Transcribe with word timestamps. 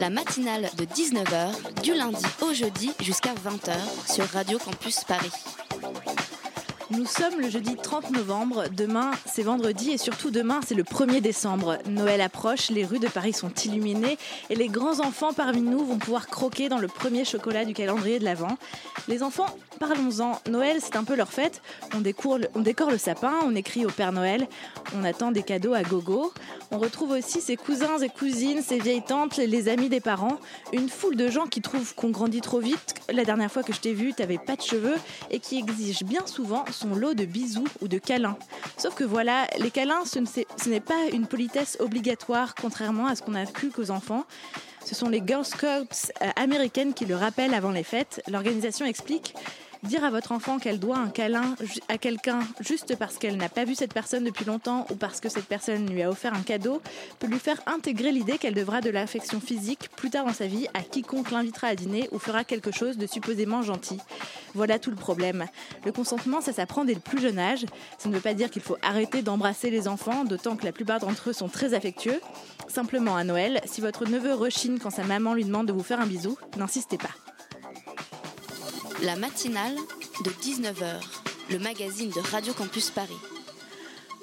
La 0.00 0.10
matinale 0.10 0.70
de 0.76 0.84
19h, 0.84 1.82
du 1.82 1.94
lundi 1.94 2.24
au 2.42 2.52
jeudi 2.52 2.92
jusqu'à 3.00 3.34
20h 3.34 4.12
sur 4.12 4.24
Radio 4.26 4.58
Campus 4.58 5.04
Paris. 5.04 5.32
Nous 6.90 7.04
sommes 7.04 7.40
le 7.40 7.50
jeudi 7.50 7.76
30 7.76 8.12
novembre, 8.12 8.64
demain 8.74 9.10
c'est 9.26 9.42
vendredi 9.42 9.90
et 9.90 9.98
surtout 9.98 10.30
demain 10.30 10.60
c'est 10.66 10.74
le 10.74 10.84
1er 10.84 11.20
décembre. 11.20 11.78
Noël 11.86 12.20
approche, 12.20 12.70
les 12.70 12.84
rues 12.84 12.98
de 12.98 13.08
Paris 13.08 13.32
sont 13.32 13.52
illuminées 13.52 14.16
et 14.50 14.54
les 14.54 14.68
grands 14.68 15.00
enfants 15.00 15.32
parmi 15.32 15.60
nous 15.60 15.84
vont 15.84 15.98
pouvoir 15.98 16.28
croquer 16.28 16.68
dans 16.68 16.78
le 16.78 16.88
premier 16.88 17.24
chocolat 17.24 17.64
du 17.64 17.74
calendrier 17.74 18.18
de 18.18 18.24
l'Avent. 18.24 18.56
Les 19.08 19.22
enfants, 19.22 19.46
parlons-en, 19.78 20.40
Noël 20.50 20.78
c'est 20.80 20.96
un 20.96 21.04
peu 21.04 21.14
leur 21.14 21.32
fête, 21.32 21.62
on 21.94 22.02
on 22.54 22.60
décore 22.60 22.90
le 22.90 22.98
sapin, 22.98 23.34
on 23.44 23.54
écrit 23.54 23.86
au 23.86 23.90
Père 23.90 24.12
Noël, 24.12 24.46
on 24.96 25.04
attend 25.04 25.32
des 25.32 25.42
cadeaux 25.42 25.74
à 25.74 25.82
gogo, 25.82 26.32
on 26.70 26.78
retrouve 26.78 27.12
aussi 27.12 27.40
ses 27.40 27.56
cousins 27.56 27.98
et 27.98 28.08
cousines, 28.08 28.62
ses 28.62 28.78
vieilles 28.78 29.02
tantes, 29.02 29.36
les 29.36 29.68
amis 29.68 29.88
des 29.88 30.00
parents, 30.00 30.38
une 30.72 30.88
foule 30.88 31.16
de 31.16 31.28
gens 31.28 31.46
qui 31.46 31.60
trouvent 31.60 31.94
qu'on 31.94 32.10
grandit 32.10 32.40
trop 32.40 32.60
vite. 32.60 32.94
La 33.10 33.24
dernière 33.24 33.50
fois 33.50 33.62
que 33.62 33.72
je 33.72 33.80
t'ai 33.80 33.94
vu, 33.94 34.12
t'avais 34.12 34.38
pas 34.38 34.56
de 34.56 34.62
cheveux 34.62 34.96
et 35.30 35.38
qui 35.38 35.58
exigent 35.58 36.04
bien 36.04 36.26
souvent 36.26 36.64
son 36.70 36.94
lot 36.94 37.14
de 37.14 37.24
bisous 37.24 37.68
ou 37.80 37.88
de 37.88 37.98
câlins. 37.98 38.36
Sauf 38.76 38.94
que 38.94 39.04
voilà, 39.04 39.46
les 39.58 39.70
câlins, 39.70 40.04
ce 40.04 40.68
n'est 40.68 40.80
pas 40.80 41.06
une 41.12 41.26
politesse 41.26 41.76
obligatoire, 41.80 42.54
contrairement 42.54 43.06
à 43.06 43.16
ce 43.16 43.22
qu'on 43.22 43.34
a 43.34 43.46
cru 43.46 43.70
qu'aux 43.70 43.90
enfants. 43.90 44.24
Ce 44.84 44.94
sont 44.94 45.08
les 45.08 45.22
Girl 45.26 45.44
Scouts 45.44 46.12
euh, 46.22 46.30
américaines 46.36 46.94
qui 46.94 47.04
le 47.04 47.14
rappellent 47.14 47.52
avant 47.52 47.72
les 47.72 47.82
fêtes. 47.82 48.22
L'organisation 48.26 48.86
explique 48.86 49.34
Dire 49.84 50.04
à 50.04 50.10
votre 50.10 50.32
enfant 50.32 50.58
qu'elle 50.58 50.80
doit 50.80 50.98
un 50.98 51.08
câlin 51.08 51.54
à 51.88 51.98
quelqu'un 51.98 52.40
juste 52.60 52.96
parce 52.96 53.16
qu'elle 53.16 53.36
n'a 53.36 53.48
pas 53.48 53.64
vu 53.64 53.76
cette 53.76 53.94
personne 53.94 54.24
depuis 54.24 54.44
longtemps 54.44 54.86
ou 54.90 54.96
parce 54.96 55.20
que 55.20 55.28
cette 55.28 55.46
personne 55.46 55.88
lui 55.88 56.02
a 56.02 56.10
offert 56.10 56.34
un 56.34 56.42
cadeau 56.42 56.82
peut 57.20 57.28
lui 57.28 57.38
faire 57.38 57.60
intégrer 57.66 58.10
l'idée 58.10 58.38
qu'elle 58.38 58.54
devra 58.54 58.80
de 58.80 58.90
l'affection 58.90 59.40
physique 59.40 59.88
plus 59.94 60.10
tard 60.10 60.26
dans 60.26 60.32
sa 60.32 60.46
vie 60.46 60.66
à 60.74 60.82
quiconque 60.82 61.30
l'invitera 61.30 61.68
à 61.68 61.74
dîner 61.76 62.08
ou 62.10 62.18
fera 62.18 62.42
quelque 62.42 62.72
chose 62.72 62.98
de 62.98 63.06
supposément 63.06 63.62
gentil. 63.62 63.98
Voilà 64.54 64.80
tout 64.80 64.90
le 64.90 64.96
problème. 64.96 65.46
Le 65.84 65.92
consentement, 65.92 66.40
ça 66.40 66.52
s'apprend 66.52 66.84
dès 66.84 66.94
le 66.94 67.00
plus 67.00 67.20
jeune 67.20 67.38
âge. 67.38 67.64
Ça 67.98 68.08
ne 68.08 68.14
veut 68.14 68.20
pas 68.20 68.34
dire 68.34 68.50
qu'il 68.50 68.62
faut 68.62 68.78
arrêter 68.82 69.22
d'embrasser 69.22 69.70
les 69.70 69.86
enfants, 69.86 70.24
d'autant 70.24 70.56
que 70.56 70.64
la 70.64 70.72
plupart 70.72 70.98
d'entre 70.98 71.30
eux 71.30 71.32
sont 71.32 71.48
très 71.48 71.74
affectueux. 71.74 72.20
Simplement 72.66 73.16
à 73.16 73.22
Noël, 73.22 73.60
si 73.64 73.80
votre 73.80 74.06
neveu 74.06 74.34
rechigne 74.34 74.78
quand 74.78 74.90
sa 74.90 75.04
maman 75.04 75.34
lui 75.34 75.44
demande 75.44 75.66
de 75.66 75.72
vous 75.72 75.84
faire 75.84 76.00
un 76.00 76.06
bisou, 76.06 76.36
n'insistez 76.56 76.98
pas. 76.98 77.10
La 79.04 79.14
matinale 79.14 79.76
de 80.24 80.30
19h, 80.30 81.00
le 81.50 81.60
magazine 81.60 82.10
de 82.10 82.18
Radio 82.18 82.52
Campus 82.52 82.90
Paris. 82.90 83.12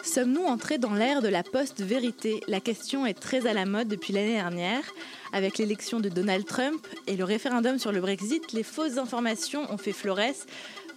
Sommes-nous 0.04 0.44
entrés 0.44 0.78
dans 0.78 0.94
l'ère 0.94 1.22
de 1.22 1.30
la 1.30 1.44
post-vérité? 1.44 2.42
La 2.50 2.59
question 2.59 3.06
est 3.06 3.14
très 3.14 3.48
à 3.48 3.54
la 3.54 3.66
mode 3.66 3.88
depuis 3.88 4.12
l'année 4.12 4.34
dernière. 4.34 4.84
Avec 5.32 5.58
l'élection 5.59 6.02
de 6.02 6.09
Donald 6.09 6.45
Trump 6.45 6.86
et 7.08 7.16
le 7.16 7.23
référendum 7.23 7.80
sur 7.80 7.94
le 7.94 8.02
Brexit, 8.02 8.52
les 8.52 8.64
fausses 8.64 8.98
informations 8.98 9.66
ont 9.72 9.78
fait 9.78 9.94
florès. 9.94 10.45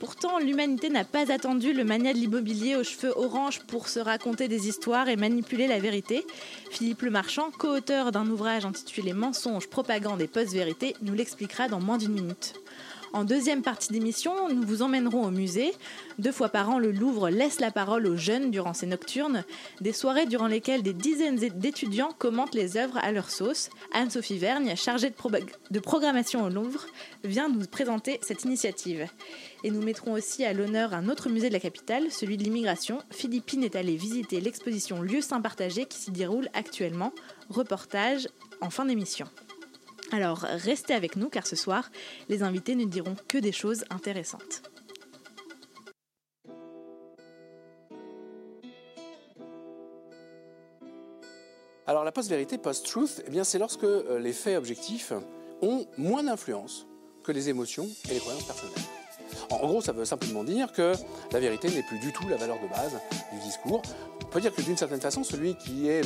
Pourtant, 0.01 0.41
l'humanité 0.41 0.91
n'a 0.91 1.05
pas 1.05 1.31
attendu 1.31 1.73
le 1.73 1.85
mania 1.85 2.13
de 2.13 2.19
l'immobilier 2.19 2.75
aux 2.75 2.85
cheveux 2.85 3.17
orange 3.17 3.61
pour 3.69 3.89
se 3.89 4.01
raconter 4.01 4.49
des 4.49 4.67
histoires 4.67 5.09
et 5.09 5.17
manipuler 5.17 5.69
la 5.69 5.79
vérité. 5.79 6.27
Philippe 6.73 7.03
Lemarchand, 7.03 7.53
co-auteur 7.57 8.11
d'un 8.11 8.29
ouvrage 8.29 8.65
intitulé 8.65 9.13
Mensonges, 9.13 9.69
propagande 9.69 10.21
et 10.21 10.27
post-vérité, 10.27 10.97
nous 11.03 11.15
l'expliquera 11.15 11.69
dans 11.69 11.81
moins 11.81 11.99
d'une 11.99 12.13
minute. 12.13 12.55
En 13.13 13.25
deuxième 13.25 13.63
partie 13.63 13.93
d'émission, 13.93 14.49
nous 14.53 14.67
vous 14.67 14.83
emmènerons 14.83 15.25
au 15.25 15.31
musée. 15.31 15.73
Deux 16.19 16.33
fois 16.33 16.51
par 16.51 16.69
an, 16.69 16.79
le 16.79 16.93
Louvre 16.93 17.31
laisse 17.31 17.59
la 17.59 17.71
parole 17.71 18.07
aux 18.07 18.17
jeunes 18.17 18.51
durant 18.51 18.75
ses 18.75 18.87
nocturnes, 18.87 19.45
des 19.81 19.95
soirées 19.95 20.27
durant 20.27 20.47
lesquelles 20.47 20.83
des 20.83 20.93
dizaines 20.93 21.37
d'étudiants 21.37 22.13
commentent 22.19 22.55
les 22.55 22.77
œuvres 22.77 22.99
à 22.99 23.11
leur 23.11 23.31
sauce. 23.31 23.71
Anne-Sophie 23.93 24.39
Vergne, 24.39 24.77
chargée 24.77 25.11
de, 25.11 25.81
programmation 25.81 26.45
au 26.45 26.51
Louvre, 26.51 26.85
vient 27.25 27.49
nous 27.49 27.65
présenter 27.67 28.21
cette 28.23 28.45
initiative. 28.45 29.07
Et 29.65 29.71
nous 29.71 29.83
mettrons 29.83 30.13
aussi 30.13 30.45
à 30.45 30.53
l'honneur 30.53 30.93
un 30.93 31.09
autre 31.09 31.31
musée 31.31 31.49
de 31.49 31.55
la 31.55 31.61
capitale, 31.61 32.11
celui 32.11 32.37
de 32.37 32.45
l'immigration. 32.45 32.99
Philippine 33.11 33.65
est 33.65 33.77
allée 33.77 33.97
visiter 33.97 34.41
l'exposition 34.41 35.01
Lieux 35.01 35.23
saints 35.23 35.41
partagés 35.41 35.87
qui 35.87 35.99
s'y 35.99 36.11
déroule 36.11 36.49
actuellement. 36.53 37.13
Reportage 37.49 38.29
en 38.61 38.71
fin 38.71 38.85
d'émission. 38.85 39.27
Alors 40.11 40.39
restez 40.39 40.95
avec 40.95 41.17
nous 41.17 41.29
car 41.29 41.47
ce 41.47 41.57
soir, 41.57 41.91
les 42.29 42.43
invités 42.43 42.75
ne 42.75 42.85
diront 42.85 43.17
que 43.29 43.39
des 43.39 43.53
choses 43.53 43.85
intéressantes. 43.91 44.63
Alors 51.87 52.05
la 52.05 52.13
post-vérité, 52.13 52.59
post-truth, 52.59 53.23
eh 53.27 53.31
bien 53.31 53.45
c'est 53.45 53.59
lorsque 53.59 53.85
euh, 53.85 54.19
les 54.19 54.35
faits 54.35 54.59
objectifs 54.59 55.15
ont 55.63 55.87
moins 55.97 56.23
d'influence 56.23 56.87
que 57.25 57.33
les 57.33 57.49
émotions 57.49 57.89
et 58.11 58.15
les 58.15 58.21
croyances 58.21 58.45
personnelles. 58.45 58.85
En, 59.51 59.67
gros, 59.67 59.81
ça 59.81 59.93
veut 59.93 60.05
simplement 60.05 60.45
dire 60.45 60.73
que 60.73 60.93
la 61.33 61.41
vérité 61.41 61.69
n'est 61.71 61.83
plus 61.83 61.99
du 61.99 62.13
tout 62.13 62.29
la 62.29 62.37
valeur 62.37 62.59
de 62.61 62.69
base 62.69 62.99
du 63.33 63.39
discours. 63.41 63.81
On 64.23 64.27
peut 64.27 64.41
dire 64.41 64.55
que 64.55 64.61
d'une 64.61 64.77
certaine 64.77 65.01
façon, 65.01 65.25
celui 65.25 65.57
qui 65.57 65.89
est 65.89 66.03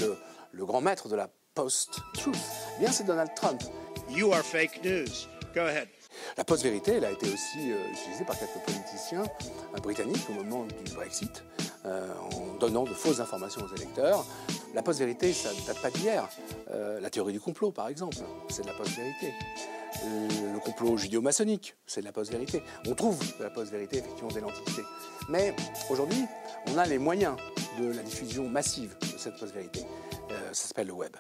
le, 0.53 0.65
grand 0.65 0.81
maître 0.81 1.09
de 1.09 1.17
la 1.17 1.29
post-truth, 1.55 2.37
eh 2.81 2.87
c'est 2.87 3.05
Donald 3.05 3.31
Trump. 3.35 3.61
You 4.15 4.33
are 4.33 4.43
fake 4.43 4.85
news. 4.85 5.27
Go 5.55 5.63
ahead. 5.63 5.89
La 6.37 6.45
post-vérité, 6.45 6.93
elle 6.93 7.05
a 7.07 7.11
été 7.11 7.33
aussi 7.33 7.73
euh, 7.73 7.93
utilisée 7.93 8.25
par 8.27 8.39
quelques 8.39 8.63
politiciens 8.67 9.25
euh, 9.75 9.81
britanniques 9.81 10.29
au 10.29 10.35
moment 10.35 10.67
du 10.85 10.93
Brexit, 10.93 11.43
euh, 11.87 12.13
en 12.33 12.59
donnant 12.59 12.85
de 12.85 12.93
fausses 12.93 13.21
informations 13.21 13.63
aux 13.63 13.75
électeurs. 13.75 14.27
La 14.75 14.83
post-vérité, 14.83 15.33
ça 15.33 15.51
ne 15.55 15.67
date 15.67 15.81
pas 15.81 15.91
d'hier. 15.91 16.29
La 16.71 17.11
théorie 17.11 17.33
du 17.33 17.41
complot, 17.41 17.71
par 17.71 17.89
exemple, 17.89 18.17
c'est 18.49 18.63
de 18.63 18.67
la 18.67 18.73
post-vérité. 18.75 19.33
Le 20.05 20.59
complot 20.61 20.97
judéo-maçonnique, 20.97 21.77
c'est 21.87 22.01
de 22.01 22.07
la 22.07 22.13
post-vérité. 22.13 22.63
On 22.87 22.95
trouve 22.95 23.19
de 23.39 23.45
la 23.45 23.51
post-vérité, 23.51 23.99
effectivement, 23.99 24.31
dès 24.31 24.41
l'Antiquité. 24.41 24.83
Mais 25.29 25.55
aujourd'hui, 25.91 26.25
on 26.69 26.79
a 26.79 26.87
les 26.87 26.99
moyens 26.99 27.37
de 27.79 27.93
la 27.93 28.03
diffusion 28.03 28.49
massive 28.49 28.97
de 29.01 29.19
cette 29.19 29.39
post-vérité. 29.39 29.81
Ça 30.53 30.69
s'appelle 30.69 30.87
le 30.87 30.95
web. 30.95 31.15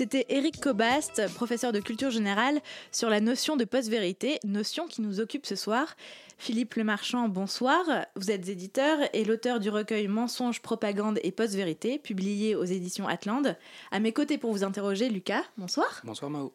C'était 0.00 0.24
Eric 0.30 0.62
Cobast, 0.62 1.20
professeur 1.34 1.72
de 1.72 1.78
culture 1.78 2.08
générale, 2.08 2.62
sur 2.90 3.10
la 3.10 3.20
notion 3.20 3.58
de 3.58 3.66
post-vérité, 3.66 4.38
notion 4.46 4.86
qui 4.86 5.02
nous 5.02 5.20
occupe 5.20 5.44
ce 5.44 5.56
soir. 5.56 5.94
Philippe 6.38 6.72
Lemarchand, 6.76 7.28
bonsoir. 7.28 7.84
Vous 8.16 8.30
êtes 8.30 8.48
éditeur 8.48 8.96
et 9.12 9.24
l'auteur 9.24 9.60
du 9.60 9.68
recueil 9.68 10.08
Mensonges, 10.08 10.62
propagande 10.62 11.18
et 11.22 11.32
post-vérité, 11.32 11.98
publié 11.98 12.54
aux 12.54 12.64
éditions 12.64 13.08
Atland. 13.08 13.54
À 13.90 14.00
mes 14.00 14.14
côtés 14.14 14.38
pour 14.38 14.52
vous 14.52 14.64
interroger, 14.64 15.10
Lucas, 15.10 15.42
bonsoir. 15.58 16.00
Bonsoir 16.04 16.30
Mao. 16.30 16.54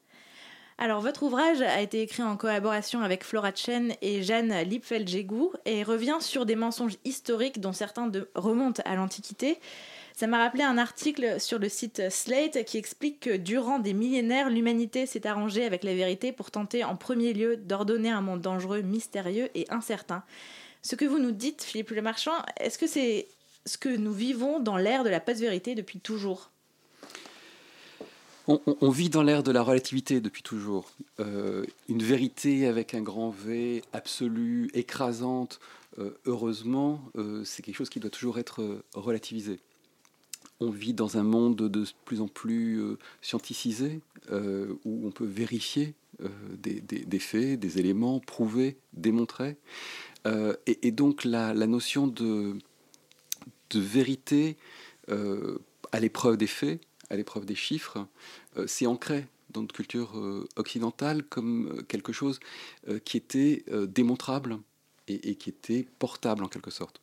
Alors, 0.79 1.01
votre 1.01 1.21
ouvrage 1.21 1.61
a 1.61 1.81
été 1.81 2.01
écrit 2.01 2.23
en 2.23 2.37
collaboration 2.37 3.01
avec 3.01 3.23
Flora 3.23 3.53
Chen 3.53 3.93
et 4.01 4.23
Jeanne 4.23 4.51
Lipfeld-Jégou 4.63 5.53
et 5.65 5.83
revient 5.83 6.17
sur 6.19 6.47
des 6.47 6.55
mensonges 6.55 6.97
historiques 7.05 7.61
dont 7.61 7.73
certains 7.73 8.07
de- 8.07 8.27
remontent 8.33 8.81
à 8.85 8.95
l'Antiquité. 8.95 9.59
Ça 10.15 10.27
m'a 10.27 10.37
rappelé 10.37 10.63
un 10.63 10.77
article 10.77 11.41
sur 11.41 11.59
le 11.59 11.67
site 11.67 12.09
Slate 12.09 12.63
qui 12.63 12.77
explique 12.77 13.19
que 13.19 13.35
durant 13.35 13.79
des 13.79 13.91
millénaires, 13.91 14.49
l'humanité 14.49 15.05
s'est 15.05 15.27
arrangée 15.27 15.65
avec 15.65 15.83
la 15.83 15.93
vérité 15.93 16.31
pour 16.31 16.51
tenter 16.51 16.85
en 16.85 16.95
premier 16.95 17.33
lieu 17.33 17.57
d'ordonner 17.57 18.11
un 18.11 18.21
monde 18.21 18.39
dangereux, 18.39 18.81
mystérieux 18.81 19.49
et 19.55 19.65
incertain. 19.69 20.23
Ce 20.83 20.95
que 20.95 21.03
vous 21.03 21.19
nous 21.19 21.33
dites, 21.33 21.63
Philippe 21.63 21.89
Lemarchand, 21.89 22.31
est-ce 22.61 22.77
que 22.77 22.87
c'est 22.87 23.27
ce 23.65 23.77
que 23.77 23.89
nous 23.89 24.13
vivons 24.13 24.61
dans 24.61 24.77
l'ère 24.77 25.03
de 25.03 25.09
la 25.09 25.19
post-vérité 25.19 25.75
depuis 25.75 25.99
toujours? 25.99 26.49
On, 28.47 28.89
vit 28.91 29.09
dans 29.09 29.23
l'ère 29.23 29.43
de 29.43 29.51
la 29.51 29.63
relativité 29.63 30.21
depuis 30.21 30.43
toujours. 30.43 30.91
Euh, 31.19 31.65
une 31.89 32.03
vérité 32.03 32.67
avec 32.67 32.93
un 32.93 33.01
grand 33.01 33.31
V, 33.31 33.83
absolue, 33.91 34.69
écrasante, 34.75 35.59
euh, 35.99 36.11
heureusement, 36.25 37.01
euh, 37.17 37.43
c'est 37.43 37.63
quelque 37.63 37.75
chose 37.75 37.89
qui 37.89 37.99
doit 37.99 38.11
toujours 38.11 38.39
être 38.39 38.81
relativisé. 38.93 39.59
On 40.59 40.69
vit 40.69 40.93
dans 40.93 41.17
un 41.17 41.23
monde 41.23 41.55
de 41.55 41.85
plus 42.05 42.21
en 42.21 42.27
plus 42.27 42.81
euh, 42.81 42.97
euh, 44.31 44.73
où 44.85 45.07
on 45.07 45.11
peut 45.11 45.25
vérifier 45.25 45.95
euh, 46.21 46.29
des, 46.57 47.19
faits, 47.19 47.59
des 47.59 47.79
éléments, 47.79 48.19
prouver, 48.19 48.77
démontrer. 48.93 49.57
Euh, 50.25 50.55
et, 50.65 50.91
donc 50.91 51.25
la, 51.25 51.53
notion 51.53 52.07
de, 52.07 52.57
vérité 53.73 54.55
à 55.09 55.99
l'épreuve 55.99 56.37
des 56.37 56.47
faits, 56.47 56.79
à 57.09 57.17
l'épreuve 57.17 57.45
des 57.45 57.55
chiffres, 57.55 58.07
euh, 58.57 58.65
c'est 58.67 58.85
ancré 58.85 59.27
dans 59.49 59.61
notre 59.61 59.75
culture 59.75 60.13
occidentale 60.55 61.23
comme 61.23 61.83
quelque 61.87 62.11
chose 62.11 62.39
qui 63.05 63.15
était 63.15 63.63
démontrable 63.87 64.59
et, 65.07 65.29
et, 65.29 65.35
qui 65.35 65.49
était 65.49 65.87
portable 65.99 66.43
en 66.43 66.49
quelque 66.49 66.71
sorte. 66.71 66.99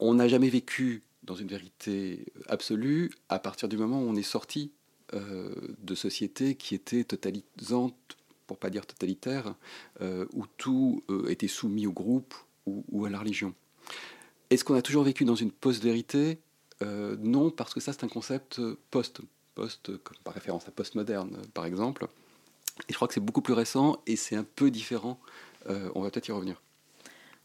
on 0.00 0.14
n'a 0.14 0.26
jamais 0.26 0.48
vécu 0.48 1.02
dans 1.28 1.36
une 1.36 1.46
vérité 1.46 2.26
absolue 2.48 3.12
à 3.28 3.38
partir 3.38 3.68
du 3.68 3.76
moment 3.76 4.00
où 4.02 4.08
on 4.08 4.16
est 4.16 4.22
sorti 4.22 4.72
de 5.12 5.94
sociétés 5.94 6.54
qui 6.56 6.74
étaient 6.74 7.04
totalisantes, 7.04 8.16
pour 8.46 8.58
pas 8.58 8.70
dire 8.70 8.84
totalitaires, 8.84 9.54
où 10.00 10.46
tout 10.56 11.04
était 11.28 11.48
soumis 11.48 11.86
au 11.86 11.92
groupe 11.92 12.34
ou, 12.66 12.84
ou 12.90 13.04
à 13.06 13.10
la 13.10 13.18
religion. 13.18 13.54
Est-ce 14.50 14.64
qu'on 14.64 14.74
a 14.74 14.82
toujours 14.82 15.04
vécu 15.04 15.24
dans 15.24 15.34
une 15.34 15.52
post-vérité? 15.52 16.38
Euh, 16.82 17.16
Non, 17.20 17.50
parce 17.50 17.74
que 17.74 17.80
ça, 17.80 17.92
c'est 17.92 18.04
un 18.04 18.08
concept 18.08 18.60
post, 18.90 19.20
post 19.54 19.96
par 20.24 20.34
référence 20.34 20.66
à 20.68 20.70
postmoderne, 20.70 21.36
par 21.52 21.66
exemple. 21.66 22.06
Et 22.88 22.92
je 22.92 22.94
crois 22.94 23.08
que 23.08 23.14
c'est 23.14 23.20
beaucoup 23.20 23.42
plus 23.42 23.54
récent 23.54 24.00
et 24.06 24.16
c'est 24.16 24.36
un 24.36 24.44
peu 24.44 24.70
différent. 24.70 25.20
Euh, 25.68 25.90
on 25.94 26.02
va 26.02 26.10
peut-être 26.10 26.28
y 26.28 26.32
revenir. 26.32 26.62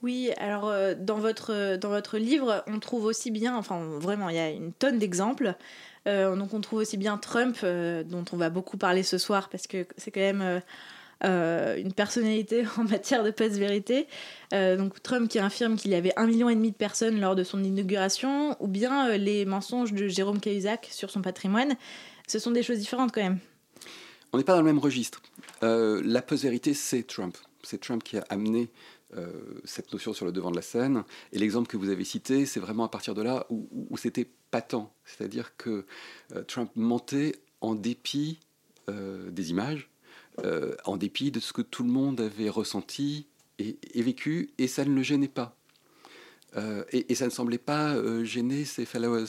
Oui, 0.04 0.32
alors 0.38 0.68
euh, 0.68 0.94
dans, 0.96 1.18
votre, 1.18 1.78
dans 1.78 1.90
votre 1.90 2.18
livre, 2.18 2.64
on 2.68 2.80
trouve 2.80 3.06
aussi 3.06 3.32
bien, 3.32 3.58
enfin 3.58 3.84
vraiment, 4.00 4.30
il 4.30 4.36
y 4.36 4.40
a 4.40 4.50
une 4.50 4.74
tonne 4.74 5.00
d'exemples. 5.00 5.56
donc 6.06 6.54
on 6.54 6.62
trouve 6.62 6.80
aussi 6.80 6.98
bien 6.98 7.18
Trump, 7.18 7.58
dont 7.64 8.26
on 8.32 8.38
va 8.38 8.50
beaucoup 8.50 8.78
parler 8.78 9.04
ce 9.04 9.18
soir, 9.18 9.50
parce 9.50 9.68
que 9.68 9.88
c'est 9.98 10.12
quand 10.12 10.20
même 10.20 10.62
euh, 11.26 11.78
une 11.78 11.94
personnalité 11.94 12.66
en 12.78 12.84
matière 12.84 13.24
de 13.24 13.32
post-vérité. 13.32 14.08
Euh, 14.54 14.76
donc 14.76 15.02
Trump 15.02 15.30
qui 15.30 15.40
affirme 15.40 15.78
qu'il 15.78 15.92
y 15.92 15.96
avait 15.96 16.12
un 16.18 16.28
million 16.28 16.50
et 16.50 16.56
demi 16.56 16.72
de 16.72 16.76
personnes 16.76 17.20
lors 17.20 17.36
de 17.36 17.44
son 17.44 17.64
inauguration, 17.64 18.58
ou 18.62 18.68
bien 18.68 19.10
euh, 19.10 19.18
les 19.18 19.46
mensonges 19.46 19.94
de 19.94 20.08
Jérôme 20.08 20.42
Cahuzac 20.42 20.90
sur 20.92 21.10
son 21.10 21.22
patrimoine. 21.22 21.76
Ce 22.28 22.40
sont 22.40 22.52
des 22.52 22.64
choses 22.64 22.80
différentes 22.80 23.14
quand 23.14 23.22
même. 23.22 23.40
On 24.34 24.38
n'est 24.38 24.44
pas 24.44 24.54
dans 24.54 24.60
le 24.60 24.66
même 24.66 24.80
registre. 24.80 25.22
la 25.62 26.22
post-vérité, 26.22 26.74
c'est 26.74 27.04
Trump. 27.04 27.38
C'est 27.62 27.80
Trump 27.80 28.04
qui 28.04 28.18
a 28.18 28.26
amené 28.30 28.70
cette 29.64 29.92
notion 29.92 30.14
sur 30.14 30.26
le 30.26 30.32
devant 30.32 30.52
de 30.52 30.56
la 30.56 30.62
scène. 30.62 31.04
Et 31.32 31.40
l'exemple 31.40 31.68
que 31.68 31.78
vous 31.78 31.90
avez 31.90 32.04
cité, 32.04 32.46
c'est 32.46 32.60
vraiment 32.60 32.86
à 32.86 32.90
partir 32.90 33.14
de 33.14 33.22
là 33.22 33.46
où, 33.50 33.98
c'était 33.98 34.28
patent. 34.52 34.92
C'est-à-dire 35.06 35.56
que 35.58 35.86
Trump 36.48 36.72
mentait 36.76 37.36
en 37.62 37.76
dépit 37.76 38.40
des 38.88 39.52
images, 39.52 39.90
euh, 40.44 40.76
en 40.86 40.98
dépit 40.98 41.30
de 41.30 41.40
ce 41.40 41.54
que 41.54 41.62
tout 41.62 41.84
le 41.84 41.92
monde 41.92 42.20
avait 42.20 42.50
ressenti 42.50 43.28
et, 43.60 43.78
vécu, 44.02 44.50
et 44.58 44.68
ça 44.68 44.84
ne 44.84 44.94
le 44.94 45.04
gênait 45.04 45.28
pas. 45.28 45.56
Euh, 46.58 46.84
et, 46.92 47.14
ça 47.14 47.26
ne 47.26 47.30
semblait 47.30 47.60
pas 47.60 47.96
euh, 47.96 48.24
gêner 48.24 48.66
ses 48.66 48.86
followers, 48.86 49.26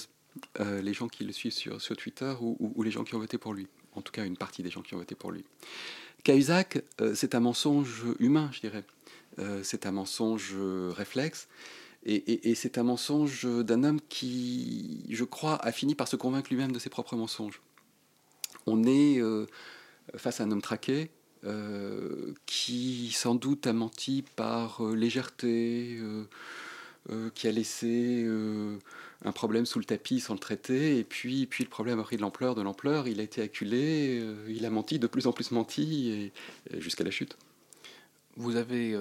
les 0.59 0.95
gens 0.95 1.09
qui 1.09 1.25
le 1.25 1.33
suivent 1.33 1.53
sur, 1.53 1.81
sur 1.81 1.97
Twitter 1.97 2.35
ou, 2.41 2.83
les 2.83 2.91
gens 2.91 3.05
qui 3.05 3.15
ont 3.15 3.19
voté 3.19 3.39
pour 3.39 3.53
lui. 3.53 3.69
En 3.93 4.03
tout 4.03 4.13
cas, 4.13 4.25
une 4.25 4.37
partie 4.37 4.63
des 4.63 4.71
gens 4.71 4.83
qui 4.83 4.95
ont 4.95 4.99
voté 4.99 5.15
pour 5.15 5.31
lui. 5.31 5.45
Cahuzac, 6.25 6.83
c'est 7.15 7.35
un 7.35 7.41
mensonge 7.41 8.05
humain, 8.19 8.51
je 8.53 8.61
dirais. 8.61 8.85
C'est 9.63 9.87
un 9.87 9.93
mensonge 9.93 10.55
réflexe. 10.91 11.49
Et, 12.07 12.55
c'est 12.55 12.79
un 12.79 12.83
mensonge 12.83 13.47
d'un 13.47 13.83
homme 13.83 14.01
qui, 14.09 15.07
je 15.11 15.25
crois, 15.25 15.57
a 15.65 15.73
fini 15.73 15.95
par 15.95 16.07
se 16.07 16.17
convaincre 16.17 16.51
lui-même 16.51 16.73
de 16.73 16.79
ses 16.79 16.91
propres 16.91 17.17
mensonges. 17.17 17.61
On 18.67 18.85
est 18.85 19.21
face 20.17 20.41
à 20.41 20.45
un 20.45 20.51
homme 20.51 20.63
traqué, 20.63 21.11
euh, 21.47 22.33
qui 22.47 23.11
sans 23.13 23.35
doute 23.35 23.67
a 23.67 23.75
menti 23.75 24.25
par 24.35 24.83
euh, 24.83 24.95
légèreté, 24.95 25.99
euh, 26.01 27.29
qui 27.35 27.49
a 27.49 27.53
laissé 27.53 28.27
un 29.25 29.33
problème 29.33 29.67
sous 29.67 29.79
le 29.79 29.85
tapis 29.85 30.21
sans 30.21 30.33
le 30.33 30.39
traiter, 30.39 30.99
et 30.99 31.05
puis, 31.05 31.45
puis 31.45 31.65
le 31.65 31.69
problème 31.69 32.01
a 32.01 32.03
pris 32.03 32.17
de 32.17 32.23
l'ampleur, 32.23 32.55
de 32.55 32.63
l'ampleur, 32.63 33.09
il 33.09 33.21
a 33.21 33.23
été 33.23 33.43
acculé, 33.43 34.25
il 34.49 34.65
a 34.65 34.71
menti, 34.71 34.99
de 34.99 35.07
plus 35.07 35.27
en 35.27 35.33
plus 35.33 35.51
menti, 35.51 36.33
jusqu'à 36.79 37.05
la 37.05 37.11
chute. 37.11 37.37
Vous 38.37 38.57
avez 38.57 38.97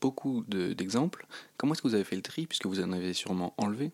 beaucoup 0.00 0.44
d'exemples. 0.48 1.26
comment 1.56 1.72
est-ce 1.72 1.82
que 1.82 1.88
vous 1.88 1.94
avez 1.94 2.04
fait 2.04 2.16
le 2.16 2.22
tri, 2.22 2.46
puisque 2.46 2.66
vous 2.66 2.80
en 2.80 2.92
avez 2.92 3.12
sûrement 3.12 3.54
enlevé? 3.58 3.92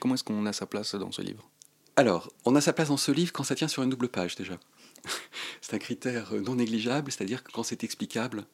Comment, 0.00 0.14
est-ce 0.14 0.24
qu'on 0.24 0.46
a 0.46 0.52
sa 0.52 0.66
place 0.66 0.94
dans 0.94 1.12
ce 1.12 1.22
livre? 1.22 1.48
Alors, 1.96 2.32
on 2.44 2.56
a 2.56 2.60
sa 2.60 2.72
place 2.72 2.88
dans 2.88 2.96
ce 2.96 3.12
livre 3.12 3.32
quand 3.32 3.44
ça 3.44 3.54
tient 3.54 3.68
sur 3.68 3.82
une 3.82 3.90
double 3.90 4.08
page 4.08 4.34
déjà. 4.34 4.58
c'est 5.60 5.74
un 5.74 5.78
critère 5.78 6.32
non 6.34 6.56
négligeable, 6.56 7.10
c'est-à-dire 7.10 7.44
quand 7.44 7.62
c'est 7.62 7.84
explicable 7.84 8.46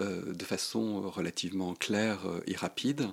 euh, 0.00 0.32
de 0.32 0.44
façon 0.44 1.02
relativement 1.10 1.74
claire 1.74 2.26
euh, 2.26 2.40
et 2.46 2.56
rapide. 2.56 3.08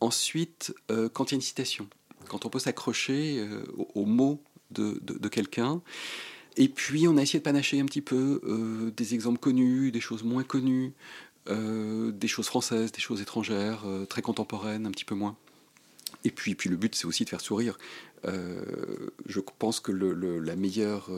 Ensuite, 0.00 0.74
euh, 0.90 1.08
quand 1.08 1.30
il 1.30 1.34
y 1.34 1.34
a 1.34 1.36
une 1.36 1.42
citation, 1.42 1.88
quand 2.28 2.44
on 2.44 2.48
peut 2.48 2.58
s'accrocher 2.58 3.46
aux 3.94 4.04
mots 4.04 4.42
de, 4.70 5.28
quelqu'un. 5.28 5.80
Et 6.56 6.68
puis, 6.68 7.06
on 7.06 7.16
a 7.18 7.22
essayé 7.22 7.38
de 7.38 7.44
panacher 7.44 7.78
un 7.78 7.84
petit 7.84 8.00
peu 8.00 8.92
des 8.96 9.14
exemples 9.14 9.38
connus, 9.38 9.92
des 9.92 10.00
choses 10.00 10.24
moins 10.24 10.42
connues, 10.42 10.92
des 11.48 12.28
choses 12.28 12.46
françaises, 12.46 12.92
des 12.92 13.00
choses 13.00 13.20
étrangères, 13.20 13.84
très 14.08 14.22
contemporaines, 14.22 14.86
un 14.86 14.90
petit 14.90 15.04
peu 15.04 15.14
moins. 15.14 15.36
Et 16.24 16.30
puis, 16.30 16.54
puis 16.54 16.68
le 16.68 16.76
but, 16.76 16.94
c'est 16.94 17.06
aussi 17.06 17.24
de 17.24 17.28
faire 17.28 17.40
sourire. 17.40 17.78
je 18.24 19.40
pense 19.58 19.80
que 19.80 19.92
la 19.92 20.56
meilleure 20.56 21.10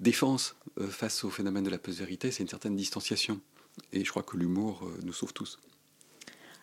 défense 0.00 0.56
euh, 0.80 0.88
face 0.88 1.24
au 1.24 1.30
phénomène 1.30 1.64
de 1.64 1.70
la 1.70 1.78
post-vérité, 1.78 2.30
c'est 2.30 2.42
une 2.42 2.48
certaine 2.48 2.76
distanciation. 2.76 3.40
Et 3.92 4.04
je 4.04 4.10
crois 4.10 4.22
que 4.22 4.36
l'humour 4.36 4.82
euh, 4.84 4.98
nous 5.04 5.12
sauve 5.12 5.32
tous. 5.32 5.58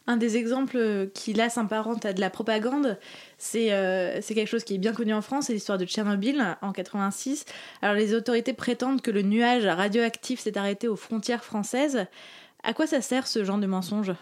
Un 0.08 0.18
des 0.18 0.38
exemples 0.38 1.10
qui 1.14 1.34
là 1.34 1.50
s'apparente 1.50 2.04
à 2.04 2.14
de 2.14 2.22
la 2.22 2.32
propagande, 2.32 2.98
c'est 3.38 3.72
euh, 3.72 4.20
quelque 4.22 4.48
chose 4.48 4.64
qui 4.64 4.76
est 4.76 4.80
bien 4.80 4.94
connu 4.94 5.14
en 5.14 5.22
France, 5.22 5.46
c'est 5.48 5.54
l'histoire 5.54 5.78
de 5.78 5.86
Tchernobyl 5.86 6.58
en 6.62 6.72
86. 6.72 7.46
Alors 7.84 7.96
les 7.96 8.16
autorités 8.16 8.54
prétendent 8.54 9.02
que 9.02 9.12
le 9.12 9.22
nuage 9.22 9.68
radioactif 9.68 10.40
s'est 10.40 10.58
arrêté 10.58 10.88
aux 10.88 10.96
frontières 10.96 11.44
françaises. 11.44 12.08
À 12.64 12.74
quoi 12.74 12.88
ça 12.88 13.02
sert 13.02 13.28
ce 13.28 13.44
genre 13.44 13.58
de 13.58 13.68
mensonge? 13.68 14.14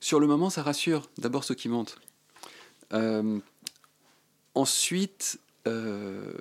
Sur 0.00 0.20
le 0.20 0.26
moment, 0.26 0.50
ça 0.50 0.62
rassure 0.62 1.08
d'abord 1.18 1.44
ceux 1.44 1.54
qui 1.54 1.68
mentent. 1.68 1.98
ensuite, 4.54 5.40
euh, 5.66 6.32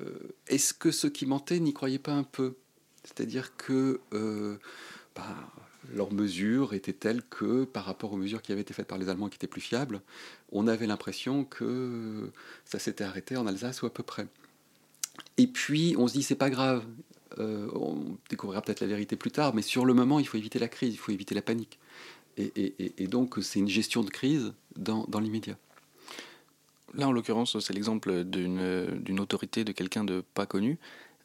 est-ce 0.47 0.73
que 0.73 0.91
ceux 0.91 1.09
qui 1.09 1.25
mentaient 1.25 1.59
n'y 1.59 1.73
croyaient 1.73 1.99
pas 1.99 2.13
un 2.13 2.23
peu? 2.23 2.55
C'est-à-dire 3.03 3.55
que 3.55 3.99
euh, 4.13 4.57
bah, 5.15 5.35
leurs 5.93 6.11
mesures 6.11 6.73
étaient 6.73 6.93
telles 6.93 7.23
que, 7.23 7.65
par 7.65 7.85
rapport 7.85 8.13
aux 8.13 8.17
mesures 8.17 8.41
qui 8.41 8.51
avaient 8.51 8.61
été 8.61 8.73
faites 8.73 8.87
par 8.87 8.97
les 8.97 9.09
Allemands 9.09 9.29
qui 9.29 9.35
étaient 9.35 9.47
plus 9.47 9.61
fiables, 9.61 10.01
on 10.51 10.67
avait 10.67 10.87
l'impression 10.87 11.45
que 11.45 12.31
ça 12.65 12.79
s'était 12.79 13.03
arrêté 13.03 13.37
en 13.37 13.47
Alsace 13.47 13.81
ou 13.81 13.85
à 13.85 13.93
peu 13.93 14.03
près. 14.03 14.27
Et 15.37 15.47
puis 15.47 15.95
on 15.97 16.07
se 16.07 16.13
dit 16.13 16.23
c'est 16.23 16.35
pas 16.35 16.49
grave, 16.49 16.85
euh, 17.39 17.67
on 17.73 18.17
découvrira 18.29 18.61
peut-être 18.61 18.81
la 18.81 18.87
vérité 18.87 19.15
plus 19.15 19.31
tard, 19.31 19.53
mais 19.53 19.61
sur 19.61 19.85
le 19.85 19.93
moment 19.93 20.19
il 20.19 20.27
faut 20.27 20.37
éviter 20.37 20.59
la 20.59 20.67
crise, 20.67 20.93
il 20.93 20.97
faut 20.97 21.11
éviter 21.11 21.35
la 21.35 21.41
panique. 21.41 21.79
Et, 22.37 23.07
donc 23.07 23.35
c'est 23.41 23.59
une 23.59 23.67
gestion 23.67 24.03
de 24.03 24.09
crise 24.09 24.53
dans 24.75 25.19
l'immédiat. 25.19 25.57
Là, 26.95 27.07
en 27.07 27.11
l'occurrence, 27.11 27.59
c'est 27.59 27.73
l'exemple 27.73 28.23
d'une 28.23 29.19
autorité, 29.19 29.63
de 29.63 29.71
quelqu'un 29.71 30.03
de 30.03 30.23
pas 30.33 30.45
connu. 30.45 30.77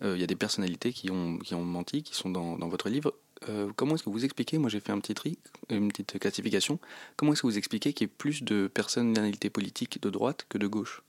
Euh, 0.03 0.17
il 0.17 0.21
y 0.21 0.25
a 0.25 0.27
des 0.27 0.37
personnalités 0.37 0.93
qui 0.93 1.11
ont, 1.11 1.39
menti, 1.65 2.03
qui 2.03 2.15
sont 2.15 2.31
dans, 2.31 2.57
dans 2.57 2.69
votre 2.69 2.89
livre. 2.89 3.15
Euh, 3.49 3.71
comment 3.77 3.95
est-ce 3.95 4.03
que 4.03 4.11
vous 4.11 4.25
expliquez, 4.25 4.59
moi 4.59 4.71
j'ai 4.71 4.81
fait 4.81 4.93
un 4.93 4.99
petit 4.99 5.15
tri, 5.15 5.39
une 5.71 5.89
petite 5.89 6.19
classification, 6.19 6.81
comment 7.17 7.33
est-ce 7.33 7.43
que 7.43 7.47
vous 7.47 7.59
expliquez 7.59 7.93
qu'il 7.93 8.09
y 8.09 8.11
ait 8.11 8.15
plus 8.17 8.43
de 8.43 8.67
personnalités 8.67 9.49
politiques 9.49 10.03
de 10.03 10.11
droite 10.11 10.47
que 10.49 10.59
de 10.59 10.67
gauche? 10.67 11.03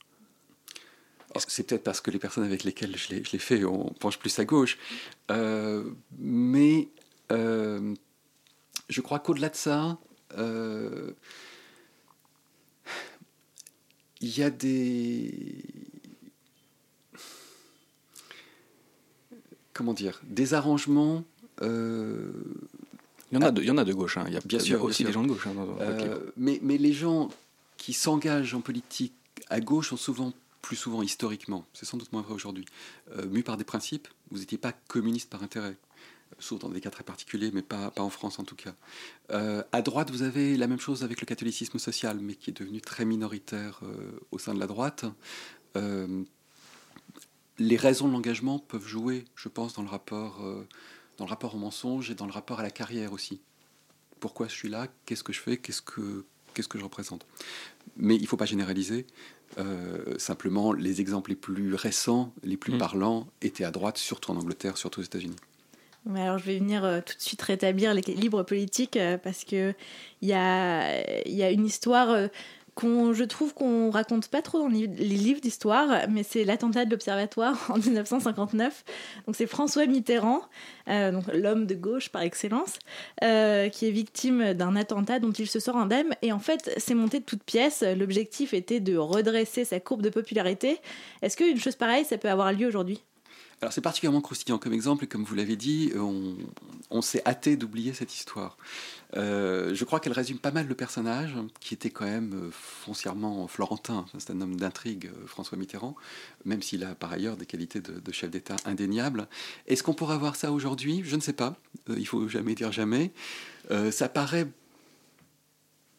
C'est 1.48 1.64
peut-être 1.64 1.84
parce 1.84 2.00
que 2.00 2.10
les 2.10 2.18
personnes 2.18 2.44
avec 2.44 2.64
lesquelles 2.64 2.96
je 2.96 3.14
l'ai 3.14 3.38
fait, 3.38 3.64
on 3.64 3.92
penche 3.98 4.18
plus 4.18 4.38
à 4.38 4.44
gauche. 4.44 4.78
Euh, 5.30 5.84
mais 6.18 6.88
je 7.30 9.00
crois 9.00 9.20
qu'au-delà 9.20 9.48
de 9.48 9.56
ça, 9.56 9.98
il 14.20 14.36
y 14.38 14.42
a 14.42 14.50
des 14.50 15.64
comment 19.72 19.94
dire 19.94 20.20
des 20.24 20.52
arrangements 20.54 21.24
euh, 21.62 22.30
il 23.32 23.38
y 23.38 23.42
en 23.42 23.46
a 23.46 23.50
de, 23.50 23.62
il 23.62 23.68
y 23.68 23.70
en 23.70 23.78
a 23.78 23.84
de 23.84 23.92
gauche 23.94 24.18
hein. 24.18 24.24
il 24.26 24.34
y 24.34 24.36
a 24.36 24.40
bien 24.44 24.58
sûr 24.58 24.82
aussi 24.84 25.04
des 25.04 25.12
gens 25.12 25.22
de 25.22 25.28
gauche 25.28 25.46
hein, 25.46 25.54
euh, 25.80 26.18
mais, 26.36 26.58
mais 26.62 26.76
les 26.76 26.92
gens 26.92 27.30
qui 27.78 27.94
s'engagent 27.94 28.54
en 28.54 28.60
politique 28.60 29.14
à 29.48 29.60
gauche 29.60 29.88
sont 29.88 29.96
souvent 29.96 30.32
plus 30.62 30.76
souvent 30.76 31.02
historiquement 31.02 31.66
c'est 31.72 31.86
sans 31.86 31.96
doute 31.96 32.12
moins 32.12 32.22
vrai 32.22 32.34
aujourd'hui 32.34 32.64
euh, 33.16 33.26
mus 33.26 33.42
par 33.42 33.56
des 33.56 33.64
principes 33.64 34.08
vous 34.30 34.38
n'étiez 34.38 34.58
pas 34.58 34.72
communiste 34.72 35.30
par 35.30 35.42
intérêt 35.42 35.76
sauf 36.38 36.60
dans 36.60 36.68
des 36.68 36.80
cas 36.80 36.90
très 36.90 37.04
particuliers, 37.04 37.50
mais 37.52 37.62
pas, 37.62 37.92
en 37.96 38.10
France 38.10 38.38
en 38.38 38.44
tout 38.44 38.56
cas. 38.56 38.74
Euh, 39.30 39.62
à 39.72 39.82
droite, 39.82 40.10
vous 40.10 40.22
avez 40.22 40.56
la 40.56 40.66
même 40.66 40.80
chose 40.80 41.02
avec 41.02 41.20
le 41.20 41.26
catholicisme 41.26 41.78
social, 41.78 42.18
mais 42.20 42.34
qui 42.34 42.50
est 42.50 42.58
devenu 42.58 42.80
très 42.80 43.04
minoritaire 43.04 43.80
euh, 43.82 44.20
au 44.30 44.38
sein 44.38 44.54
de 44.54 44.60
la 44.60 44.66
droite. 44.66 45.04
Euh, 45.76 46.22
les 47.58 47.76
raisons 47.76 48.08
de 48.08 48.12
l'engagement 48.12 48.58
peuvent 48.58 48.86
jouer, 48.86 49.24
je 49.34 49.48
pense, 49.48 49.74
dans 49.74 49.82
le 49.82 49.88
rapport, 49.88 50.42
dans 51.18 51.26
le 51.26 51.28
rapport 51.28 51.54
au 51.54 51.58
mensonge 51.58 52.10
et 52.10 52.14
dans 52.14 52.24
le 52.24 52.32
rapport 52.32 52.58
à 52.58 52.62
la 52.62 52.70
carrière 52.70 53.12
aussi. 53.12 53.40
Pourquoi 54.18 54.48
je 54.48 54.54
suis 54.54 54.70
là? 54.70 54.86
Qu'est-ce 55.04 55.22
que 55.22 55.34
je 55.34 55.40
fais? 55.40 55.58
Qu'est-ce 55.58 55.82
que 55.82 56.24
qu'est-ce 56.54 56.68
que 56.68 56.78
je 56.78 56.84
représente? 56.84 57.26
Mais 57.96 58.16
il 58.16 58.22
ne 58.22 58.26
faut 58.26 58.38
pas 58.38 58.46
généraliser. 58.46 59.06
Euh, 59.58 60.16
simplement, 60.18 60.72
les 60.72 61.00
exemples 61.00 61.30
les 61.30 61.36
plus 61.36 61.74
récents, 61.74 62.32
les 62.44 62.56
plus 62.56 62.74
Mm. 62.74 62.78
parlants, 62.78 63.26
étaient 63.42 63.64
à 63.64 63.70
droite, 63.70 63.98
surtout 63.98 64.30
en 64.30 64.36
Angleterre, 64.36 64.76
surtout 64.76 65.00
aux 65.00 65.04
États-Unis. 65.04 65.36
Mais 66.06 66.22
alors 66.22 66.38
je 66.38 66.44
vais 66.44 66.58
venir 66.58 66.82
euh, 66.82 67.00
tout 67.04 67.14
de 67.14 67.20
suite 67.20 67.42
rétablir 67.42 67.92
l'équilibre 67.92 68.42
politique 68.42 68.96
euh, 68.96 69.18
parce 69.18 69.44
que 69.44 69.74
il 70.22 70.28
y 70.28 70.32
a, 70.32 70.98
il 71.26 71.34
y 71.34 71.42
a 71.42 71.50
une 71.50 71.66
histoire 71.66 72.08
euh, 72.08 72.28
qu'on 72.74 73.12
je 73.12 73.24
trouve 73.24 73.54
qu'on 73.54 73.90
raconte 73.90 74.28
pas 74.28 74.42
trop 74.42 74.58
dans 74.58 74.68
les, 74.68 74.86
livres 74.86 75.40
d'histoire, 75.40 76.08
mais 76.08 76.22
c'est 76.22 76.44
l'attentat 76.44 76.84
de 76.84 76.90
l'Observatoire 76.90 77.58
en 77.70 77.78
1959. 77.78 78.84
Donc 79.26 79.36
c'est 79.36 79.46
François 79.46 79.86
Mitterrand, 79.86 80.42
euh, 80.88 81.12
donc 81.12 81.24
l'homme 81.32 81.66
de 81.66 81.74
gauche 81.74 82.08
par 82.08 82.22
excellence, 82.22 82.78
euh, 83.22 83.68
qui 83.68 83.86
est 83.86 83.90
victime 83.90 84.54
d'un 84.54 84.76
attentat 84.76 85.18
dont 85.18 85.32
il 85.32 85.48
se 85.48 85.60
sort 85.60 85.76
indemne. 85.76 86.14
Et 86.22 86.32
en 86.32 86.38
fait, 86.38 86.72
c'est 86.76 86.94
monté 86.94 87.20
de 87.20 87.24
toutes 87.24 87.44
pièces. 87.44 87.82
L'objectif 87.82 88.54
était 88.54 88.80
de 88.80 88.96
redresser 88.96 89.64
sa 89.64 89.80
courbe 89.80 90.02
de 90.02 90.10
popularité. 90.10 90.78
Est-ce 91.22 91.36
qu'une 91.36 91.58
chose 91.58 91.76
pareille, 91.76 92.04
ça 92.04 92.18
peut 92.18 92.30
avoir 92.30 92.52
lieu 92.52 92.66
aujourd'hui? 92.66 93.02
Alors 93.62 93.72
c'est 93.74 93.82
particulièrement 93.82 94.22
croustillant 94.22 94.58
comme 94.58 94.72
exemple, 94.72 95.04
et 95.04 95.06
comme 95.06 95.24
vous 95.24 95.34
l'avez 95.34 95.56
dit, 95.56 95.92
on, 95.94 96.34
on 96.90 97.02
s'est 97.02 97.22
hâté 97.26 97.56
d'oublier 97.56 97.92
cette 97.92 98.14
histoire. 98.14 98.56
Euh, 99.16 99.74
je 99.74 99.84
crois 99.84 100.00
qu'elle 100.00 100.14
résume 100.14 100.38
pas 100.38 100.50
mal 100.50 100.66
le 100.66 100.74
personnage, 100.74 101.34
qui 101.60 101.74
était 101.74 101.90
quand 101.90 102.06
même 102.06 102.32
euh, 102.34 102.50
foncièrement 102.50 103.46
florentin. 103.48 104.06
C'est 104.18 104.30
un 104.30 104.40
homme 104.40 104.56
d'intrigue, 104.56 105.06
euh, 105.06 105.26
François 105.26 105.58
Mitterrand, 105.58 105.94
même 106.44 106.62
s'il 106.62 106.84
a 106.84 106.94
par 106.94 107.12
ailleurs 107.12 107.36
des 107.36 107.46
qualités 107.46 107.80
de, 107.80 108.12
chef 108.12 108.30
d'État 108.30 108.56
indéniables. 108.64 109.28
Est-ce 109.66 109.82
qu'on 109.82 109.94
pourrait 109.94 110.14
avoir 110.14 110.36
ça 110.36 110.52
aujourd'hui? 110.52 111.02
Je 111.04 111.16
ne 111.16 111.20
sais 111.20 111.32
pas. 111.32 111.56
Euh, 111.90 111.96
il 111.98 112.06
faut 112.06 112.28
jamais 112.28 112.54
dire 112.54 112.72
jamais. 112.72 113.12
Euh, 113.70 113.90
ça 113.90 114.08
paraît 114.08 114.48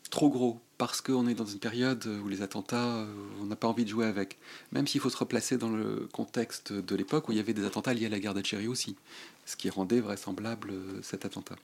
trop 0.09 0.29
gros 0.29 0.59
parce 0.81 0.99
qu'on 0.99 1.27
est 1.27 1.35
dans 1.35 1.45
une 1.45 1.59
période 1.59 2.07
où 2.25 2.27
les 2.27 2.41
attentats, 2.41 2.95
euh, 3.01 3.05
on 3.39 3.45
n'a 3.45 3.55
pas 3.55 3.67
envie 3.67 3.83
de 3.85 3.89
jouer 3.89 4.07
avec. 4.07 4.39
Même 4.71 4.87
s'il 4.87 4.99
faut 4.99 5.11
se 5.11 5.17
replacer 5.17 5.59
dans 5.59 5.69
le 5.69 6.09
contexte 6.11 6.73
de 6.73 6.95
l'époque 6.95 7.29
où 7.29 7.33
il 7.33 7.37
y 7.37 7.39
avait 7.39 7.53
des 7.53 7.65
attentats 7.65 7.93
liés 7.93 8.07
à 8.07 8.09
la 8.09 8.19
guerre 8.19 8.33
d'Algérie 8.33 8.67
aussi, 8.67 8.95
ce 9.45 9.55
qui 9.55 9.69
rendait 9.69 9.99
vraisemblable 9.99 10.71
euh, 10.71 10.99
cet 11.03 11.23
attentat. 11.23 11.55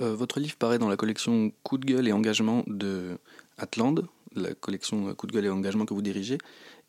Euh, 0.00 0.14
votre 0.16 0.40
livre 0.40 0.56
paraît 0.56 0.78
dans 0.78 0.88
la 0.88 0.96
collection 0.96 1.52
Coup 1.64 1.76
de 1.76 1.84
gueule 1.84 2.08
et 2.08 2.12
engagement 2.12 2.64
de 2.66 3.18
Atland, 3.58 3.96
la 4.34 4.54
collection 4.54 5.14
Coup 5.14 5.26
de 5.26 5.32
gueule 5.32 5.44
et 5.44 5.50
engagement 5.50 5.84
que 5.84 5.92
vous 5.92 6.00
dirigez. 6.00 6.38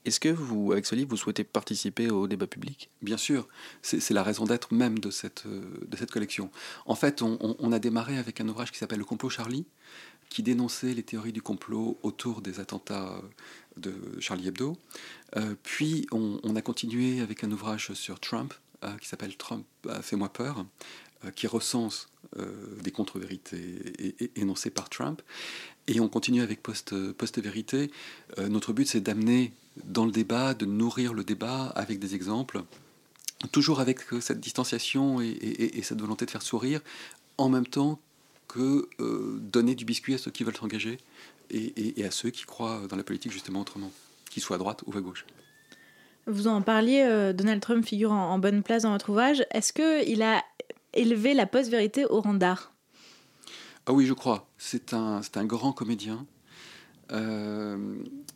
Est-ce 0.06 0.22
que 0.22 0.30
vous, 0.30 0.72
avec 0.72 0.86
ce 0.86 0.96
livre, 0.96 1.10
vous 1.10 1.18
souhaitez 1.18 1.44
participer 1.44 2.12
au 2.12 2.28
débat 2.28 2.48
public? 2.48 2.92
Bien 3.02 3.18
sûr, 3.18 3.48
c'est 3.82 4.12
la 4.12 4.22
raison 4.24 4.46
d'être 4.46 4.72
même 4.72 5.00
de 5.00 5.10
cette, 5.10 5.48
de 5.48 5.98
cette 5.98 6.12
collection. 6.12 6.50
En 6.86 6.94
fait, 6.94 7.24
on, 7.24 7.40
on- 7.42 7.56
on 7.58 7.72
a 7.72 7.80
démarré 7.80 8.20
avec 8.20 8.40
un 8.40 8.48
ouvrage 8.48 8.72
qui 8.72 8.78
s'appelle 8.78 9.00
Le 9.00 9.06
complot 9.06 9.32
Charlie, 9.32 9.66
qui 10.30 10.44
dénonçait 10.44 10.94
les 10.94 11.04
théories 11.04 11.32
du 11.34 11.42
complot 11.42 11.98
autour 12.04 12.42
des 12.42 12.60
attentats 12.60 13.14
euh, 13.14 13.22
de 13.78 13.94
Charlie 14.20 14.48
Hebdo. 14.48 14.78
Euh, 15.38 15.56
puis, 15.64 16.08
on, 16.12 16.56
a 16.56 16.62
continué 16.62 17.22
avec 17.22 17.44
un 17.44 17.52
ouvrage 17.52 17.94
sur 17.94 18.20
Trump, 18.20 18.54
euh, 18.84 18.96
qui 18.98 19.08
s'appelle 19.08 19.36
Trump 19.38 19.66
a 19.90 20.02
fait 20.02 20.16
moi 20.16 20.30
peur, 20.30 20.66
qui 21.36 21.48
recense 21.48 22.08
des 22.84 22.92
contre-vérités 22.92 24.30
énoncées 24.36 24.70
par 24.70 24.90
Trump. 24.90 25.22
Et 25.88 26.00
on 26.00 26.08
continue 26.08 26.42
avec 26.42 26.62
Post- 26.62 26.94
Post-Vérité. 27.14 27.90
Notre 28.38 28.74
but, 28.74 28.86
c'est 28.88 29.00
d'amener 29.02 29.52
dans 29.86 30.06
le 30.06 30.12
débat, 30.12 30.54
de 30.54 30.66
nourrir 30.66 31.14
le 31.14 31.24
débat 31.24 31.68
avec 31.76 31.98
des 31.98 32.14
exemples, 32.14 32.64
toujours 33.52 33.80
avec 33.80 34.02
cette 34.22 34.40
distanciation 34.40 35.20
et, 35.20 35.28
et- 35.30 35.78
et 35.80 35.82
cette 35.82 36.00
volonté 36.00 36.26
de 36.26 36.32
faire 36.32 36.44
sourire, 36.44 36.82
en 37.38 37.50
même 37.50 37.66
temps 37.66 38.00
que 38.48 38.88
euh, 39.00 39.38
donner 39.42 39.76
du 39.76 39.86
biscuit 39.86 40.14
à 40.14 40.18
ceux 40.18 40.32
qui 40.32 40.44
veulent 40.44 40.56
s'engager 40.56 40.98
et, 41.50 41.58
et- 41.58 42.00
et 42.02 42.06
à 42.06 42.12
ceux 42.12 42.30
qui 42.30 42.44
croient 42.44 42.82
dans 42.90 42.96
la 42.96 43.04
politique 43.04 43.32
justement 43.32 43.62
autrement, 43.62 43.92
qu'ils 44.30 44.44
soient 44.44 44.56
à 44.56 44.60
droite 44.60 44.84
ou 44.86 44.98
à 44.98 45.02
gauche. 45.02 45.26
Vous 46.28 46.48
en 46.48 46.62
parliez, 46.62 47.04
euh, 47.04 47.34
Donald 47.34 47.62
Trump 47.62 47.86
figure 47.86 48.12
en, 48.12 48.32
en 48.34 48.40
bonne 48.40 48.64
place 48.64 48.84
dans 48.84 48.92
votre 48.92 49.10
ouvrage. 49.10 49.46
Est-ce 49.52 49.74
qu'il 49.74 50.22
a 50.24 50.44
élevé 50.94 51.34
la 51.34 51.46
post-vérité 51.46 52.06
au 52.06 52.22
rang 52.22 52.34
d'art 52.34 52.74
Ah 53.86 53.94
oui, 53.94 54.06
je 54.08 54.14
crois. 54.14 54.50
C'est 54.58 54.94
un, 54.94 55.22
c'est 55.22 55.38
un 55.38 55.46
grand 55.46 55.72
comédien. 55.72 56.26
Euh, 57.12 57.96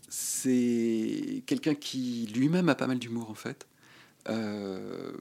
c'est 0.09 1.43
quelqu'un 1.47 1.73
qui 1.73 2.29
lui-même 2.35 2.69
a 2.69 2.75
pas 2.75 2.85
mal 2.87 2.99
d'humour 2.99 3.29
en 3.31 3.35
fait. 3.35 3.67
Euh, 4.27 5.13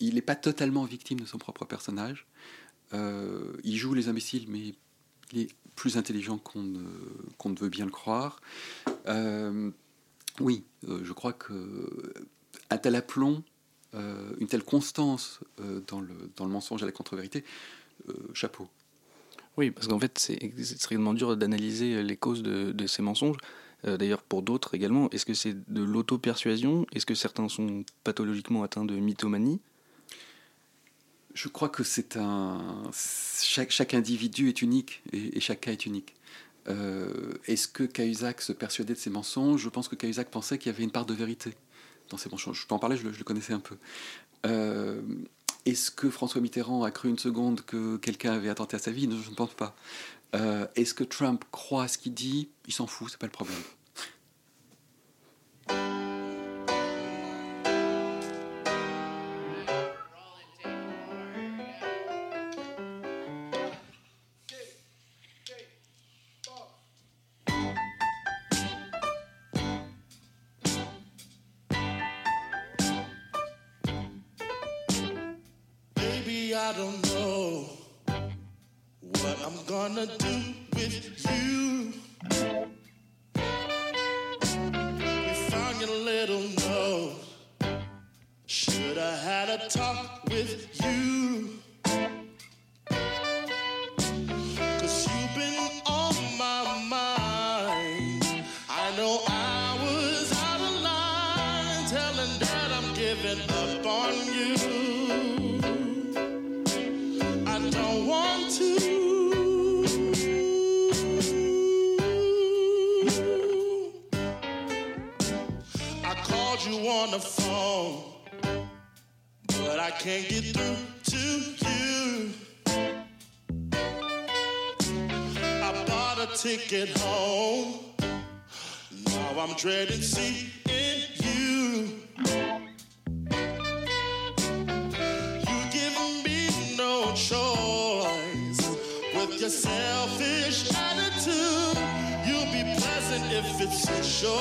il 0.00 0.14
n'est 0.14 0.22
pas 0.22 0.34
totalement 0.34 0.84
victime 0.84 1.20
de 1.20 1.26
son 1.26 1.38
propre 1.38 1.64
personnage. 1.64 2.26
Euh, 2.94 3.52
il 3.64 3.76
joue 3.76 3.94
les 3.94 4.08
imbéciles, 4.08 4.46
mais 4.48 4.74
il 5.32 5.40
est 5.40 5.48
plus 5.74 5.96
intelligent 5.96 6.38
qu'on 6.38 6.62
ne, 6.62 7.58
veut 7.58 7.68
bien 7.68 7.84
le 7.84 7.90
croire. 7.90 8.40
Euh, 9.06 9.70
oui, 10.40 10.64
euh, 10.88 11.00
je 11.04 11.12
crois 11.12 11.32
que 11.32 12.12
un 12.70 12.78
tel 12.78 12.96
aplomb, 12.96 13.42
une 14.40 14.46
telle 14.46 14.64
constance 14.64 15.40
dans, 15.86 16.00
le, 16.00 16.48
mensonge 16.48 16.82
et 16.82 16.86
la 16.86 16.92
contre-vérité, 16.92 17.44
chapeau. 18.34 18.68
Oui, 19.56 19.70
parce 19.70 19.86
qu'en 19.86 19.98
fait, 19.98 20.18
c'est 20.18 20.38
extrêmement 20.42 21.14
dur 21.14 21.34
d'analyser 21.34 22.02
les 22.02 22.16
causes 22.18 22.42
de, 22.42 22.86
ces 22.86 23.00
mensonges. 23.00 23.38
D'ailleurs, 23.84 24.22
pour 24.22 24.42
d'autres 24.42 24.74
également, 24.74 25.08
est-ce 25.12 25.24
que 25.24 25.32
c'est 25.32 25.54
de 25.72 25.82
l'auto-persuasion? 25.82 26.86
Est-ce 26.92 27.06
que 27.06 27.14
certains 27.14 27.48
sont 27.48 27.84
pathologiquement 28.04 28.64
atteints 28.64 28.84
de 28.84 28.96
mythomanie? 28.96 29.60
Je 31.36 31.48
crois 31.48 31.68
que 31.68 31.84
c'est 31.84 32.16
un. 32.16 32.90
Chaque, 33.42 33.92
individu 33.92 34.48
est 34.48 34.62
unique 34.62 35.02
et, 35.12 35.38
chaque 35.38 35.60
cas 35.60 35.72
est 35.72 35.84
unique. 35.84 36.14
Euh, 36.66 37.34
Est-ce 37.44 37.68
que 37.68 37.82
Cahuzac 37.82 38.40
se 38.40 38.54
persuadait 38.54 38.94
de 38.94 38.98
ses 38.98 39.10
mensonges? 39.10 39.60
Je 39.60 39.68
pense 39.68 39.86
que 39.88 39.96
Cahuzac 39.96 40.30
pensait 40.30 40.56
qu'il 40.56 40.72
y 40.72 40.74
avait 40.74 40.82
une 40.82 40.90
part 40.90 41.04
de 41.04 41.12
vérité 41.12 41.52
dans 42.08 42.16
ses 42.16 42.30
mensonges. 42.30 42.62
Je 42.62 42.66
peux 42.66 42.74
en 42.74 42.78
parler, 42.78 42.96
je 42.96 43.04
le, 43.04 43.12
je 43.12 43.18
le 43.18 43.24
connaissais 43.24 43.52
un 43.52 43.60
peu. 43.60 43.76
Euh, 44.46 45.02
Est-ce 45.66 45.90
que 45.90 46.08
François 46.08 46.40
Mitterrand 46.40 46.82
a 46.84 46.90
cru 46.90 47.10
une 47.10 47.18
seconde 47.18 47.60
que 47.60 47.98
quelqu'un 47.98 48.32
avait 48.32 48.48
attenté 48.48 48.76
à 48.76 48.78
sa 48.78 48.90
vie? 48.90 49.06
Non, 49.06 49.20
je 49.20 49.28
ne 49.28 49.34
pense 49.34 49.52
pas. 49.52 49.76
Euh, 50.34 50.66
Est-ce 50.74 50.94
que 50.94 51.04
Trump 51.04 51.44
croit 51.50 51.84
à 51.84 51.88
ce 51.88 51.98
qu'il 51.98 52.14
dit? 52.14 52.48
Il 52.66 52.72
s'en 52.72 52.86
fout, 52.86 53.10
c'est 53.10 53.20
pas 53.20 53.26
le 53.26 53.32
problème. 53.32 53.60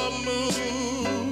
the 0.06 0.12
moon. 0.12 1.25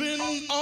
Been 0.00 0.59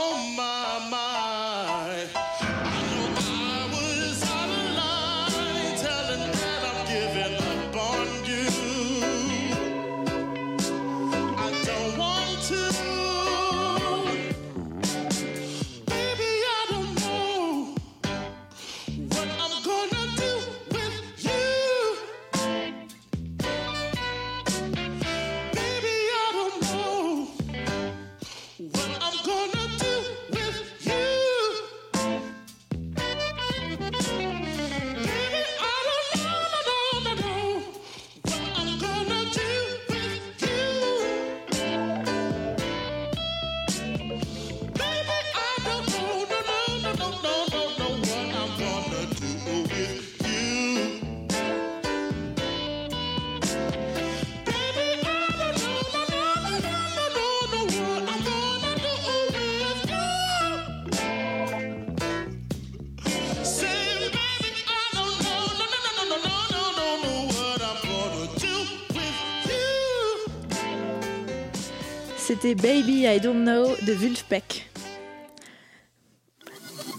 C'était 72.29 72.55
Baby 72.55 73.07
I 73.07 73.21
Don't 73.21 73.43
Know 73.43 73.75
de 73.87 73.93
Vulfpeck. 73.95 74.69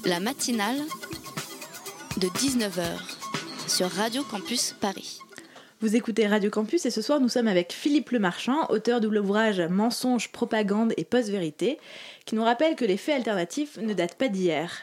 La 0.03 0.19
matinale 0.19 0.79
de 2.17 2.25
19h 2.29 2.98
sur 3.67 3.91
Radio 3.91 4.24
Campus 4.24 4.74
Paris. 4.81 5.19
Vous 5.81 5.95
écoutez 5.95 6.25
Radio 6.25 6.50
Campus 6.50 6.88
et 6.88 6.89
ce 6.89 7.03
soir 7.03 7.19
nous 7.19 7.29
sommes 7.29 7.48
avec 7.48 7.74
Philippe 7.74 8.09
Lemarchand, 8.09 8.71
auteur 8.71 9.01
de 9.01 9.07
l'ouvrage 9.07 9.62
Mensonges, 9.62 10.31
propagande 10.31 10.95
et 10.98 11.05
post-vérité, 11.05 11.77
qui 12.25 12.33
nous 12.33 12.43
rappelle 12.43 12.75
que 12.75 12.86
les 12.86 12.98
faits 12.98 13.17
alternatifs 13.17 13.77
ne 13.77 13.93
datent 13.93 14.17
pas 14.17 14.29
d'hier. 14.29 14.74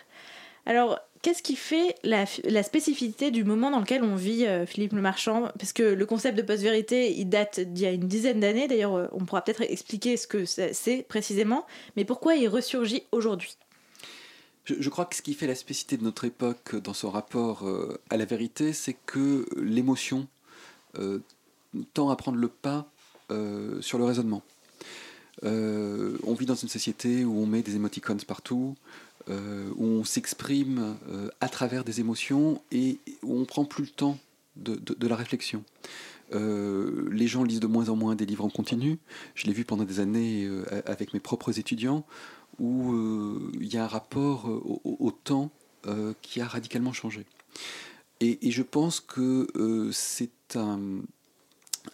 Alors, 0.65 1.01
qu'est-ce 1.23 1.43
qui 1.43 1.57
fait 1.57 1.95
la, 2.03 2.27
spécificité 2.63 3.31
du 3.31 3.45
moment 3.45 3.71
dans 3.71 3.81
lequel 3.81 4.03
on 4.03 4.17
vit, 4.17 4.47
euh, 4.47 4.67
Philippe 4.67 4.93
Lemarchand 4.93 5.51
Parce 5.59 5.73
que 5.73 5.83
le 5.83 6.07
concept 6.07 6.37
de 6.37 6.43
post-vérité, 6.43 7.19
il 7.19 7.29
date 7.29 7.61
d'il 7.61 7.83
y 7.83 7.87
a 7.87 7.93
une 7.93 8.09
dizaine 8.09 8.41
d'années, 8.41 8.69
d'ailleurs 8.69 8.95
euh, 8.95 9.07
on 9.13 9.25
pourra 9.25 9.43
peut-être 9.43 9.63
expliquer 9.63 10.17
ce 10.17 10.27
que 10.27 10.45
c'est 10.45 11.05
précisément, 11.09 11.67
mais 11.97 12.05
pourquoi 12.05 12.35
il 12.37 12.49
ressurgit 12.49 13.05
aujourd'hui? 13.13 13.57
Je, 14.65 14.89
crois 14.89 15.05
que 15.05 15.15
ce 15.15 15.23
qui 15.23 15.35
fait 15.35 15.47
la 15.47 15.55
spécificité 15.55 15.97
de 15.97 16.03
notre 16.03 16.25
époque 16.25 16.75
dans 16.75 16.95
son 16.95 17.11
rapport 17.11 17.69
euh, 17.69 18.01
à 18.11 18.17
la 18.17 18.25
vérité, 18.25 18.73
c'est 18.73 18.97
que 19.07 19.47
l'émotion 19.57 20.27
tend 21.93 22.09
à 22.09 22.17
prendre 22.17 22.39
le 22.39 22.49
pas 22.49 22.89
sur 23.81 23.99
le 23.99 24.05
raisonnement. 24.05 24.43
On 25.43 26.35
vit 26.39 26.47
dans 26.47 26.55
une 26.55 26.71
société 26.71 27.23
où 27.27 27.39
on 27.39 27.47
met 27.47 27.61
des 27.61 27.77
émoticônes 27.77 28.23
partout, 28.23 28.75
euh, 29.29 29.73
où 29.75 29.85
on 29.85 30.05
s'exprime 30.05 30.97
euh, 31.09 31.29
à 31.41 31.49
travers 31.49 31.83
des 31.83 31.99
émotions 31.99 32.63
et 32.71 32.99
où 33.25 33.37
on 33.37 33.45
prend 33.45 33.65
plus 33.65 33.83
le 33.83 33.91
temps 33.91 34.19
de, 34.55 35.07
la 35.07 35.17
réflexion. 35.17 35.65
Euh, 36.33 37.09
les 37.11 37.27
gens 37.27 37.43
lisent 37.43 37.59
de 37.59 37.67
moins 37.67 37.89
en 37.89 37.97
moins 37.97 38.15
des 38.15 38.25
livres 38.25 38.45
en 38.45 38.51
continu. 38.51 38.99
Je 39.35 39.47
l'ai 39.47 39.53
vu 39.53 39.65
pendant 39.65 39.83
des 39.83 39.99
années 39.99 40.49
avec 40.87 41.13
mes 41.13 41.19
propres 41.19 41.59
étudiants, 41.59 42.07
où 42.61 42.95
il 43.61 43.67
y 43.67 43.77
a 43.77 43.85
un 43.85 43.89
rapport 43.89 44.49
au, 44.85 45.11
temps 45.11 45.51
qui 46.23 46.41
a 46.41 46.47
radicalement 46.47 46.93
changé. 46.93 47.27
Et, 48.21 48.51
je 48.51 48.63
pense 48.63 49.01
que 49.01 49.91
c'est 49.93 50.57
un, 50.57 51.01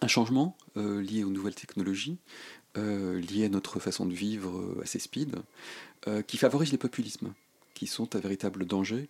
un 0.01 0.07
changement 0.07 0.55
lié 0.75 1.23
aux 1.23 1.29
nouvelles 1.31 1.55
technologies, 1.55 2.17
lié 2.77 3.45
à 3.45 3.49
notre 3.49 3.79
façon 3.79 4.05
de 4.05 4.13
vivre 4.13 4.77
assez 4.81 4.99
speed, 4.99 5.35
euh, 6.07 6.21
qui 6.21 6.35
favorise 6.35 6.73
les 6.73 6.77
populismes, 6.77 7.33
qui 7.73 7.87
sont 7.87 8.13
un 8.17 8.19
véritable 8.19 8.65
danger 8.65 9.07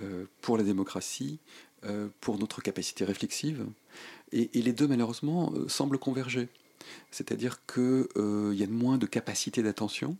euh, 0.00 0.26
pour 0.42 0.56
la 0.56 0.62
démocratie, 0.62 1.40
euh, 1.84 2.06
pour 2.20 2.38
notre 2.38 2.60
capacité 2.60 3.04
réflexive. 3.04 3.66
Et, 4.30 4.48
les 4.54 4.72
deux, 4.72 4.86
malheureusement, 4.86 5.52
semblent 5.66 5.98
converger. 5.98 6.48
C'est-à-dire 7.10 7.66
qu'il 7.66 8.06
y 8.54 8.62
a 8.62 8.66
moins 8.68 8.96
de 8.96 9.06
capacité 9.06 9.62
d'attention, 9.62 10.16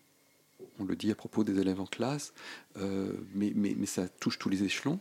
on 0.80 0.84
le 0.84 0.96
dit 0.96 1.12
à 1.12 1.14
propos 1.14 1.44
des 1.44 1.60
élèves 1.60 1.80
en 1.80 1.86
classe, 1.86 2.32
mais, 3.34 3.52
mais, 3.54 3.86
ça 3.86 4.08
touche 4.08 4.38
tous 4.38 4.48
les 4.48 4.64
échelons. 4.64 4.98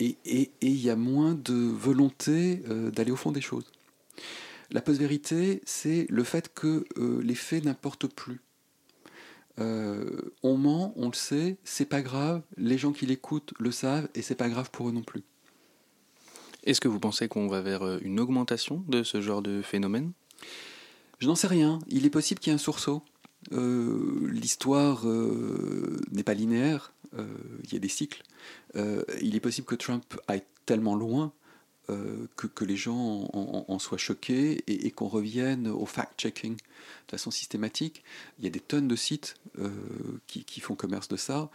Et 0.00 0.16
il 0.60 0.80
y 0.80 0.90
a 0.90 0.96
moins 0.96 1.34
de 1.34 1.54
volonté 1.54 2.56
d'aller 2.92 3.10
au 3.10 3.16
fond 3.16 3.32
des 3.32 3.40
choses. 3.40 3.70
La 4.70 4.80
post-vérité, 4.80 5.62
c'est 5.64 6.06
le 6.10 6.24
fait 6.24 6.52
que 6.52 6.84
les 7.22 7.34
faits 7.34 7.64
n'importent 7.64 8.08
plus. 8.08 8.40
Euh, 9.60 10.32
on 10.42 10.56
ment, 10.56 10.92
on 10.96 11.08
le 11.08 11.14
sait, 11.14 11.58
c'est 11.64 11.84
pas 11.84 12.02
grave, 12.02 12.42
les 12.56 12.76
gens 12.76 12.92
qui 12.92 13.06
l'écoutent 13.06 13.54
le 13.58 13.70
savent 13.70 14.08
et 14.14 14.22
c'est 14.22 14.34
pas 14.34 14.48
grave 14.48 14.70
pour 14.70 14.88
eux 14.88 14.92
non 14.92 15.02
plus. 15.02 15.22
Est-ce 16.64 16.80
que 16.80 16.88
vous 16.88 16.98
pensez 16.98 17.28
qu'on 17.28 17.46
va 17.46 17.60
vers 17.60 17.82
euh, 17.82 17.98
une 18.02 18.18
augmentation 18.18 18.82
de 18.88 19.02
ce 19.02 19.20
genre 19.20 19.42
de 19.42 19.62
phénomène? 19.62 20.12
Je 21.18 21.26
n'en 21.26 21.34
sais 21.34 21.46
rien. 21.46 21.78
Il 21.88 22.06
est 22.06 22.10
possible 22.10 22.40
qu'il 22.40 22.50
y 22.50 22.52
ait 22.52 22.56
un 22.56 22.58
sursaut. 22.58 23.02
Euh, 23.52 24.26
L'histoire 24.30 25.06
euh, 25.06 26.00
n'est 26.10 26.22
pas 26.22 26.34
linéaire. 26.34 26.92
Il 27.16 27.72
y 27.72 27.76
a 27.76 27.78
des 27.78 27.88
cycles. 27.88 28.24
Il 28.74 29.36
est 29.36 29.40
possible 29.40 29.68
que 29.68 29.76
Trump 29.76 30.20
aille 30.26 30.42
tellement 30.66 30.96
loin 30.96 31.32
euh, 31.90 32.26
que, 32.36 32.64
les 32.64 32.76
gens 32.76 33.28
en, 33.32 33.64
en- 33.68 33.72
en 33.72 33.78
soient 33.78 33.98
choqués 33.98 34.64
et, 34.66 34.90
qu'on 34.90 35.08
revienne 35.08 35.68
au 35.68 35.86
fact-checking 35.86 36.56
de 36.56 37.10
façon 37.10 37.30
systématique. 37.30 38.02
Il 38.38 38.44
y 38.44 38.46
a 38.46 38.50
des 38.50 38.60
tonnes 38.60 38.88
de 38.88 38.96
sites 38.96 39.36
euh, 39.58 39.68
qui, 40.26 40.60
font 40.60 40.74
commerce 40.74 41.08
de 41.08 41.16
ça. 41.16 41.50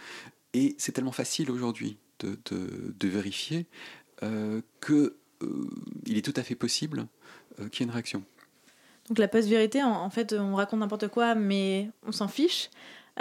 Et 0.54 0.76
c'est 0.78 0.92
tellement 0.92 1.12
facile 1.12 1.50
aujourd'hui 1.52 1.98
de, 2.20 3.08
vérifier 3.08 3.66
euh, 4.24 4.62
que 4.82 5.16
euh, 5.42 5.70
il 6.06 6.18
est 6.18 6.22
tout 6.22 6.34
à 6.36 6.44
fait 6.44 6.56
possible 6.56 7.08
qu'il 7.72 7.82
y 7.82 7.84
ait 7.84 7.86
une 7.86 7.92
réaction. 7.92 8.24
Donc 9.08 9.18
la 9.18 9.28
post-vérité, 9.28 9.82
en 9.84 10.10
fait, 10.12 10.34
on 10.34 10.56
raconte 10.56 10.80
n'importe 10.80 11.08
quoi, 11.08 11.34
mais 11.34 11.90
on 12.06 12.12
s'en 12.12 12.28
fiche. 12.28 12.70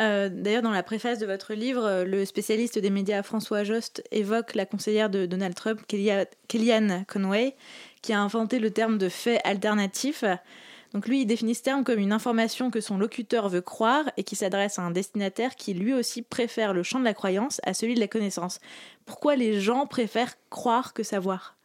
Euh, 0.01 0.29
D'ailleurs, 0.29 0.63
dans 0.63 0.71
la 0.71 0.83
préface 0.83 1.19
de 1.19 1.27
votre 1.27 1.55
livre, 1.55 1.85
euh, 1.85 2.05
le 2.05 2.25
spécialiste 2.25 2.79
des 2.79 2.91
médias 2.91 3.23
François 3.23 3.65
Jost 3.65 4.03
évoque 4.13 4.55
la 4.55 4.65
conseillère 4.65 5.11
de 5.11 5.27
Donald 5.27 5.55
Trump, 5.55 5.81
Kelly- 5.89 6.27
Kellyanne 6.47 7.05
Conway, 7.09 7.57
qui 8.03 8.13
a 8.13 8.21
inventé 8.21 8.61
le 8.61 8.71
terme 8.71 8.99
de 8.99 9.09
fait 9.09 9.41
alternatif. 9.45 10.25
Donc 10.95 11.07
lui, 11.07 11.23
il 11.23 11.27
définit 11.27 11.55
ce 11.55 11.63
terme 11.63 11.85
comme 11.85 11.99
une 11.99 12.13
information 12.13 12.71
que 12.71 12.81
son 12.81 12.97
locuteur 12.97 13.49
veut 13.49 13.61
croire 13.61 14.05
et 14.17 14.25
qui 14.25 14.37
s'adresse 14.37 14.79
à 14.79 14.83
un 14.83 14.91
destinataire 14.91 15.57
qui 15.57 15.75
lui 15.75 15.93
aussi 15.93 16.23
préfère 16.23 16.73
le 16.73 16.83
champ 16.83 16.99
de 17.01 17.05
la 17.05 17.13
croyance 17.13 17.61
à 17.65 17.75
celui 17.75 17.95
de 17.95 18.01
la 18.01 18.09
connaissance. 18.09 18.61
Pourquoi 19.05 19.37
les 19.37 19.61
gens 19.61 19.87
préfèrent 19.87 20.35
croire 20.49 20.95
que 20.95 21.03
savoir? 21.03 21.57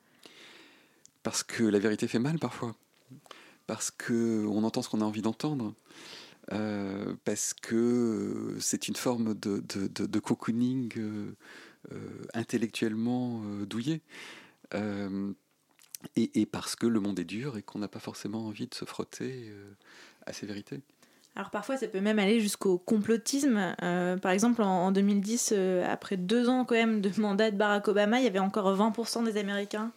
Parce 1.21 1.43
que 1.43 1.63
la 1.63 1.79
vérité 1.79 2.07
fait 2.07 2.19
mal 2.19 2.37
parfois. 2.39 2.75
Parce 3.65 3.91
que 3.91 4.45
on 4.47 4.63
entend 4.65 4.81
ce 4.81 4.89
qu'on 4.89 4.99
a 4.99 5.05
envie 5.05 5.21
d'entendre. 5.21 5.73
Euh, 6.51 7.15
parce 7.23 7.53
que 7.53 7.75
euh, 7.75 8.59
c'est 8.59 8.87
une 8.87 8.95
forme 8.95 9.33
de, 9.33 10.19
cocooning 10.19 10.93
euh, 10.97 11.35
intellectuellement 12.33 13.41
douillé. 13.65 14.01
Et, 16.15 16.45
parce 16.45 16.75
que 16.75 16.85
le 16.85 16.99
monde 16.99 17.19
est 17.19 17.25
dur 17.25 17.57
et 17.57 17.61
qu'on 17.61 17.79
n'a 17.79 17.87
pas 17.87 17.99
forcément 17.99 18.47
envie 18.47 18.67
de 18.67 18.73
se 18.73 18.83
frotter 18.83 19.53
à 20.25 20.33
ces 20.33 20.45
vérités. 20.45 20.81
Alors 21.35 21.49
parfois, 21.49 21.77
ça 21.77 21.87
peut 21.87 22.01
même 22.01 22.19
aller 22.19 22.39
jusqu'au 22.39 22.77
complotisme. 22.77 23.75
Par 24.21 24.31
exemple, 24.31 24.61
en, 24.61 24.87
en 24.87 24.91
2010, 24.91 25.53
euh, 25.53 25.85
après 25.87 26.17
deux 26.17 26.49
ans 26.49 26.65
quand 26.65 26.75
même 26.75 27.01
de 27.01 27.09
mandat 27.21 27.51
de 27.51 27.57
Barack 27.57 27.87
Obama, 27.87 28.19
il 28.19 28.23
y 28.23 28.27
avait 28.27 28.39
encore 28.39 28.75
20% 28.75 29.23
des 29.23 29.37
Américains 29.37 29.91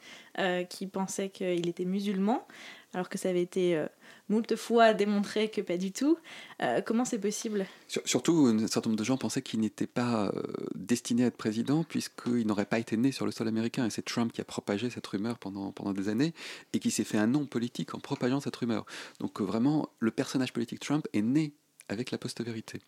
qui 0.69 0.87
pensaient 0.87 1.31
qu'il 1.31 1.67
était 1.67 1.87
musulman, 1.87 2.47
alors 2.93 3.09
que 3.09 3.17
ça 3.17 3.31
avait 3.31 3.41
été 3.41 3.83
moult 4.29 4.57
fois 4.57 4.95
démontré 4.95 5.51
que 5.51 5.61
pas 5.61 5.77
du 5.77 5.93
tout. 5.93 6.19
Euh, 6.63 6.81
comment 6.81 7.05
c'est 7.05 7.19
possible? 7.19 7.67
Sur- 7.89 8.03
surtout, 8.05 8.47
un 8.47 8.67
certain 8.67 8.91
nombre 8.91 8.99
de 8.99 9.05
gens 9.05 9.17
pensaient 9.17 9.43
qu'il 9.43 9.61
n'était 9.61 9.87
pas 9.87 10.27
euh, 10.27 10.43
destiné 10.75 11.25
à 11.25 11.27
être 11.29 11.37
président 11.37 11.85
puisqu'il 11.85 12.47
n'aurait 12.47 12.67
pas 12.67 12.79
été 12.79 12.97
né 12.97 13.13
sur 13.13 13.27
le 13.27 13.33
sol 13.33 13.49
américain. 13.49 13.87
Et 13.87 13.91
c'est 13.91 14.05
Trump 14.05 14.33
qui 14.33 14.41
a 14.41 14.45
propagé 14.45 14.91
cette 14.91 15.07
rumeur 15.07 15.39
pendant, 15.39 15.73
pendant 15.73 15.93
des 15.93 16.09
années 16.09 16.35
et 16.73 16.79
qui 16.79 16.91
s'est 16.91 17.05
fait 17.05 17.19
un 17.19 17.27
nom 17.27 17.47
politique 17.47 17.95
en 17.95 18.01
propageant 18.01 18.41
cette 18.41 18.57
rumeur. 18.57 18.85
Donc 19.21 19.41
euh, 19.41 19.45
vraiment, 19.45 19.91
le 19.99 20.11
personnage 20.11 20.53
politique 20.53 20.81
Trump 20.81 21.07
est 21.13 21.23
né 21.23 21.53
avec 21.89 22.11
la 22.11 22.19
post-vérité. 22.19 22.81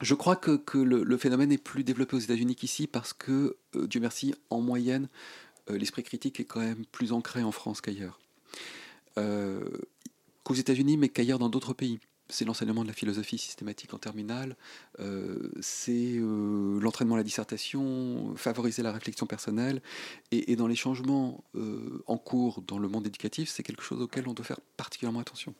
Je 0.00 0.14
crois 0.14 0.36
que, 0.36 0.56
que 0.56 0.78
le, 0.78 1.16
phénomène 1.18 1.52
est 1.52 1.58
plus 1.58 1.84
développé 1.84 2.16
aux 2.16 2.20
États-Unis 2.20 2.56
qu'ici 2.56 2.86
parce 2.86 3.12
que, 3.12 3.56
Dieu 3.74 4.00
merci, 4.00 4.34
en 4.48 4.60
moyenne, 4.60 5.08
l'esprit 5.76 6.02
critique 6.02 6.40
est 6.40 6.44
quand 6.44 6.60
même 6.60 6.84
plus 6.92 7.12
ancré 7.12 7.42
en 7.42 7.52
France 7.52 7.80
qu'ailleurs. 7.80 8.18
Euh, 9.18 9.60
qu'aux 10.44 10.54
États-Unis, 10.54 10.96
mais 10.96 11.08
qu'ailleurs 11.08 11.38
dans 11.38 11.48
d'autres 11.48 11.74
pays. 11.74 11.98
C'est 12.32 12.44
l'enseignement 12.44 12.82
de 12.82 12.86
la 12.86 12.94
philosophie 12.94 13.38
systématique 13.38 13.92
en 13.92 13.98
terminale, 13.98 14.56
euh, 15.00 15.50
c'est 15.60 16.14
l'entraînement 16.20 17.16
à 17.16 17.18
la 17.18 17.24
dissertation, 17.24 18.36
favoriser 18.36 18.82
la 18.84 18.92
réflexion 18.92 19.26
personnelle, 19.26 19.82
et, 20.30 20.52
et 20.52 20.54
dans 20.54 20.68
les 20.68 20.76
changements 20.76 21.42
en 22.06 22.18
cours 22.18 22.62
dans 22.62 22.78
le 22.78 22.86
monde 22.86 23.08
éducatif, 23.08 23.50
c'est 23.50 23.64
quelque 23.64 23.82
chose 23.82 24.00
auquel 24.00 24.28
on 24.28 24.32
doit 24.32 24.44
faire 24.44 24.60
particulièrement 24.76 25.18
attention. 25.18 25.56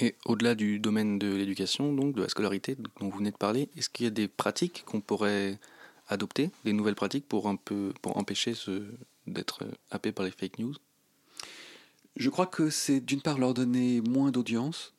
Et 0.00 0.16
au-delà 0.24 0.54
du 0.54 0.78
domaine 0.78 1.18
de 1.18 1.34
l'éducation, 1.34 1.92
donc 1.92 2.16
de 2.16 2.22
la 2.22 2.28
scolarité 2.28 2.76
dont 3.00 3.08
vous 3.08 3.18
venez 3.18 3.30
de 3.30 3.36
parler, 3.36 3.68
est-ce 3.76 3.88
qu'il 3.88 4.04
y 4.04 4.06
a 4.06 4.10
des 4.10 4.26
pratiques 4.26 4.84
qu'on 4.86 5.00
pourrait 5.00 5.58
adopter, 6.08 6.50
des 6.64 6.72
nouvelles 6.72 6.96
pratiques 6.96 7.28
pour 7.28 7.48
un 7.48 7.56
peu 7.56 7.92
pour 8.02 8.16
empêcher 8.16 8.54
ce, 8.54 8.82
d'être 9.26 9.64
happé 9.90 10.12
par 10.12 10.24
les 10.24 10.30
fake 10.30 10.58
news? 10.58 10.74
Je 12.16 12.30
crois 12.30 12.46
que 12.46 12.70
c'est 12.70 13.00
d'une 13.00 13.20
part 13.20 13.38
leur 13.38 13.54
donner 13.54 14.00
moins 14.00 14.30
d'audience, 14.30 14.94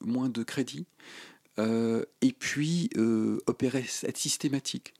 moins 0.00 0.28
de 0.28 0.42
crédit, 0.42 0.86
euh, 1.58 2.04
et 2.22 2.32
puis 2.32 2.88
euh, 2.96 3.38
opérer, 3.46 3.84
être 4.02 4.16
systématique. 4.16 4.94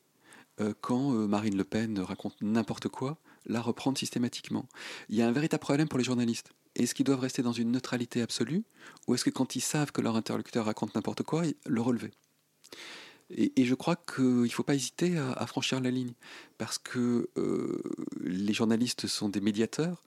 Euh, 0.61 0.75
quand 0.81 1.15
euh, 1.15 1.27
Marine 1.27 1.57
Le 1.57 1.65
Pen 1.65 1.99
raconte 2.01 2.37
n'importe 2.43 2.89
quoi, 2.89 3.17
la 3.47 3.63
reprendre 3.63 3.97
systématiquement. 3.97 4.67
Il 5.09 5.17
y 5.17 5.23
a 5.23 5.27
un 5.27 5.33
véritable 5.33 5.63
problème 5.63 5.89
pour 5.89 5.99
les 5.99 6.05
journalistes. 6.05 6.53
Est-ce 6.75 6.95
qu'ils 6.95 7.07
doivent 7.07 7.21
rester 7.21 7.43
dans 7.43 7.53
une 7.53 7.73
neutralité 7.73 8.21
absolue 8.21 8.63
ou 9.07 9.15
est-ce 9.15 9.25
que 9.25 9.31
quand 9.31 9.57
ils 9.57 9.61
savent 9.63 9.93
que 9.93 10.03
leur 10.03 10.17
interlocuteur 10.17 10.67
raconte 10.67 10.95
n'importe 10.95 11.23
quoi, 11.23 11.43
le 11.67 11.81
relever? 11.81 12.11
Et, 13.37 13.65
je 13.65 13.75
crois 13.75 13.97
qu'il 13.97 14.43
ne 14.43 14.49
faut 14.49 14.63
pas 14.63 14.75
hésiter 14.75 15.17
à, 15.19 15.47
franchir 15.47 15.81
la 15.81 15.91
ligne 15.91 16.13
parce 16.59 16.79
que 16.79 17.29
euh, 17.37 17.83
les 18.23 18.53
journalistes 18.53 19.07
sont 19.07 19.29
des 19.29 19.41
médiateurs 19.41 20.03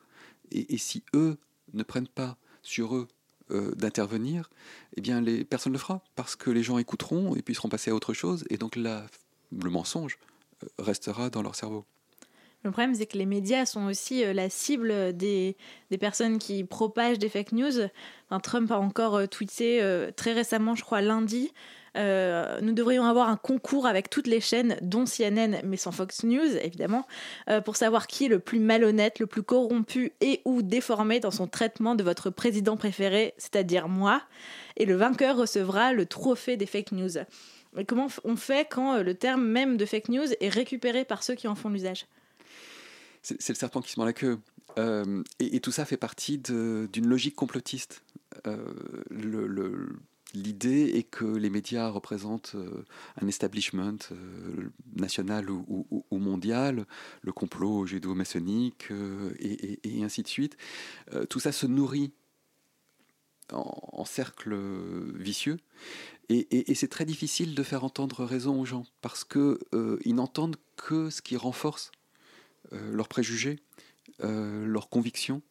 et, 0.51 0.77
si 0.77 1.03
eux 1.15 1.37
ne 1.73 1.83
prennent 1.83 2.07
pas 2.07 2.37
sur 2.61 2.95
eux 2.95 3.07
euh, 3.51 3.73
d'intervenir, 3.75 4.49
eh 4.97 5.01
bien 5.01 5.21
les, 5.21 5.43
personne 5.45 5.71
ne 5.71 5.77
le 5.77 5.81
fera 5.81 6.03
parce 6.15 6.35
que 6.35 6.49
les 6.49 6.63
gens 6.63 6.77
écouteront 6.77 7.35
et 7.35 7.41
puis 7.41 7.55
seront 7.55 7.69
passés 7.69 7.91
à 7.91 7.95
autre 7.95 8.13
chose 8.13 8.43
et 8.49 8.57
donc 8.57 8.75
le 8.75 9.69
mensonge 9.69 10.17
euh, 10.63 10.67
restera 10.79 11.29
dans 11.29 11.41
leur 11.41 11.55
cerveau. 11.55 11.85
Le 12.63 12.71
problème, 12.71 12.95
c'est 12.95 13.07
que 13.07 13.17
les 13.17 13.25
médias 13.25 13.65
sont 13.65 13.87
aussi 13.87 14.23
la 14.33 14.49
cible 14.49 15.11
des, 15.17 15.57
personnes 15.99 16.37
qui 16.37 16.63
propagent 16.63 17.19
des 17.19 17.27
fake 17.27 17.51
news. 17.51 17.89
Trump 18.41 18.71
a 18.71 18.79
encore 18.79 19.27
tweeté 19.27 19.81
très 20.15 20.31
récemment, 20.31 20.73
je 20.73 20.81
crois 20.81 21.01
lundi, 21.01 21.51
euh, 21.97 22.59
nous 22.61 22.73
devrions 22.73 23.05
avoir 23.05 23.29
un 23.29 23.37
concours 23.37 23.85
avec 23.85 24.09
toutes 24.09 24.27
les 24.27 24.41
chaînes, 24.41 24.77
dont 24.81 25.05
CNN, 25.05 25.61
mais 25.63 25.77
sans 25.77 25.91
Fox 25.91 26.23
News, 26.23 26.57
évidemment, 26.61 27.07
euh, 27.49 27.61
pour 27.61 27.75
savoir 27.75 28.07
qui 28.07 28.25
est 28.25 28.29
le 28.29 28.39
plus 28.39 28.59
malhonnête, 28.59 29.19
le 29.19 29.27
plus 29.27 29.43
corrompu 29.43 30.13
et 30.21 30.41
ou 30.45 30.61
déformé 30.61 31.19
dans 31.19 31.31
son 31.31 31.47
traitement 31.47 31.95
de 31.95 32.03
votre 32.03 32.29
président 32.29 32.77
préféré, 32.77 33.33
c'est-à-dire 33.37 33.87
moi. 33.87 34.21
Et 34.77 34.85
le 34.85 34.95
vainqueur 34.95 35.37
recevra 35.37 35.93
le 35.93 36.05
trophée 36.05 36.57
des 36.57 36.65
fake 36.65 36.91
news. 36.93 37.11
Mais 37.75 37.85
comment 37.85 38.07
on 38.23 38.35
fait 38.35 38.67
quand 38.69 39.01
le 39.01 39.15
terme 39.15 39.45
même 39.45 39.77
de 39.77 39.85
fake 39.85 40.09
news 40.09 40.27
est 40.39 40.49
récupéré 40.49 41.05
par 41.05 41.23
ceux 41.23 41.35
qui 41.35 41.47
en 41.47 41.55
font 41.55 41.69
l'usage? 41.69 42.05
C'est 43.23 43.49
le 43.49 43.55
serpent 43.55 43.81
qui 43.81 43.91
se 43.91 43.99
mord 43.99 44.05
la 44.05 44.13
queue. 44.13 44.37
Euh, 44.77 45.23
et, 45.39 45.59
tout 45.59 45.71
ça 45.71 45.85
fait 45.85 45.97
partie 45.97 46.37
d'une 46.37 47.07
logique 47.07 47.35
complotiste. 47.35 48.03
Euh, 48.47 48.57
L'idée 50.33 50.93
est 50.95 51.03
que 51.03 51.25
les 51.25 51.51
médias 51.51 51.89
représentent 51.89 52.53
euh, 52.55 52.85
un 53.21 53.27
establishment 53.27 53.99
euh, 54.11 54.71
national 54.95 55.51
ou, 55.51 55.85
mondial, 56.11 56.87
le 57.21 57.31
complot 57.31 57.85
judéo-maçonnique 57.85 58.87
euh, 58.89 59.31
et, 59.37 59.79
et, 59.83 60.03
ainsi 60.03 60.23
de 60.23 60.27
suite. 60.27 60.57
tout 61.29 61.39
ça 61.39 61.51
se 61.51 61.67
nourrit 61.67 62.11
en, 63.51 64.05
cercle 64.05 64.55
vicieux. 65.15 65.57
Et, 66.29 66.73
c'est 66.73 66.87
très 66.87 67.05
difficile 67.05 67.53
de 67.53 67.63
faire 67.63 67.83
entendre 67.83 68.23
raison 68.25 68.59
aux 68.59 68.65
gens 68.65 68.85
parce 69.01 69.23
qu'ils 69.23 70.15
n'entendent 70.15 70.55
que 70.77 71.09
ce 71.09 71.21
qui 71.21 71.37
renforce 71.37 71.91
leurs 72.71 73.07
préjugés, 73.07 73.59
leurs 74.19 74.89
convictions. 74.89 75.41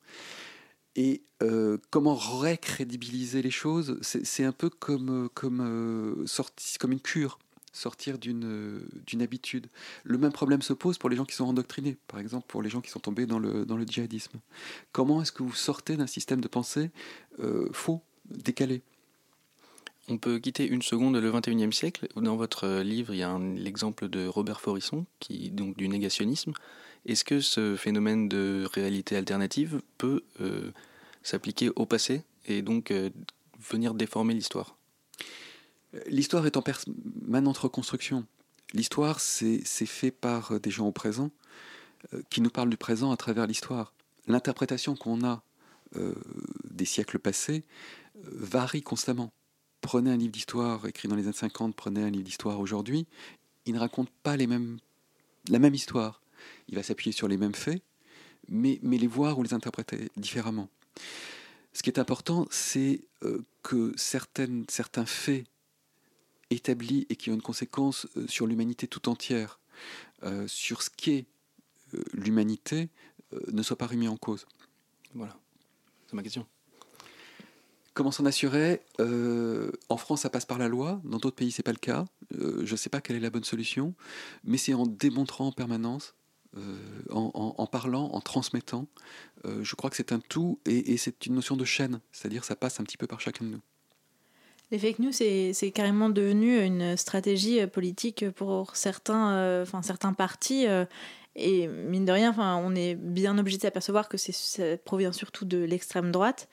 Et 0.94 1.22
euh, 1.42 1.78
comment 1.90 2.14
récrédibiliser 2.14 3.42
les 3.42 3.50
choses, 3.50 3.98
c'est 4.02 4.44
un 4.44 4.52
peu 4.52 4.68
comme, 4.70 5.28
comme, 5.34 6.24
sorti, 6.26 6.78
comme 6.78 6.92
une 6.92 7.00
cure, 7.00 7.38
sortir 7.72 8.18
d'une 8.18 8.86
habitude. 9.20 9.68
Le 10.04 10.18
même 10.18 10.32
problème 10.32 10.62
se 10.62 10.72
pose 10.72 10.98
pour 10.98 11.08
les 11.08 11.16
gens 11.16 11.24
qui 11.24 11.34
sont 11.34 11.46
endoctrinés, 11.46 11.96
par 12.06 12.20
exemple 12.20 12.46
pour 12.46 12.62
les 12.62 12.70
gens 12.70 12.80
qui 12.80 12.90
sont 12.90 13.00
tombés 13.00 13.26
dans 13.26 13.38
le, 13.38 13.64
dans 13.64 13.76
le 13.76 13.84
djihadisme. 13.84 14.38
Comment 14.92 15.22
est-ce 15.22 15.32
que 15.32 15.42
vous 15.42 15.54
sortez 15.54 15.96
d'un 15.96 16.06
système 16.06 16.40
de 16.40 16.48
pensée 16.48 16.90
euh, 17.40 17.68
faux, 17.72 18.02
décalé? 18.30 18.82
On 20.08 20.18
peut 20.18 20.38
quitter 20.38 20.66
une 20.66 20.82
seconde 20.82 21.16
le 21.16 21.30
21e 21.30 21.72
siècle. 21.72 22.08
Dans 22.16 22.36
votre 22.36 22.80
livre, 22.80 23.14
il 23.14 23.18
y 23.18 23.22
a 23.22 23.38
l'exemple 23.38 24.08
de 24.08 24.26
Robert 24.26 24.60
Forisson, 24.60 25.06
qui 25.20 25.50
donc 25.50 25.76
du 25.76 25.88
négationnisme, 25.88 26.52
est-ce 27.06 27.24
que 27.24 27.40
ce 27.40 27.76
phénomène 27.76 28.28
de 28.28 28.66
réalité 28.72 29.16
alternative 29.16 29.80
peut 29.98 30.22
euh, 30.40 30.70
s'appliquer 31.22 31.70
au 31.76 31.86
passé 31.86 32.22
et 32.46 32.62
donc 32.62 32.90
euh, 32.90 33.10
venir 33.70 33.94
déformer 33.94 34.34
l'histoire? 34.34 34.76
L'histoire 36.06 36.46
est 36.46 36.56
en 36.56 36.62
permanente 36.62 37.58
reconstruction. 37.58 38.24
L'histoire, 38.72 39.20
c'est 39.20 39.62
fait 39.86 40.10
par 40.10 40.58
des 40.58 40.70
gens 40.70 40.86
au 40.86 40.92
présent 40.92 41.30
euh, 42.14 42.22
qui 42.30 42.40
nous 42.40 42.50
parlent 42.50 42.70
du 42.70 42.76
présent 42.76 43.12
à 43.12 43.16
travers 43.16 43.46
l'histoire. 43.46 43.92
L'interprétation 44.26 44.96
qu'on 44.96 45.24
a 45.24 45.42
euh, 45.96 46.14
des 46.64 46.84
siècles 46.84 47.18
passés 47.18 47.64
euh, 48.16 48.20
varie 48.32 48.82
constamment. 48.82 49.32
Prenez 49.82 50.10
un 50.10 50.16
livre 50.16 50.32
d'histoire 50.32 50.86
écrit 50.86 51.08
dans 51.08 51.16
les 51.16 51.24
années 51.24 51.32
50, 51.32 51.76
prenez 51.76 52.02
un 52.02 52.10
livre 52.10 52.24
d'histoire 52.24 52.58
aujourd'hui, 52.60 53.06
il 53.66 53.74
ne 53.74 53.78
raconte 53.78 54.10
pas 54.22 54.36
les 54.36 54.46
mêmes, 54.46 54.78
la 55.48 55.58
même 55.58 55.74
histoire 55.74 56.21
il 56.68 56.74
va 56.76 56.82
s'appuyer 56.82 57.12
sur 57.12 57.28
les 57.28 57.36
mêmes 57.36 57.54
faits, 57.54 57.82
mais, 58.48 58.78
mais 58.82 58.98
les 58.98 59.06
voir 59.06 59.38
ou 59.38 59.42
les 59.42 59.54
interpréter 59.54 60.10
différemment. 60.16 60.68
Ce 61.72 61.82
qui 61.82 61.90
est 61.90 61.98
important, 61.98 62.46
c'est 62.50 63.04
euh, 63.22 63.42
que 63.62 63.92
certaines, 63.96 64.64
certains 64.68 65.06
faits 65.06 65.46
établis 66.50 67.06
et 67.08 67.16
qui 67.16 67.30
ont 67.30 67.34
une 67.34 67.42
conséquence 67.42 68.06
euh, 68.16 68.26
sur 68.26 68.46
l'humanité 68.46 68.86
tout 68.86 69.08
entière, 69.08 69.58
euh, 70.22 70.46
sur 70.48 70.82
ce 70.82 70.90
qu'est 70.90 71.26
euh, 71.94 72.02
l'humanité, 72.12 72.88
ne 73.50 73.62
soient 73.62 73.78
pas 73.78 73.86
remis 73.86 74.08
en 74.08 74.18
cause. 74.18 74.44
Voilà, 75.14 75.34
c'est 76.06 76.12
ma 76.12 76.22
question. 76.22 76.46
Comment 77.94 78.10
s'en 78.10 78.24
assurer 78.24 78.80
euh, 79.00 79.70
En 79.90 79.98
France, 79.98 80.22
ça 80.22 80.30
passe 80.30 80.46
par 80.46 80.58
la 80.58 80.68
loi. 80.68 81.00
Dans 81.04 81.18
d'autres 81.18 81.36
pays, 81.36 81.50
c'est 81.50 81.62
pas 81.62 81.72
le 81.72 81.78
cas. 81.78 82.06
Euh, 82.34 82.64
je 82.64 82.72
ne 82.72 82.76
sais 82.76 82.88
pas 82.88 83.02
quelle 83.02 83.16
est 83.16 83.20
la 83.20 83.30
bonne 83.30 83.44
solution, 83.44 83.94
mais 84.44 84.56
c'est 84.56 84.72
en 84.72 84.86
démontrant 84.86 85.48
en 85.48 85.52
permanence 85.52 86.14
en, 87.10 87.54
en, 87.56 87.66
parlant, 87.66 88.10
en 88.12 88.20
transmettant. 88.20 88.86
Euh, 89.44 89.62
je 89.62 89.74
crois 89.74 89.90
que 89.90 89.96
c'est 89.96 90.12
un 90.12 90.20
tout 90.20 90.58
et, 90.66 90.96
c'est 90.96 91.26
une 91.26 91.34
notion 91.34 91.56
de 91.56 91.64
chaîne, 91.64 92.00
c'est-à-dire 92.12 92.44
ça 92.44 92.56
passe 92.56 92.80
un 92.80 92.84
petit 92.84 92.96
peu 92.96 93.06
par 93.06 93.20
chacun 93.20 93.44
de 93.44 93.50
nous. 93.50 93.60
Les 94.70 94.78
fake 94.78 95.00
news, 95.00 95.12
c'est 95.12 95.72
carrément 95.74 96.08
devenu 96.08 96.58
une 96.64 96.96
stratégie 96.96 97.66
politique 97.66 98.30
pour 98.30 98.74
certains, 98.74 99.32
euh, 99.32 99.66
certains 99.82 100.14
partis. 100.14 100.66
Euh, 100.66 100.86
et 101.36 101.66
mine 101.66 102.04
de 102.04 102.12
rien, 102.12 102.34
on 102.38 102.74
est 102.74 102.94
bien 102.94 103.38
obligé 103.38 103.58
de 103.58 103.62
s'apercevoir 103.62 104.08
que 104.08 104.16
ça 104.16 104.76
provient 104.84 105.12
surtout 105.12 105.44
de 105.44 105.58
l'extrême 105.58 106.10
droite. 106.10 106.48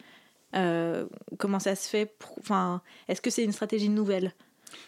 Euh, 0.56 1.06
comment 1.38 1.60
ça 1.60 1.76
se 1.76 1.88
fait 1.88 2.16
Est-ce 3.08 3.22
que 3.22 3.30
c'est 3.30 3.44
une 3.44 3.52
stratégie 3.52 3.90
nouvelle? 3.90 4.34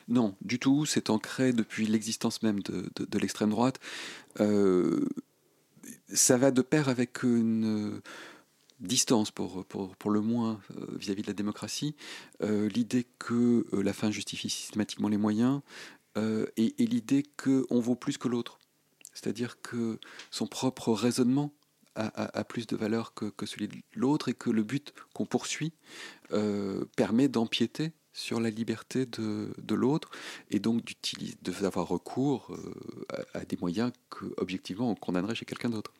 Non, 0.07 0.35
du 0.41 0.59
tout. 0.59 0.85
C'est 0.85 1.09
ancré 1.09 1.53
depuis 1.53 1.87
l'existence 1.87 2.43
même 2.43 2.61
de, 2.61 3.17
l'extrême 3.17 3.49
droite. 3.49 3.79
Euh, 4.39 5.05
ça 6.13 6.37
va 6.37 6.51
de 6.51 6.61
pair 6.61 6.89
avec 6.89 7.23
une 7.23 8.01
distance, 8.79 9.31
pour, 9.31 9.65
le 10.09 10.21
moins, 10.21 10.59
vis-à-vis 10.97 11.21
-vis 11.21 11.25
de 11.25 11.31
la 11.31 11.33
démocratie. 11.33 11.95
Euh, 12.41 12.67
l'idée 12.69 13.05
que 13.19 13.65
euh, 13.73 13.83
la 13.83 13.93
fin 13.93 14.11
justifie 14.11 14.49
systématiquement 14.49 15.09
les 15.09 15.17
moyens 15.17 15.61
euh, 16.17 16.45
et, 16.57 16.81
et 16.81 16.87
l'idée 16.87 17.23
qu'on 17.37 17.79
vaut 17.79 17.95
plus 17.95 18.17
que 18.17 18.27
l'autre. 18.27 18.59
C'est-à-dire 19.13 19.61
que 19.61 19.99
son 20.31 20.47
propre 20.47 20.93
raisonnement 20.93 21.53
a, 21.95 22.43
plus 22.45 22.67
de 22.67 22.75
valeur 22.75 23.13
que, 23.13 23.45
celui 23.45 23.67
de 23.67 23.75
l'autre 23.95 24.29
et 24.29 24.33
que 24.33 24.49
le 24.49 24.63
but 24.63 24.93
qu'on 25.13 25.25
poursuit 25.25 25.73
euh, 26.31 26.85
permet 26.95 27.27
d'empiéter 27.27 27.91
sur 28.13 28.39
la 28.39 28.49
liberté 28.49 29.05
de, 29.05 29.53
de 29.57 29.75
l'autre 29.75 30.11
et 30.49 30.59
donc 30.59 30.93
d'avoir 31.41 31.87
recours 31.87 32.47
euh, 32.51 33.15
à, 33.33 33.45
des 33.45 33.57
moyens 33.57 33.91
que, 34.09 34.25
objectivement, 34.37 34.91
on 34.91 34.95
condamnerait 34.95 35.35
chez 35.35 35.45
quelqu'un 35.45 35.69
d'autre. 35.69 35.93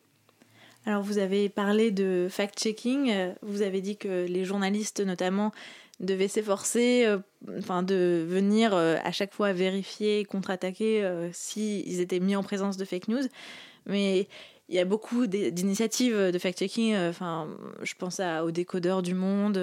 Alors 0.84 1.02
vous 1.02 1.18
avez 1.18 1.48
parlé 1.48 1.92
de 1.92 2.26
fact-checking, 2.28 3.34
vous 3.42 3.62
avez 3.62 3.80
dit 3.80 3.96
que 3.96 4.26
les 4.26 4.44
journalistes 4.44 5.00
notamment 5.00 5.52
devaient 6.02 6.28
s'efforcer 6.28 7.04
euh, 7.06 7.18
de 7.82 8.24
venir 8.28 8.74
euh, 8.74 8.96
à 9.04 9.12
chaque 9.12 9.32
fois 9.32 9.52
vérifier, 9.52 10.24
contre-attaquer 10.24 11.02
euh, 11.02 11.30
s'ils 11.32 12.00
étaient 12.00 12.20
mis 12.20 12.36
en 12.36 12.42
présence 12.42 12.76
de 12.76 12.84
fake 12.84 13.08
news. 13.08 13.22
Mais 13.86 14.28
il 14.72 14.76
y 14.76 14.80
a 14.80 14.86
beaucoup 14.86 15.26
d'initiatives 15.26 16.16
de 16.16 16.38
fact-checking, 16.38 16.94
euh, 16.94 17.10
enfin, 17.10 17.46
je 17.82 17.92
pense 17.94 18.20
à, 18.20 18.42
aux 18.42 18.50
décodeurs 18.50 19.02
du 19.02 19.12
monde, 19.14 19.58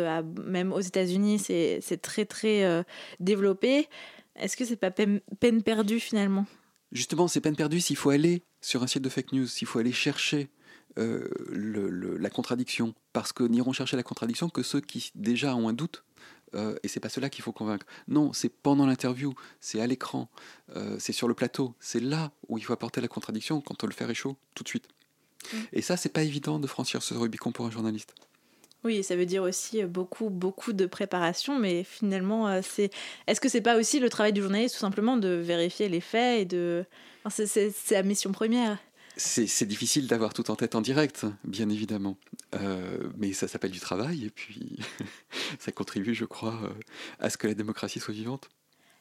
même 0.46 0.72
aux 0.72 0.80
États-Unis, 0.80 1.40
c'est 1.40 2.02
très 2.02 2.26
très 2.26 2.64
euh, 2.64 2.84
développé. 3.20 3.90
Est-ce 4.36 4.56
que 4.56 4.66
c'est 4.66 4.76
pas 4.76 4.92
peine, 4.92 5.20
perdue 5.66 6.00
finalement? 6.00 6.46
Justement, 6.92 7.28
c'est 7.28 7.42
peine 7.42 7.56
perdue 7.56 7.82
s'il 7.82 7.98
faut 7.98 8.12
aller 8.12 8.44
sur 8.62 8.84
un 8.84 8.88
site 8.88 9.02
de 9.02 9.10
fake 9.10 9.34
news, 9.34 9.48
s'il 9.48 9.68
faut 9.68 9.80
aller 9.80 9.92
chercher 9.92 10.50
euh, 11.00 11.28
le- 11.50 11.90
le- 11.90 12.18
la 12.18 12.30
contradiction, 12.30 12.94
parce 13.12 13.34
que 13.34 13.44
n'iront 13.44 13.74
chercher 13.74 13.98
la 13.98 14.04
contradiction 14.04 14.48
que 14.50 14.62
ceux 14.62 14.80
qui 14.82 15.12
déjà 15.16 15.56
ont 15.56 15.68
un 15.70 15.74
doute. 15.74 16.04
euh, 16.56 16.76
et 16.82 16.88
c'est 16.88 17.00
pas 17.00 17.10
cela 17.10 17.30
qu'il 17.30 17.44
faut 17.44 17.52
convaincre. 17.52 17.86
Non, 18.08 18.34
c'est 18.34 18.50
pendant 18.50 18.88
l'interview, 18.88 19.34
c'est 19.60 19.82
à 19.82 19.88
l'écran, 19.88 20.30
euh, 20.76 20.96
c'est 21.00 21.14
sur 21.14 21.28
le 21.28 21.36
plateau, 21.36 21.76
c'est 21.80 22.00
là 22.00 22.32
où 22.48 22.58
il 22.58 22.64
faut 22.64 22.74
apporter 22.74 23.02
la 23.02 23.08
contradiction 23.08 23.62
quand 23.62 23.84
le 23.84 23.92
fer 23.92 24.10
est 24.10 24.16
chaud, 24.16 24.36
tout 24.56 24.64
de 24.64 24.70
suite. 24.70 24.88
Mm. 25.54 25.58
Et 25.74 25.82
ça, 25.82 25.98
c'est 25.98 26.10
pas 26.10 26.24
évident 26.24 26.60
de 26.60 26.68
franchir 26.68 27.02
ce 27.04 27.14
Rubicon 27.14 27.52
pour 27.52 27.66
un 27.66 27.72
journaliste. 27.72 28.14
Oui, 28.86 29.04
ça 29.04 29.16
veut 29.18 29.26
dire 29.26 29.44
aussi 29.44 29.84
euh, 29.84 29.88
beaucoup, 29.88 30.30
beaucoup 30.30 30.72
de 30.72 30.86
préparation, 30.86 31.60
mais 31.60 31.84
finalement, 31.84 32.48
euh, 32.48 32.62
c'est. 32.64 32.92
Est-ce 33.28 33.42
que 33.42 33.50
c'est 33.50 33.62
pas 33.62 33.78
aussi 33.78 34.00
le 34.00 34.10
travail 34.10 34.32
du 34.32 34.42
journaliste, 34.42 34.76
tout 34.76 34.82
simplement, 34.82 35.18
de 35.18 35.30
vérifier 35.30 35.90
les 35.90 36.00
faits 36.02 36.42
et 36.42 36.46
de. 36.46 36.86
Enfin, 37.26 37.46
c'est- 37.46 37.92
la 37.92 38.04
mission 38.04 38.32
première. 38.32 38.78
C'est 39.18 39.66
difficile 39.66 40.08
d'avoir 40.08 40.34
tout 40.34 40.50
en 40.50 40.56
tête 40.56 40.76
en 40.76 40.82
direct, 40.82 41.26
bien 41.44 41.68
évidemment. 41.70 42.18
Euh, 42.56 43.10
mais 43.18 43.34
ça 43.34 43.50
s'appelle 43.50 43.72
du 43.72 43.82
travail, 43.82 44.24
et 44.24 44.30
puis 44.30 44.80
ça 45.60 45.74
contribue, 45.74 46.16
je 46.16 46.24
crois, 46.24 46.58
à 47.20 47.30
ce 47.30 47.36
que 47.38 47.48
la 47.48 47.54
démocratie 47.54 48.00
soit 48.00 48.14
vivante. 48.14 48.50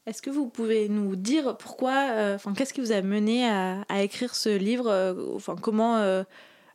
Est-ce 0.09 0.23
que 0.23 0.31
vous 0.31 0.49
pouvez 0.49 0.89
nous 0.89 1.17
dire 1.17 1.59
pourquoi, 1.59 2.09
euh, 2.13 2.35
enfin, 2.37 2.55
qu'est-ce 2.55 2.73
qui 2.73 2.81
vous 2.81 2.93
a 2.93 3.03
mené 3.03 3.47
à, 3.47 3.85
écrire 4.03 4.35
ce 4.35 4.49
livre 4.49 4.89
euh, 4.89 5.35
Enfin, 5.35 5.55
comment, 5.55 5.99
euh, 5.99 6.23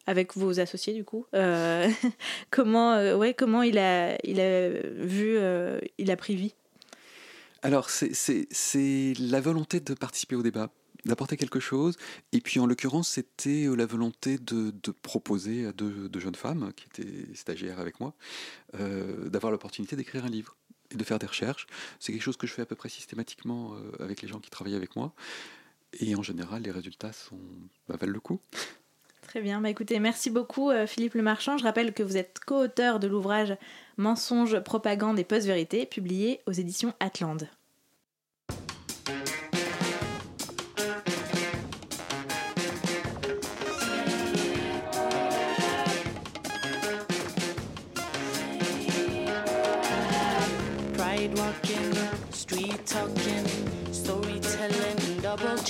avec 0.05 0.37
vos 0.37 0.59
associés 0.59 0.93
du 0.93 1.03
coup, 1.03 1.25
comment, 2.51 2.95
ouais, 3.15 3.33
comment 3.33 3.63
il 3.63 3.79
a, 3.79 4.15
il 4.23 4.39
a 4.39 4.69
vu, 4.69 5.39
il 5.97 6.11
a 6.11 6.15
pris 6.15 6.35
vie? 6.35 6.53
Alors, 7.63 7.89
c'est- 7.89 9.13
la 9.19 9.41
volonté 9.41 9.79
de 9.79 9.95
participer 9.95 10.35
au 10.35 10.43
débat, 10.43 10.69
d'apporter 11.05 11.35
quelque 11.35 11.59
chose, 11.59 11.97
et 12.33 12.39
puis 12.39 12.59
en 12.59 12.67
l'occurrence, 12.67 13.07
c'était 13.07 13.65
la 13.75 13.87
volonté 13.87 14.37
de, 14.37 14.71
proposer 15.01 15.65
à 15.65 15.71
deux, 15.71 16.07
jeunes 16.19 16.35
femmes 16.35 16.71
qui 16.75 16.85
étaient 16.85 17.33
stagiaires 17.33 17.79
avec 17.79 17.99
moi, 17.99 18.13
d'avoir 18.77 19.51
l'opportunité 19.51 19.95
d'écrire 19.95 20.23
un 20.23 20.29
livre 20.29 20.55
de 20.97 21.03
faire 21.03 21.19
des 21.19 21.27
recherches. 21.27 21.67
C'est 21.99 22.11
quelque 22.11 22.21
chose 22.21 22.37
que 22.37 22.47
je 22.47 22.53
fais 22.53 22.61
à 22.61 22.65
peu 22.65 22.75
près 22.75 22.89
systématiquement 22.89 23.73
euh, 23.73 24.03
avec 24.03 24.21
les 24.21 24.27
gens 24.27 24.39
qui 24.39 24.49
travaillent 24.49 24.75
avec 24.75 24.95
moi, 24.95 25.13
et 25.99 26.15
en 26.15 26.23
général, 26.23 26.63
les 26.63 26.71
résultats 26.71 27.13
sont, 27.13 27.39
bah, 27.87 27.95
valent 27.99 28.13
le 28.13 28.19
coup. 28.19 28.39
Très 29.21 29.41
bien, 29.41 29.61
bah 29.61 29.69
écoutez, 29.69 29.99
merci 29.99 30.29
beaucoup 30.29 30.69
euh, 30.69 30.85
Philippe 30.85 31.13
Le 31.15 31.23
Marchand. 31.23 31.57
Je 31.57 31.63
rappelle 31.63 31.93
que 31.93 32.03
vous 32.03 32.17
êtes 32.17 32.39
co-auteur 32.45 32.99
de 32.99 33.07
l'ouvrage 33.07 33.55
Mensonges, 33.97 34.59
propagande 34.59 35.17
et 35.17 35.23
post-vérité, 35.23 35.85
publié 35.85 36.41
aux 36.45 36.51
éditions 36.51 36.93
Atlande. 36.99 37.47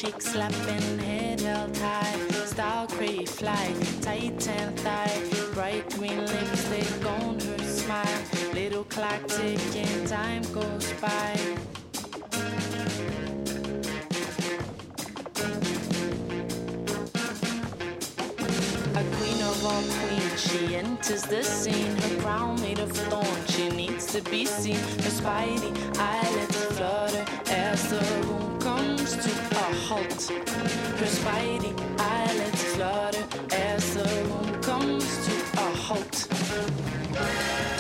Cheek 0.04 0.22
slapping, 0.22 1.00
head 1.00 1.40
held 1.40 1.78
high, 1.78 2.18
style 2.46 2.88
crave 2.88 3.30
fly, 3.30 3.74
tight 4.02 4.48
and 4.50 4.78
thigh, 4.80 5.22
bright 5.54 5.90
green 5.92 6.20
lipstick 6.20 7.06
on 7.06 7.40
her 7.40 7.64
smile, 7.64 8.24
little 8.54 8.84
clock 8.84 9.26
ticking, 9.28 10.06
time 10.06 10.42
goes 10.52 10.92
by. 11.00 11.34
A 18.96 19.04
queen 19.16 19.42
of 19.42 19.66
all 19.66 19.84
queens, 19.96 20.23
she 20.54 20.76
enters 20.76 21.24
the 21.24 21.44
scene. 21.44 21.96
Her 21.96 22.22
crown 22.22 22.62
made 22.62 22.80
of 22.80 22.92
thorn, 22.92 23.46
she 23.48 23.70
needs 23.70 24.06
to 24.14 24.22
be 24.30 24.46
seen. 24.46 24.76
Her 24.76 25.14
spidey 25.20 25.72
eyelids 25.98 26.66
flutter 26.76 27.26
as 27.50 27.90
the 27.90 28.02
room 28.28 28.60
comes 28.60 29.16
to 29.18 29.32
a 29.32 29.68
halt. 29.88 30.24
Her 31.00 31.10
spidey 31.18 31.74
eyelids 32.00 32.64
flutter 32.76 33.26
as 33.52 33.96
the 33.96 34.08
room 34.30 34.62
comes 34.62 35.08
to 35.26 35.34
a 35.60 35.70
halt. 35.86 37.73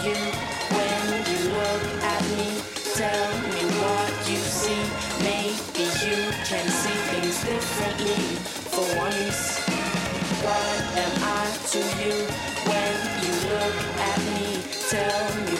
You 0.00 0.16
when 0.76 1.04
you 1.28 1.40
look 1.52 1.84
at 2.02 2.22
me? 2.36 2.48
Tell 2.96 3.30
me 3.52 3.62
what 3.80 4.12
you 4.28 4.36
see. 4.36 4.84
Maybe 5.22 5.84
you 6.04 6.18
can 6.48 6.66
see 6.68 6.98
things 7.10 7.38
differently 7.44 8.22
for 8.72 8.86
once. 8.98 9.60
What 10.44 10.82
am 11.04 11.14
I 11.22 11.44
to 11.72 11.78
you 12.00 12.16
when 12.70 12.96
you 13.22 13.34
look 13.52 13.78
at 14.10 14.18
me? 14.32 14.62
Tell 14.88 15.24
me 15.44 15.51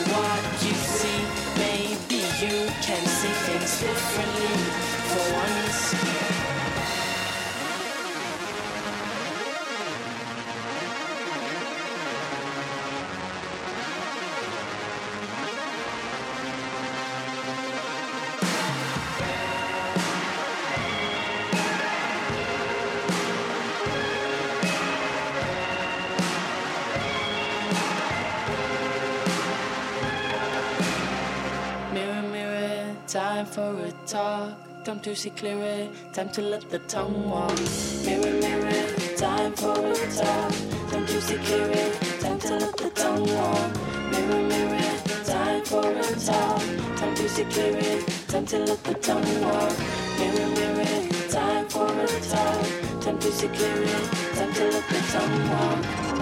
time 33.45 33.53
for 33.53 33.85
a 33.85 33.93
talk. 34.07 34.85
Time 34.85 35.01
to 35.01 35.15
see 35.15 35.31
clearer, 35.31 35.89
time 36.13 36.29
to 36.31 36.43
let 36.43 36.69
the 36.71 36.79
tongue 36.81 37.29
walk. 37.29 37.57
Mirror, 38.05 38.33
mirror, 38.41 39.17
time 39.17 39.53
for 39.55 39.79
a 39.79 39.95
talk. 40.15 40.53
Time 40.91 41.07
to 41.07 41.21
see 41.21 41.39
clearer, 41.39 41.91
time 42.21 42.39
to 42.39 42.57
let 42.59 42.77
the 42.77 42.91
tongue 42.91 43.27
walk. 43.27 43.73
Mirror, 44.11 44.43
mirror, 44.49 44.93
time 45.25 45.65
for 45.65 45.91
a 45.91 46.03
talk. 46.27 46.63
Time 46.97 47.15
to 47.15 47.29
see 47.29 47.45
clearer, 47.45 48.03
time 48.29 48.47
to 48.47 48.59
let 48.59 48.85
the 48.85 48.95
tongue 48.95 49.41
walk. 49.41 49.73
Mirror, 50.19 50.49
mirror, 50.59 51.09
time 51.29 51.69
for 51.69 51.87
a 51.87 52.07
talk. 52.31 53.01
Time 53.01 53.19
to 53.19 53.33
see 53.33 53.49
clearer, 53.49 54.03
time 54.35 54.53
to 54.53 54.65
let 54.71 54.89
the 54.89 55.01
tongue 55.13 55.51
walk. 55.51 56.22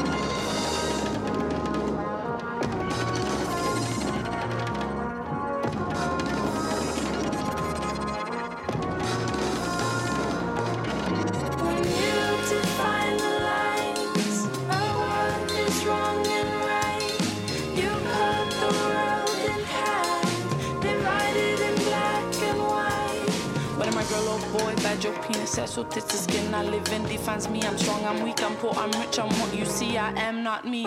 Penis, 25.32 25.50
set 25.52 25.68
so 25.68 25.84
tits 25.84 26.06
the 26.06 26.16
skin 26.16 26.54
I 26.54 26.62
live 26.64 26.86
in 26.92 27.02
defines 27.04 27.48
me. 27.48 27.62
I'm 27.62 27.76
strong, 27.78 28.04
I'm 28.04 28.22
weak, 28.22 28.42
I'm 28.42 28.56
poor, 28.56 28.72
I'm 28.76 28.90
rich, 29.00 29.18
I'm 29.18 29.28
what 29.40 29.54
you 29.54 29.64
see. 29.64 29.96
I 29.96 30.10
am 30.20 30.42
not 30.42 30.64
me. 30.64 30.84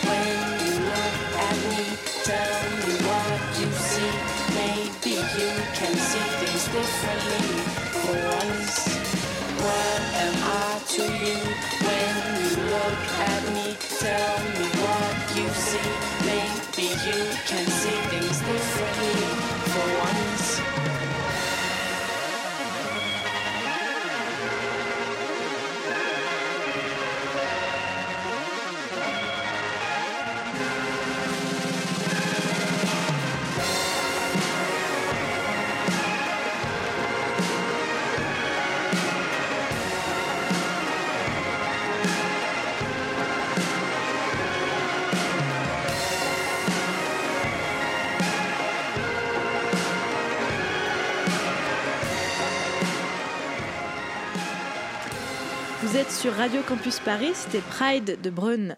sur 56.10 56.34
Radio 56.34 56.62
Campus 56.62 57.00
Paris, 57.00 57.32
c'était 57.34 57.62
Pride 57.62 58.20
de 58.22 58.30
Brunn. 58.30 58.78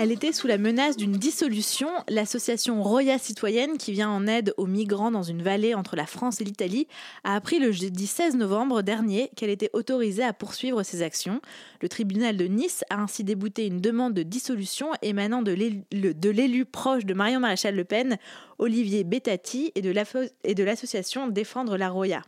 Elle 0.00 0.12
était 0.12 0.32
sous 0.32 0.46
la 0.46 0.58
menace 0.58 0.96
d'une 0.96 1.12
dissolution. 1.16 1.88
L'association 2.08 2.84
Roya 2.84 3.18
Citoyenne, 3.18 3.78
qui 3.78 3.90
vient 3.90 4.08
en 4.08 4.28
aide 4.28 4.54
aux 4.56 4.66
migrants 4.66 5.10
dans 5.10 5.24
une 5.24 5.42
vallée 5.42 5.74
entre 5.74 5.96
la 5.96 6.06
France 6.06 6.40
et 6.40 6.44
l'Italie, 6.44 6.86
a 7.24 7.34
appris 7.34 7.58
le 7.58 7.72
jeudi 7.72 8.06
16 8.06 8.36
novembre 8.36 8.82
dernier 8.82 9.28
qu'elle 9.34 9.50
était 9.50 9.70
autorisée 9.72 10.22
à 10.22 10.32
poursuivre 10.32 10.84
ses 10.84 11.02
actions. 11.02 11.40
Le 11.82 11.88
tribunal 11.88 12.36
de 12.36 12.44
Nice 12.44 12.84
a 12.90 13.00
ainsi 13.00 13.24
débouté 13.24 13.66
une 13.66 13.80
demande 13.80 14.14
de 14.14 14.22
dissolution 14.22 14.90
émanant 15.02 15.42
de 15.42 15.50
l'élu- 15.50 16.64
proche 16.64 17.04
de 17.04 17.14
Marion 17.14 17.40
Maréchal 17.40 17.74
Le 17.74 17.84
Pen, 17.84 18.18
Olivier 18.58 19.02
Bettati, 19.02 19.72
et 19.74 19.82
de 19.82 20.62
l'association 20.64 21.26
Défendre 21.26 21.76
la 21.76 21.88
Roya. 21.88 22.22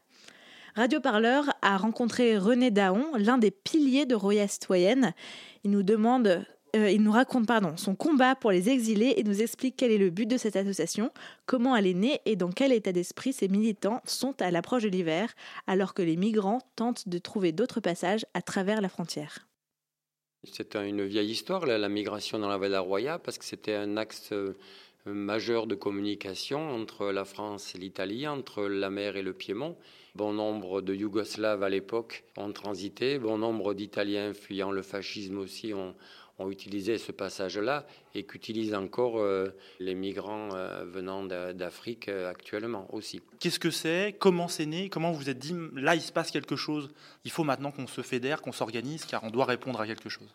Radio 0.74 1.00
Parleur 1.00 1.52
a 1.62 1.76
rencontré 1.76 2.36
René 2.36 2.70
Daon, 2.70 3.06
l'un 3.16 3.38
des 3.38 3.50
piliers 3.50 4.06
de 4.06 4.14
Roya 4.14 4.48
Citoyenne. 4.48 5.14
Il 5.64 5.70
nous 5.72 5.82
demande, 5.82 6.44
euh, 6.76 6.90
il 6.90 7.02
nous 7.02 7.12
raconte 7.12 7.46
pardon, 7.46 7.76
son 7.76 7.94
combat 7.94 8.34
pour 8.34 8.50
les 8.50 8.68
exilés 8.68 9.14
et 9.16 9.24
nous 9.24 9.42
explique 9.42 9.76
quel 9.76 9.90
est 9.92 9.98
le 9.98 10.10
but 10.10 10.26
de 10.26 10.36
cette 10.36 10.56
association, 10.56 11.10
comment 11.46 11.74
elle 11.76 11.86
est 11.86 11.94
née 11.94 12.20
et 12.26 12.36
dans 12.36 12.50
quel 12.50 12.72
état 12.72 12.92
d'esprit 12.92 13.32
ses 13.32 13.48
militants 13.48 14.00
sont 14.04 14.40
à 14.40 14.50
l'approche 14.50 14.82
de 14.82 14.88
l'hiver, 14.88 15.34
alors 15.66 15.94
que 15.94 16.02
les 16.02 16.16
migrants 16.16 16.60
tentent 16.76 17.08
de 17.08 17.18
trouver 17.18 17.52
d'autres 17.52 17.80
passages 17.80 18.24
à 18.34 18.42
travers 18.42 18.80
la 18.80 18.88
frontière. 18.88 19.46
C'est 20.44 20.74
un- 20.76 20.86
une 20.86 21.04
vieille 21.04 21.30
histoire, 21.30 21.66
la, 21.66 21.88
migration 21.88 22.38
dans 22.38 22.48
la 22.48 22.56
vallée 22.56 22.78
Roya, 22.78 23.18
parce 23.18 23.36
que 23.36 23.44
c'était 23.44 23.74
un 23.74 23.96
axe 23.98 24.32
euh, 24.32 24.54
majeur 25.04 25.66
de 25.66 25.74
communication 25.74 26.70
entre 26.70 27.10
la 27.10 27.24
France 27.24 27.74
et 27.74 27.78
l'Italie, 27.78 28.26
entre 28.26 28.62
la 28.64 28.90
mer 28.90 29.16
et 29.16 29.22
le 29.22 29.34
Piémont. 29.34 29.76
Bon 30.14 30.32
nombre 30.32 30.80
de 30.80 30.94
Yougoslaves 30.94 31.62
à 31.62 31.68
l'époque 31.68 32.24
ont 32.36 32.52
transité, 32.52 33.18
bon 33.18 33.38
nombre 33.38 33.74
d'Italiens 33.74 34.32
fuyant 34.34 34.72
le 34.72 34.82
fascisme 34.82 35.38
aussi 35.38 35.72
ont, 35.72 35.94
ont 36.40 36.50
utilisé 36.50 36.98
ce 36.98 37.12
passage-là 37.12 37.86
et 38.14 38.24
qu'utilisent 38.24 38.74
encore 38.74 39.18
euh, 39.20 39.48
les 39.78 39.94
migrants 39.94 40.48
euh, 40.54 40.84
venant 40.86 41.24
d'a- 41.24 41.52
d'Afrique 41.52 42.08
euh, 42.08 42.28
actuellement 42.30 42.86
aussi. 42.94 43.20
Qu'est-ce 43.38 43.58
que 43.60 43.70
c'est? 43.70 44.16
Comment 44.18 44.48
c'est 44.48 44.66
né? 44.66 44.88
Comment 44.88 45.12
vous 45.12 45.18
vous 45.18 45.30
êtes 45.30 45.38
dit, 45.38 45.54
là, 45.74 45.94
il 45.94 46.00
se 46.02 46.12
passe 46.12 46.30
quelque 46.30 46.56
chose 46.56 46.90
Il 47.24 47.30
faut 47.30 47.44
maintenant 47.44 47.70
qu'on 47.70 47.86
se 47.86 48.00
fédère, 48.00 48.42
qu'on 48.42 48.52
s'organise, 48.52 49.04
car 49.04 49.22
on 49.24 49.30
doit 49.30 49.44
répondre 49.44 49.80
à 49.80 49.86
quelque 49.86 50.08
chose. 50.08 50.28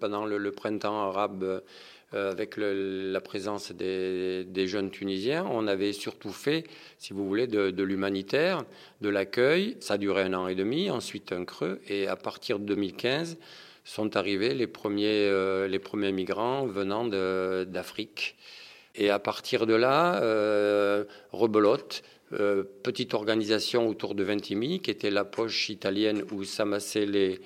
pendant 0.00 0.26
le, 0.26 0.38
le 0.38 0.50
printemps 0.52 1.08
arabe, 1.08 1.62
avec 2.12 2.56
le- 2.56 3.10
la 3.10 3.20
présence 3.20 3.72
des, 3.72 4.44
des 4.44 4.66
jeunes 4.68 4.90
Tunisiens, 4.90 5.44
on 5.50 5.66
avait 5.66 5.92
surtout 5.92 6.30
fait, 6.32 6.64
si 6.98 7.12
vous 7.12 7.26
voulez, 7.26 7.46
de, 7.48 7.70
de 7.72 7.82
l'humanitaire, 7.82 8.64
de 9.00 9.08
l'accueil. 9.08 9.76
Ça 9.80 9.94
a 9.94 9.98
duré 9.98 10.22
un 10.22 10.34
an 10.34 10.46
et 10.46 10.54
demi, 10.54 10.90
ensuite 10.90 11.32
un 11.32 11.44
creux, 11.44 11.80
et 11.88 12.06
à 12.06 12.14
partir 12.16 12.58
de 12.60 12.64
2015 12.66 13.36
sont 13.84 14.16
arrivés 14.16 14.54
les 14.54 14.66
premiers, 14.66 15.28
euh, 15.28 15.68
les 15.68 15.78
premiers 15.78 16.12
migrants 16.12 16.66
venant 16.66 17.04
d'Afrique. 17.06 18.36
Et 18.94 19.10
à 19.10 19.18
partir 19.18 19.66
de 19.66 19.74
là, 19.74 20.22
euh, 20.22 21.04
rebelote, 21.32 22.02
euh, 22.32 22.62
petite 22.82 23.14
organisation 23.14 23.88
autour 23.88 24.14
de 24.14 24.22
Ventimille, 24.22 24.80
qui 24.80 24.90
était 24.90 25.10
la 25.10 25.24
poche 25.24 25.68
italienne 25.68 26.22
où 26.32 26.44
s'amassaient 26.44 27.06
les, 27.06 27.40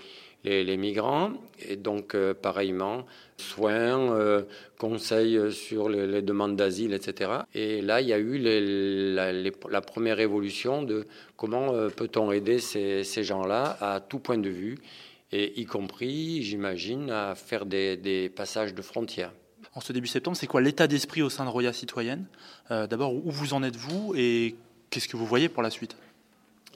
les, 0.45 0.77
migrants. 0.77 1.33
Et 1.67 1.77
donc, 1.77 2.15
euh, 2.15 2.35
pareillement, 2.35 3.07
soins, 3.39 4.45
conseils 4.77 5.51
sur 5.51 5.89
les, 5.89 6.21
demandes 6.21 6.57
d'asile, 6.57 6.93
etc. 6.93 7.31
Et 7.55 7.81
là, 7.81 8.03
il 8.03 8.09
y 8.09 8.13
a 8.13 8.19
eu 8.19 8.39
la, 8.39 9.81
première 9.81 10.21
évolution 10.21 10.83
de 10.83 11.07
comment 11.37 11.73
peut-on 11.97 12.31
aider 12.31 12.59
ces, 12.59 13.05
ces 13.05 13.25
gens-là 13.25 13.79
à 13.81 14.01
tout 14.01 14.19
point 14.19 14.39
de 14.39 14.51
vue, 14.51 14.77
et 15.33 15.61
y 15.61 15.67
compris, 15.67 16.43
j'imagine, 16.43 17.11
à 17.11 17.35
faire 17.35 17.67
des, 17.67 17.97
des 17.97 18.29
passages 18.29 18.75
de 18.75 18.83
frontières. 18.83 19.33
En 19.75 19.81
ce 19.81 19.93
début 19.93 20.07
septembre, 20.07 20.37
c'est 20.37 20.47
quoi 20.47 20.61
l'état 20.61 20.87
d'esprit 20.87 21.23
au 21.23 21.29
sein 21.29 21.45
de 21.45 21.51
Roya 21.51 21.73
Citoyenne? 21.73 22.27
Euh, 22.71 22.87
D'abord, 22.87 23.15
où 23.15 23.31
vous 23.31 23.53
en 23.55 23.63
êtes-vous 23.63 24.15
et 24.17 24.55
qu'est-ce 24.91 25.09
que 25.09 25.17
vous 25.17 25.27
voyez 25.27 25.49
pour 25.49 25.63
la 25.63 25.71
suite? 25.71 25.97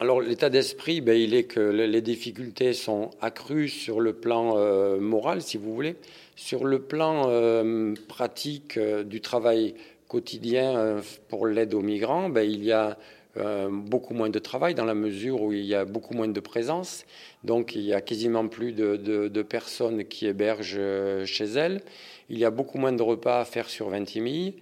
Alors 0.00 0.20
l'état 0.20 0.50
d'esprit, 0.50 1.00
ben, 1.00 1.16
il 1.16 1.32
est 1.34 1.44
que 1.44 1.60
le- 1.60 1.86
les 1.86 2.00
difficultés 2.02 2.72
sont 2.72 3.10
accrues 3.20 3.68
sur 3.68 4.00
le 4.00 4.12
plan 4.14 4.54
euh, 4.56 4.98
moral, 5.00 5.42
si 5.42 5.56
vous 5.58 5.74
voulez. 5.74 5.96
Sur 6.34 6.64
le 6.64 6.80
plan 6.80 7.28
euh, 7.28 7.94
pratique 8.08 8.78
du 8.78 9.20
travail 9.20 9.74
quotidien 10.08 11.00
pour 11.28 11.46
l'aide 11.46 11.72
aux 11.74 11.82
migrants, 11.82 12.28
ben, 12.28 12.42
il 12.42 12.64
y 12.64 12.72
a 12.72 12.98
euh, 13.38 13.68
beaucoup 13.70 14.14
moins 14.14 14.28
de 14.28 14.38
travail 14.38 14.74
dans 14.74 14.84
la 14.84 14.94
mesure 14.94 15.40
où 15.42 15.52
il 15.52 15.64
y 15.64 15.74
a 15.74 15.84
beaucoup 15.84 16.14
moins 16.14 16.28
de 16.28 16.40
présence. 16.40 17.04
Donc 17.44 17.74
il 17.74 17.82
y 17.82 17.94
a 17.94 18.00
quasiment 18.00 18.46
plus 18.48 18.72
de, 18.72 18.96
de- 18.96 19.28
de 19.28 19.42
personnes 19.42 20.04
qui 20.04 20.26
hébergent 20.26 20.76
euh, 20.78 21.24
chez 21.24 21.44
elles. 21.46 21.80
Il 22.30 22.38
y 22.38 22.44
a 22.44 22.50
beaucoup 22.50 22.78
moins 22.78 22.92
de 22.92 23.02
repas 23.02 23.40
à 23.40 23.44
faire 23.44 23.68
sur 23.68 23.90
Ventimille 23.90 24.54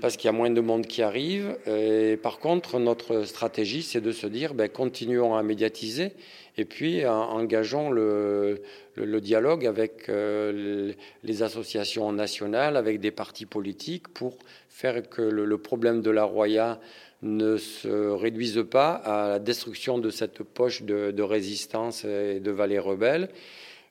parce 0.00 0.16
qu'il 0.16 0.28
y 0.28 0.30
a 0.30 0.32
moins 0.32 0.50
de 0.50 0.60
monde 0.60 0.86
qui 0.86 1.02
arrive. 1.02 1.56
Et 1.66 2.16
par 2.22 2.38
contre, 2.38 2.78
notre 2.78 3.24
stratégie, 3.24 3.82
c'est 3.82 4.00
de 4.00 4.12
se 4.12 4.26
dire, 4.26 4.54
ben, 4.54 4.68
continuons 4.68 5.34
à 5.34 5.42
médiatiser 5.42 6.12
et 6.56 6.64
puis 6.64 7.04
en- 7.06 7.12
engageons 7.12 7.90
le, 7.90 8.62
le- 8.94 9.04
le 9.04 9.20
dialogue 9.20 9.66
avec 9.66 10.08
euh, 10.08 10.92
les 11.22 11.42
associations 11.42 12.12
nationales, 12.12 12.76
avec 12.76 13.00
des 13.00 13.10
partis 13.10 13.46
politiques 13.46 14.08
pour 14.08 14.38
faire 14.70 15.08
que 15.08 15.22
le, 15.22 15.44
le 15.44 15.58
problème 15.58 16.00
de 16.02 16.10
la 16.10 16.24
Roya 16.24 16.78
ne 17.22 17.56
se 17.56 17.88
réduise 17.88 18.64
pas 18.70 18.92
à 18.92 19.28
la 19.28 19.38
destruction 19.38 19.98
de 19.98 20.10
cette 20.10 20.42
poche 20.42 20.82
de, 20.82 21.22
résistance 21.22 22.04
et 22.04 22.40
de 22.40 22.50
vallées 22.50 22.78
rebelles. 22.78 23.28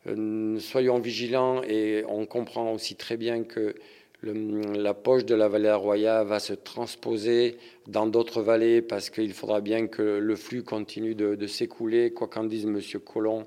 Euh, 0.08 0.60
soyons 0.60 1.00
vigilants 1.00 1.64
et 1.64 2.04
on 2.08 2.26
comprend 2.26 2.72
aussi 2.72 2.96
très 2.96 3.18
bien 3.18 3.44
que 3.44 3.76
la 4.24 4.94
poche 4.94 5.26
de 5.26 5.36
la 5.36 5.48
vallée 5.48 5.72
Roya 5.72 6.24
va 6.24 6.40
se 6.40 6.54
transposer 6.54 7.58
dans 7.88 8.08
d'autres 8.08 8.42
vallées 8.42 8.82
parce 8.82 9.10
qu'il 9.10 9.34
faudra 9.34 9.62
bien 9.62 9.88
que 9.88 10.02
le 10.02 10.36
flux 10.36 10.64
continue 10.64 11.16
de, 11.16 11.48
s'écouler. 11.48 12.12
Quoi 12.12 12.28
qu'en 12.28 12.44
dise 12.44 12.66
M. 12.66 12.80
Collomb, 13.02 13.46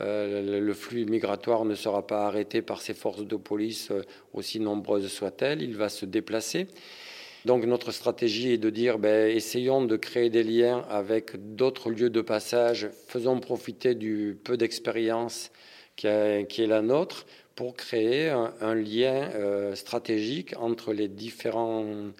euh, 0.00 0.42
le, 0.42 0.60
le 0.60 0.74
flux 0.74 1.04
migratoire 1.06 1.64
ne 1.64 1.74
sera 1.74 2.06
pas 2.06 2.26
arrêté 2.26 2.60
par 2.60 2.82
ces 2.82 2.94
forces 2.94 3.24
de 3.24 3.36
police, 3.36 3.90
euh, 3.90 4.02
aussi 4.34 4.60
nombreuses 4.60 5.08
soient-elles. 5.08 5.62
Il 5.62 5.76
va 5.76 5.88
se 5.88 6.04
déplacer. 6.04 6.66
Donc 7.46 7.64
notre 7.64 7.90
stratégie 7.90 8.52
est 8.52 8.58
de 8.58 8.70
dire, 8.70 8.98
ben, 8.98 9.34
essayons 9.34 9.84
de 9.84 9.96
créer 9.96 10.28
des 10.28 10.42
liens 10.42 10.84
avec 10.90 11.54
d'autres 11.56 11.90
lieux 11.90 12.10
de 12.10 12.20
passage, 12.20 12.90
faisons 13.06 13.40
profiter 13.40 13.94
du 13.94 14.38
peu 14.44 14.56
d'expérience 14.56 15.50
qui, 15.96 16.06
est 16.06 16.66
la 16.66 16.82
nôtre 16.82 17.26
pour 17.54 17.74
créer 17.74 18.28
un, 18.28 18.52
un 18.60 18.74
lien 18.74 19.30
euh, 19.34 19.74
stratégique 19.74 20.54
entre 20.58 20.92
les 20.92 21.08
différents 21.08 22.12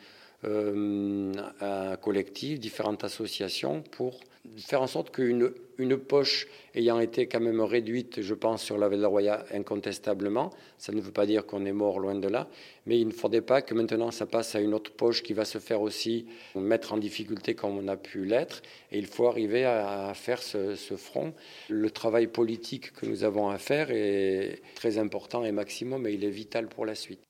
euh, 0.44 1.32
euh, 1.62 1.96
collectifs, 1.96 2.58
différentes 2.58 3.04
associations, 3.04 3.82
pour 3.82 4.20
faire 4.56 4.80
en 4.80 4.86
sorte 4.86 5.10
qu'une 5.10 5.52
une 5.76 5.96
poche 5.96 6.46
ayant 6.74 7.00
été 7.00 7.26
quand 7.26 7.40
même 7.40 7.60
réduite, 7.60 8.20
je 8.22 8.34
pense, 8.34 8.62
sur 8.62 8.78
la 8.78 8.88
Vallée 8.88 9.04
Roya 9.04 9.44
incontestablement, 9.52 10.50
ça 10.78 10.92
ne 10.92 11.00
veut 11.00 11.12
pas 11.12 11.26
dire 11.26 11.46
qu'on 11.46 11.64
est 11.64 11.72
mort 11.72 11.98
loin 12.00 12.14
de 12.14 12.28
là, 12.28 12.48
mais 12.86 12.98
il 12.98 13.08
ne 13.08 13.12
faudrait 13.12 13.40
pas 13.40 13.62
que 13.62 13.74
maintenant 13.74 14.10
ça 14.10 14.26
passe 14.26 14.54
à 14.54 14.60
une 14.60 14.74
autre 14.74 14.92
poche 14.92 15.22
qui 15.22 15.32
va 15.32 15.44
se 15.44 15.58
faire 15.58 15.80
aussi 15.80 16.26
mettre 16.54 16.92
en 16.92 16.98
difficulté 16.98 17.54
comme 17.54 17.76
on 17.76 17.88
a 17.88 17.96
pu 17.96 18.24
l'être, 18.24 18.62
et 18.92 18.98
il 18.98 19.06
faut 19.06 19.26
arriver 19.26 19.64
à 19.64 20.12
faire 20.14 20.42
ce, 20.42 20.74
ce 20.74 20.96
front. 20.96 21.34
Le 21.68 21.90
travail 21.90 22.26
politique 22.26 22.92
que 22.92 23.06
nous 23.06 23.24
avons 23.24 23.48
à 23.48 23.58
faire 23.58 23.90
est 23.90 24.60
très 24.74 24.98
important 24.98 25.44
et 25.44 25.52
maximum, 25.52 26.06
et 26.06 26.12
il 26.12 26.24
est 26.24 26.30
vital 26.30 26.68
pour 26.68 26.86
la 26.86 26.94
suite. 26.94 27.29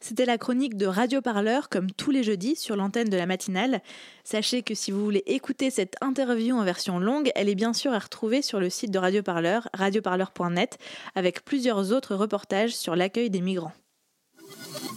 C'était 0.00 0.26
la 0.26 0.38
chronique 0.38 0.76
de 0.76 0.86
Radio 0.86 1.20
Parleur, 1.20 1.68
comme 1.68 1.90
tous 1.90 2.10
les 2.10 2.22
jeudis, 2.22 2.56
sur 2.56 2.76
l'antenne 2.76 3.08
de 3.08 3.16
la 3.16 3.26
matinale. 3.26 3.80
Sachez 4.24 4.62
que 4.62 4.74
si 4.74 4.90
vous 4.90 5.02
voulez 5.04 5.22
écouter 5.26 5.70
cette 5.70 5.96
interview 6.00 6.56
en 6.56 6.64
version 6.64 6.98
longue, 6.98 7.30
elle 7.34 7.48
est 7.48 7.54
bien 7.54 7.72
sûr 7.72 7.92
à 7.92 7.98
retrouver 7.98 8.42
sur 8.42 8.60
le 8.60 8.70
site 8.70 8.90
de 8.90 8.98
Radio 8.98 9.22
Parleur, 9.22 9.68
radioparleur.net, 9.74 10.78
avec 11.14 11.44
plusieurs 11.44 11.92
autres 11.92 12.14
reportages 12.14 12.74
sur 12.74 12.94
l'accueil 12.96 13.30
des 13.30 13.40
migrants. 13.40 13.72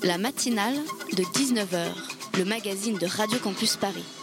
La 0.04 0.18
matinale 0.18 0.76
de 1.18 1.24
19h, 1.24 2.38
le 2.38 2.46
magazine 2.46 2.98
de 2.98 3.08
Radio 3.08 3.40
Campus 3.40 3.76
Paris. 3.78 4.19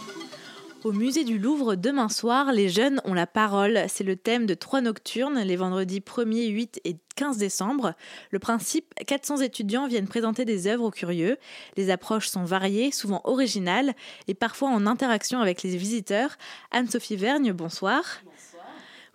Au 0.85 0.93
musée 0.93 1.25
du 1.25 1.39
Louvre, 1.39 1.75
demain 1.75 2.09
soir, 2.09 2.53
les 2.53 2.69
jeunes 2.69 3.01
ont 3.05 3.15
la 3.15 3.27
parole. 3.27 3.85
C'est 3.89 4.05
le 4.05 4.15
thème 4.15 4.47
de 4.47 4.55
trois 4.55 4.81
nocturnes, 4.81 5.41
les 5.41 5.57
vendredis 5.57 6.01
1er, 6.01 6.49
8 6.49 6.81
et 6.85 6.97
15 7.17 7.39
décembre. 7.39 7.95
Le 8.31 8.39
principe, 8.39 8.95
400 9.07 9.39
étudiants 9.39 9.89
viennent 9.89 10.07
présenter 10.07 10.45
des 10.45 10.69
œuvres 10.69 10.85
aux 10.85 10.91
curieux. 10.91 11.39
Les 11.77 11.91
approches 11.91 12.29
sont 12.29 12.45
variées, 12.45 12.93
souvent 12.93 13.21
originales 13.25 13.95
et 14.29 14.35
parfois 14.35 14.69
en 14.69 14.87
interaction 14.87 15.41
avec 15.41 15.63
les 15.63 15.77
visiteurs. 15.77 16.37
Anne-Sophie 16.71 17.17
Vergne, 17.17 17.53
bonsoir. 17.53 18.03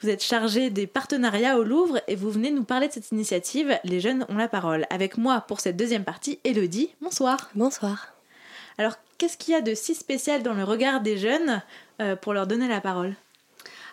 Vous 0.02 0.10
êtes 0.10 0.24
chargée 0.24 0.72
des 0.72 0.88
partenariats 0.88 1.60
au 1.60 1.64
Louvre 1.64 2.02
et 2.08 2.16
vous 2.16 2.32
venez 2.32 2.52
nous 2.52 2.64
parler 2.64 2.88
de 2.88 2.94
cette 2.94 3.12
initiative 3.12 3.78
Les 3.84 4.00
jeunes 4.00 4.26
ont 4.30 4.38
la 4.38 4.48
parole. 4.48 4.88
Avec 4.90 5.18
moi 5.18 5.42
pour 5.42 5.60
cette 5.60 5.78
deuxième 5.78 6.04
partie, 6.04 6.40
Elodie. 6.44 6.90
Bonsoir. 7.02 7.52
Bonsoir. 7.54 8.14
Alors, 8.78 8.96
qu'est-ce 9.18 9.38
qu'il 9.38 9.54
y 9.54 9.58
a 9.58 9.62
de 9.62 9.74
si 9.76 9.96
spécial 9.96 10.44
dans 10.44 10.54
le 10.54 10.64
regard 10.64 11.02
des 11.02 11.18
jeunes 11.18 11.62
euh, 12.02 12.16
pour 12.16 12.34
leur 12.34 12.48
donner 12.48 12.68
la 12.68 12.82
parole? 12.82 13.16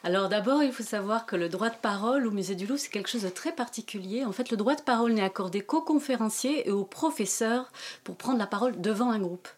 Alors 0.04 0.28
d'abord, 0.28 0.62
il 0.62 0.72
faut 0.72 0.84
savoir 0.84 1.26
que 1.26 1.34
le 1.34 1.48
droit 1.48 1.70
de 1.70 1.76
parole 1.76 2.26
au 2.26 2.30
musée 2.30 2.54
du 2.54 2.66
Louvre, 2.66 2.78
c'est 2.78 2.90
quelque 2.90 3.10
chose 3.10 3.24
de 3.24 3.28
très 3.28 3.52
particulier. 3.52 4.24
En 4.24 4.32
fait, 4.32 4.50
le 4.50 4.56
droit 4.56 4.76
de 4.76 4.82
parole 4.82 5.12
n'est 5.12 5.22
accordé 5.22 5.60
qu'aux 5.60 5.82
conférenciers 5.82 6.68
et 6.68 6.70
aux 6.70 6.84
professeurs 6.84 7.72
pour 8.04 8.16
prendre 8.16 8.38
la 8.38 8.46
parole 8.46 8.80
devant 8.80 9.10
un 9.10 9.18
groupe. 9.18 9.48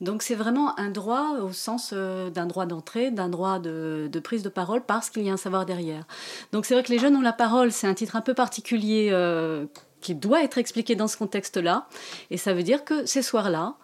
Donc 0.00 0.22
c'est 0.22 0.34
vraiment 0.34 0.78
un 0.78 0.90
droit 0.90 1.38
au 1.40 1.52
sens 1.52 1.90
euh, 1.92 2.30
d'un 2.30 2.46
droit 2.46 2.64
d'entrée, 2.64 3.10
d'un 3.10 3.28
droit 3.28 3.58
de, 3.58 4.10
prise 4.22 4.42
de 4.42 4.48
parole, 4.48 4.82
parce 4.82 5.10
qu'il 5.10 5.24
y 5.24 5.30
a 5.30 5.32
un 5.32 5.38
savoir 5.38 5.66
derrière. 5.66 6.04
Donc 6.52 6.64
c'est 6.64 6.74
vrai 6.74 6.82
que 6.82 6.92
les 6.92 6.98
jeunes 6.98 7.16
ont 7.16 7.20
la 7.20 7.34
parole, 7.34 7.70
c'est 7.70 7.86
un 7.86 7.94
titre 7.94 8.16
un 8.16 8.22
peu 8.22 8.32
particulier 8.32 9.08
euh, 9.12 9.66
qui 10.00 10.14
doit 10.14 10.42
être 10.42 10.56
expliqué 10.56 10.94
dans 10.94 11.08
ce 11.08 11.18
contexte-là. 11.18 11.86
Et 12.30 12.38
ça 12.38 12.54
veut 12.54 12.62
dire 12.62 12.84
que 12.84 13.04
ces 13.04 13.20
soirs-là, 13.20 13.74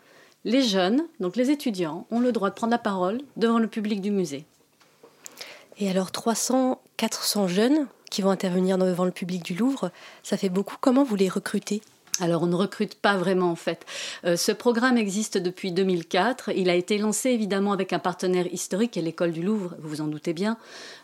les 0.45 0.63
jeunes, 0.63 1.05
donc 1.21 1.37
les 1.37 1.51
étudiants, 1.51 2.07
ont 2.11 2.21
le 2.21 2.33
droit 2.33 2.51
de 2.51 2.55
prendre 2.55 2.71
la 2.71 2.79
parole 2.79 3.21
devant 3.37 3.59
le 3.59 3.69
public 3.69 4.01
du 4.01 4.11
musée. 4.11 4.45
Et 5.79 5.91
alors 5.91 6.11
300, 6.11 6.81
400 6.97 7.49
jeunes 7.49 7.87
qui 8.11 8.23
vont 8.23 8.31
intervenir 8.31 8.79
devant 8.79 9.05
le 9.05 9.11
public 9.11 9.43
du 9.43 9.55
Louvre, 9.55 9.91
ça 10.23 10.37
fait 10.37 10.49
beaucoup. 10.49 10.77
Comment 10.81 11.05
vous 11.05 11.17
les 11.17 11.29
recrutez? 11.29 11.83
Alors 12.21 12.43
on 12.43 12.47
ne 12.47 12.55
recrute 12.55 12.95
pas 12.95 13.17
vraiment 13.17 13.51
en 13.51 13.57
fait. 13.57 13.85
Euh, 14.25 14.37
ce 14.37 14.53
programme 14.53 14.97
existe 14.97 15.39
depuis 15.39 15.73
2004. 15.73 16.51
Il 16.57 16.71
a 16.71 16.75
été 16.75 16.99
lancé 16.99 17.31
évidemment 17.31 17.73
avec 17.73 17.93
un 17.93 17.99
partenaire 17.99 18.47
historique, 18.53 18.97
l'école 18.97 19.33
du 19.33 19.43
Louvre, 19.43 19.75
vous 19.81 19.89
vous 19.89 20.01
en 20.01 20.07
doutez 20.07 20.33
bien. 20.33 20.57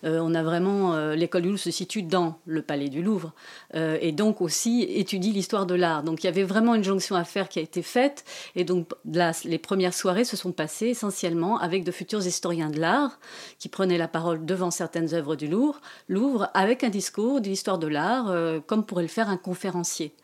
Euh, 0.04 0.20
on 0.22 0.34
a 0.34 0.42
vraiment 0.42 0.94
euh, 0.94 1.14
l'école 1.14 1.42
du 1.42 1.48
Louvre 1.48 1.60
se 1.60 1.70
situe 1.70 2.02
dans 2.02 2.38
le 2.46 2.62
palais 2.62 2.88
du 2.88 3.02
Louvre 3.02 3.32
et 3.74 4.12
donc 4.12 4.40
aussi 4.40 4.82
étudie 4.82 5.32
l'histoire 5.32 5.66
de 5.66 5.74
l'art. 5.74 6.02
Donc 6.02 6.22
il 6.22 6.26
y 6.26 6.28
avait 6.28 6.42
vraiment 6.42 6.74
une 6.74 6.84
jonction 6.84 7.16
à 7.16 7.24
faire 7.24 7.48
qui 7.48 7.58
a 7.58 7.62
été 7.62 7.82
faite 7.82 8.24
et 8.54 8.64
donc 8.64 8.88
là, 9.10 9.32
les 9.44 9.58
premières 9.58 9.94
soirées 9.94 10.24
se 10.24 10.36
sont 10.36 10.52
passées 10.52 10.88
essentiellement 10.88 11.58
avec 11.58 11.84
de 11.84 11.90
futurs 11.90 12.26
historiens 12.26 12.70
de 12.70 12.78
l'art 12.78 13.18
qui 13.58 13.68
prenaient 13.68 13.98
la 13.98 14.08
parole 14.08 14.44
devant 14.44 14.70
certaines 14.70 15.14
œuvres 15.14 15.36
du 15.36 15.48
Louvre, 15.48 15.80
Louvre 16.08 16.50
avec 16.54 16.84
un 16.84 16.90
discours 16.90 17.40
de 17.40 17.48
l'histoire 17.48 17.78
de 17.78 17.86
l'art 17.86 18.32
comme 18.66 18.84
pourrait 18.84 19.02
le 19.02 19.08
faire 19.08 19.28
un 19.28 19.36
conférencier. 19.36 20.14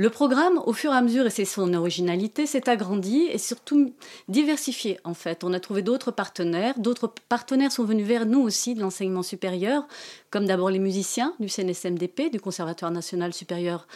Le 0.00 0.08
programme, 0.08 0.62
au 0.64 0.72
fur 0.72 0.94
et 0.94 0.96
à 0.96 1.02
mesure, 1.02 1.26
et 1.26 1.30
c'est 1.30 1.44
son 1.44 1.74
originalité, 1.74 2.46
s'est 2.46 2.70
agrandi 2.70 3.28
et 3.30 3.36
surtout 3.36 3.92
diversifié 4.28 4.98
en 5.04 5.12
fait. 5.12 5.44
On 5.44 5.52
a 5.52 5.60
trouvé 5.60 5.82
d'autres 5.82 6.10
partenaires, 6.10 6.78
d'autres 6.78 7.12
partenaires 7.28 7.70
sont 7.70 7.84
venus 7.84 8.06
vers 8.06 8.24
nous 8.24 8.40
aussi 8.40 8.74
de 8.74 8.80
l'enseignement 8.80 9.22
supérieur, 9.22 9.86
comme 10.30 10.46
d'abord 10.46 10.70
les 10.70 10.78
musiciens 10.78 11.34
du 11.38 11.50
CNSMDP, 11.50 12.30
du 12.32 12.40
Conservatoire 12.40 12.90
national 12.90 13.34
supérieur 13.34 13.86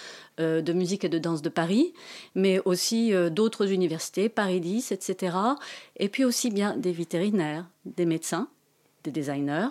euh, 0.40 0.61
de 0.61 0.74
musique 0.74 1.05
et 1.05 1.09
de 1.09 1.18
danse 1.18 1.40
de 1.40 1.48
Paris, 1.48 1.94
mais 2.34 2.61
aussi 2.66 3.14
euh, 3.14 3.30
d'autres 3.30 3.72
universités, 3.72 4.28
Paris 4.28 4.61
10, 4.61 4.92
etc. 4.92 5.34
Et 5.96 6.11
puis 6.11 6.26
aussi 6.26 6.50
bien 6.50 6.76
des 6.76 6.92
vétérinaires, 6.92 7.64
des 7.86 8.05
médecins, 8.05 8.48
des 9.05 9.11
designers, 9.11 9.70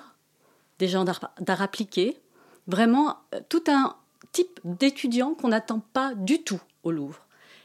des 0.79 0.87
gens 0.87 1.03
d'art 1.03 1.61
appliqué, 1.61 2.17
vraiment 2.65 3.17
euh, 3.35 3.39
tout 3.49 3.65
un 3.67 3.97
type 4.33 4.59
d'étudiants 4.65 5.33
qu'on 5.33 5.47
n'attend 5.47 5.79
pas 5.93 6.13
du 6.15 6.43
tout 6.43 6.59
au 6.83 6.91
Louvre. 6.91 7.23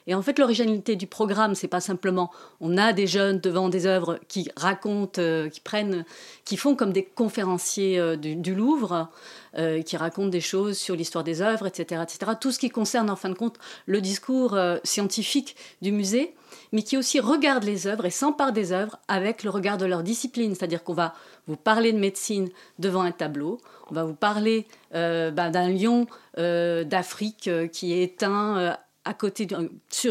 Et 0.08 0.14
en 0.14 0.22
fait, 0.22 0.38
l'originalité 0.38 0.96
du 0.96 1.06
programme, 1.06 1.54
c'est 1.54 1.68
pas 1.68 1.80
simplement 1.80 2.30
on 2.62 2.78
a 2.78 2.94
des 2.94 3.06
jeunes 3.06 3.40
devant 3.40 3.68
des 3.68 3.86
œuvres 3.86 4.18
qui 4.26 4.50
racontent, 4.56 5.20
euh, 5.20 5.50
qui 5.50 5.60
prennent, 5.60 6.06
qui 6.46 6.56
font 6.56 6.74
comme 6.74 6.94
des 6.94 7.04
conférenciers 7.04 7.98
euh, 7.98 8.16
du, 8.16 8.54
Louvre, 8.54 9.10
euh, 9.58 9.82
qui 9.82 9.98
racontent 9.98 10.28
des 10.28 10.40
choses 10.40 10.78
sur 10.78 10.96
l'histoire 10.96 11.24
des 11.24 11.42
œuvres, 11.42 11.66
etc., 11.66 12.02
etc. 12.02 12.32
Tout 12.40 12.52
ce 12.52 12.58
qui 12.58 12.70
concerne 12.70 13.10
en 13.10 13.16
fin 13.16 13.28
de 13.28 13.34
compte 13.34 13.58
le 13.84 14.00
discours 14.00 14.58
scientifique 14.82 15.56
du 15.82 15.92
musée, 15.92 16.34
mais 16.72 16.82
qui 16.82 16.96
aussi 16.96 17.20
regarde 17.20 17.64
les 17.64 17.86
œuvres 17.86 18.06
et 18.06 18.10
s'empare 18.10 18.52
des 18.52 18.72
œuvres 18.72 18.98
avec 19.08 19.44
le 19.44 19.50
regard 19.50 19.76
de 19.76 19.84
leur 19.84 20.02
discipline. 20.02 20.54
C'est-à-dire 20.54 20.84
qu'on 20.84 20.94
va 20.94 21.14
vous 21.48 21.56
parler 21.56 21.92
de 21.92 21.98
médecine 21.98 22.48
devant 22.78 23.02
un 23.02 23.10
tableau, 23.10 23.58
on 23.90 23.94
va 23.94 24.04
vous 24.04 24.14
parler 24.14 24.68
ben, 24.92 25.50
d'un 25.50 25.68
lion 25.68 26.06
d'Afrique 26.36 27.50
qui 27.72 27.92
est 27.92 28.02
éteint 28.02 28.76
à 29.08 29.14
côté, 29.14 29.46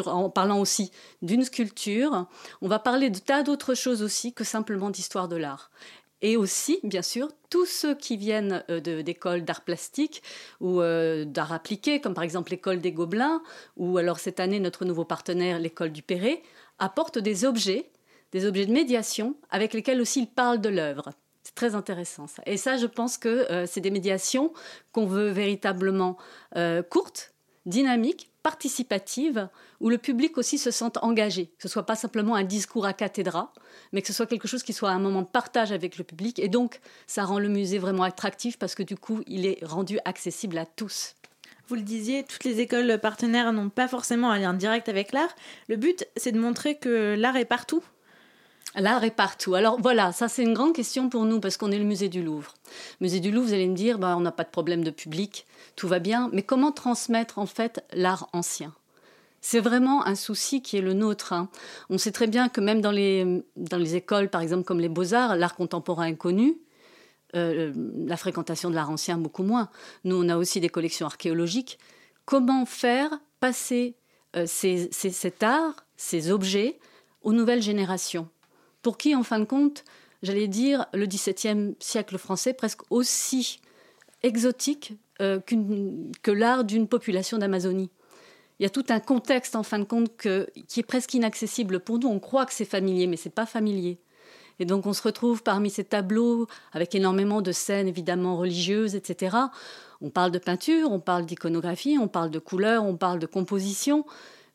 en 0.08 0.30
parlant 0.32 0.60
aussi 0.60 0.92
d'une 1.22 1.44
sculpture. 1.44 2.26
On 2.62 2.68
va 2.68 2.80
parler 2.80 3.12
de 3.12 3.20
tas 3.20 3.44
d'autres 3.44 3.76
choses 3.76 4.02
aussi 4.02 4.34
que 4.34 4.44
simplement 4.44 4.90
d'histoire 4.90 5.28
de 5.28 5.36
l'art. 5.36 5.70
Et 6.24 6.36
aussi, 6.36 6.80
bien 6.84 7.04
sûr, 7.04 7.30
tous 7.52 7.68
ceux 7.68 7.94
qui 7.94 8.18
viennent 8.18 8.64
euh, 8.72 8.80
d'écoles 9.04 9.46
d'art 9.46 9.62
plastique 9.62 10.24
ou 10.60 10.82
euh, 10.82 11.26
d'art 11.26 11.54
appliqué, 11.54 12.02
comme 12.02 12.16
par 12.16 12.24
exemple 12.24 12.50
l'école 12.50 12.82
des 12.82 12.92
Gobelins, 12.92 13.44
ou 13.76 14.00
alors 14.00 14.18
cette 14.18 14.40
année 14.40 14.60
notre 14.60 14.84
nouveau 14.84 15.06
partenaire, 15.06 15.60
l'école 15.60 15.92
du 15.92 16.02
Perret, 16.02 16.42
apportent 16.80 17.20
des 17.20 17.46
objets, 17.46 17.92
des 18.32 18.46
objets 18.46 18.66
de 18.66 18.74
médiation 18.74 19.36
avec 19.52 19.74
lesquels 19.74 20.02
aussi 20.02 20.22
ils 20.22 20.28
parlent 20.28 20.60
de 20.60 20.70
l'œuvre. 20.70 21.12
Très 21.58 21.74
intéressant 21.74 22.28
ça. 22.28 22.44
Et 22.46 22.56
ça, 22.56 22.78
je 22.78 22.86
pense 22.86 23.18
que 23.18 23.52
euh, 23.52 23.66
c'est 23.66 23.82
des 23.82 23.90
médiations 23.90 24.54
qu'on 24.92 25.08
veut 25.08 25.30
véritablement 25.30 26.18
courtes, 26.90 27.34
dynamiques, 27.66 28.32
participative 28.48 29.50
où 29.82 29.90
le 29.90 29.98
public 29.98 30.38
aussi 30.38 30.58
se 30.58 30.72
sente 30.72 30.98
engagé, 31.02 31.48
que 31.48 31.64
ce 31.64 31.68
soit 31.68 31.86
pas 31.86 31.96
simplement 31.96 32.36
un 32.36 32.46
discours 32.46 32.86
à 32.86 32.94
cathédra, 32.94 33.52
mais 33.92 34.02
que 34.02 34.08
ce 34.08 34.14
soit 34.14 34.26
quelque 34.26 34.48
chose 34.48 34.64
qui 34.64 34.72
soit 34.72 34.92
un 34.92 35.00
moment 35.00 35.22
de 35.22 35.28
partage 35.28 35.74
avec 35.74 35.98
le 35.98 36.06
public. 36.06 36.40
Et 36.40 36.48
donc, 36.48 36.80
ça 37.08 37.26
rend 37.26 37.40
le 37.40 37.50
musée 37.50 37.78
vraiment 37.78 38.04
attractif 38.04 38.58
parce 38.58 38.74
que 38.74 38.84
du 38.84 38.96
coup, 38.96 39.22
il 39.28 39.46
est 39.46 39.60
rendu 39.66 40.00
accessible 40.06 40.58
à 40.58 40.66
tous. 40.66 41.16
Vous 41.68 41.76
le 41.76 41.82
disiez, 41.82 42.24
toutes 42.24 42.46
les 42.46 42.62
écoles 42.62 43.00
partenaires 43.02 43.52
n'ont 43.52 43.70
pas 43.70 43.90
forcément 43.90 44.32
un 44.32 44.40
lien 44.40 44.54
direct 44.54 44.88
avec 44.88 45.12
l'art. 45.12 45.36
Le 45.68 45.76
but, 45.76 46.08
c'est 46.16 46.32
de 46.32 46.40
montrer 46.40 46.76
que 46.76 47.16
l'art 47.18 47.36
est 47.36 47.44
partout. 47.44 47.84
L'art 48.76 49.04
est 49.04 49.12
partout. 49.12 49.56
Alors 49.56 49.80
voilà, 49.82 50.12
ça 50.12 50.28
c'est 50.28 50.44
une 50.44 50.54
grande 50.54 50.76
question 50.76 51.10
pour 51.10 51.26
nous 51.26 51.40
parce 51.40 51.58
qu'on 51.58 51.72
est 51.72 51.80
le 51.80 51.86
musée 51.86 52.10
du 52.10 52.22
Louvre. 52.22 52.54
musée 53.02 53.20
du 53.20 53.32
Louvre, 53.32 53.48
vous 53.48 53.54
allez 53.54 53.68
me 53.68 53.76
dire, 53.76 53.98
bah, 53.98 54.16
on 54.18 54.22
n'a 54.22 54.32
pas 54.32 54.44
de 54.44 54.50
problème 54.50 54.84
de 54.84 54.92
public 54.92 55.46
tout 55.78 55.88
va 55.88 56.00
bien, 56.00 56.30
mais 56.34 56.42
comment 56.42 56.74
transmettre 56.74 57.40
en 57.40 57.46
fait 57.46 57.86
l'art 57.94 58.28
ancien? 58.34 58.74
C'est 59.40 59.60
vraiment 59.60 60.06
un 60.06 60.16
souci 60.16 60.62
qui 60.62 60.76
est 60.76 60.82
le 60.82 60.94
nôtre. 60.94 61.32
Hein. 61.32 61.50
On 61.90 61.98
sait 61.98 62.12
très 62.12 62.28
bien 62.28 62.50
que 62.50 62.60
même 62.60 62.82
dans 62.82 62.92
les, 62.92 63.96
écoles, 63.96 64.30
par 64.30 64.42
exemple 64.42 64.64
comme 64.64 64.80
les 64.80 64.90
beaux-arts, 64.90 65.38
l'art 65.38 65.56
contemporain 65.56 66.06
est 66.06 66.16
connu, 66.16 66.58
euh, 67.36 67.72
la 68.06 68.18
fréquentation 68.18 68.70
de 68.72 68.76
l'art 68.76 68.90
ancien 68.90 69.18
beaucoup 69.18 69.44
moins. 69.44 69.70
Nous, 70.04 70.16
on 70.16 70.28
a 70.28 70.36
aussi 70.36 70.60
des 70.60 70.70
collections 70.70 71.06
archéologiques. 71.06 71.78
Comment 72.26 72.66
faire 72.66 73.12
passer 73.40 73.96
euh, 74.36 74.48
cet 74.48 75.44
art, 75.44 75.86
ces 75.96 76.32
objets, 76.32 76.80
aux 77.22 77.34
nouvelles 77.34 77.62
générations? 77.62 78.28
Pour 78.82 78.98
qui, 78.98 79.16
en 79.16 79.24
fin 79.24 79.40
de 79.40 79.46
compte, 79.46 79.84
j'allais 80.24 80.48
dire, 80.48 80.86
le 80.94 81.06
XVIIe 81.06 81.76
siècle 81.80 82.18
français 82.18 82.54
presque 82.54 82.82
aussi 82.90 83.60
exotique 84.24 84.94
euh, 85.22 85.40
que 85.40 86.32
l'art 86.32 86.64
d'une 86.64 86.88
population 86.88 87.38
d'Amazonie. 87.38 87.90
Il 88.60 88.64
y 88.64 88.66
a 88.66 88.70
tout 88.70 88.86
un 88.90 89.00
contexte, 89.00 89.56
en 89.56 89.64
fin 89.64 89.78
de 89.80 89.84
compte, 89.84 90.12
qui 90.18 90.80
est 90.80 90.88
presque 90.88 91.14
inaccessible 91.14 91.80
pour 91.80 92.00
nous. 92.00 92.08
On 92.08 92.20
croit 92.20 92.46
que 92.46 92.54
c'est 92.54 92.66
familier, 92.66 93.06
mais 93.06 93.18
ce 93.18 93.28
n'est 93.28 93.34
pas 93.34 93.46
familier. 93.46 94.00
Et 94.60 94.66
donc 94.66 94.86
on 94.86 94.94
se 94.94 95.04
retrouve 95.04 95.44
parmi 95.44 95.70
ces 95.70 95.84
tableaux 95.84 96.48
avec 96.72 96.96
énormément 96.96 97.42
de 97.42 97.52
scènes 97.52 97.88
évidemment 97.88 98.38
religieuses, 98.38 98.96
etc. 98.96 99.38
On 100.02 100.10
parle 100.10 100.32
de 100.32 100.40
peinture, 100.40 100.92
on 100.92 101.00
parle 101.00 101.26
d'iconographie, 101.26 101.98
on 102.00 102.08
parle 102.08 102.32
de 102.32 102.40
couleurs, 102.40 102.84
on 102.84 102.96
parle 102.96 103.20
de 103.20 103.26
composition, 103.26 104.06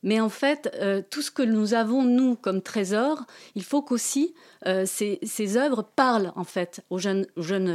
mais 0.03 0.21
en 0.21 0.29
fait, 0.29 0.75
euh, 0.81 1.03
tout 1.11 1.23
ce 1.23 1.31
que 1.31 1.43
nous 1.43 1.75
avons, 1.75 2.03
nous, 2.03 2.35
comme 2.35 2.61
trésor, 2.61 3.25
il 3.55 3.63
faut 3.63 3.83
qu'aussi 3.83 4.35
euh, 4.67 4.85
ces, 4.85 5.57
œuvres 5.57 5.83
parlent, 5.83 6.33
en 6.35 6.45
fait, 6.45 6.85
aux 6.91 6.99
jeunes, 6.99 7.27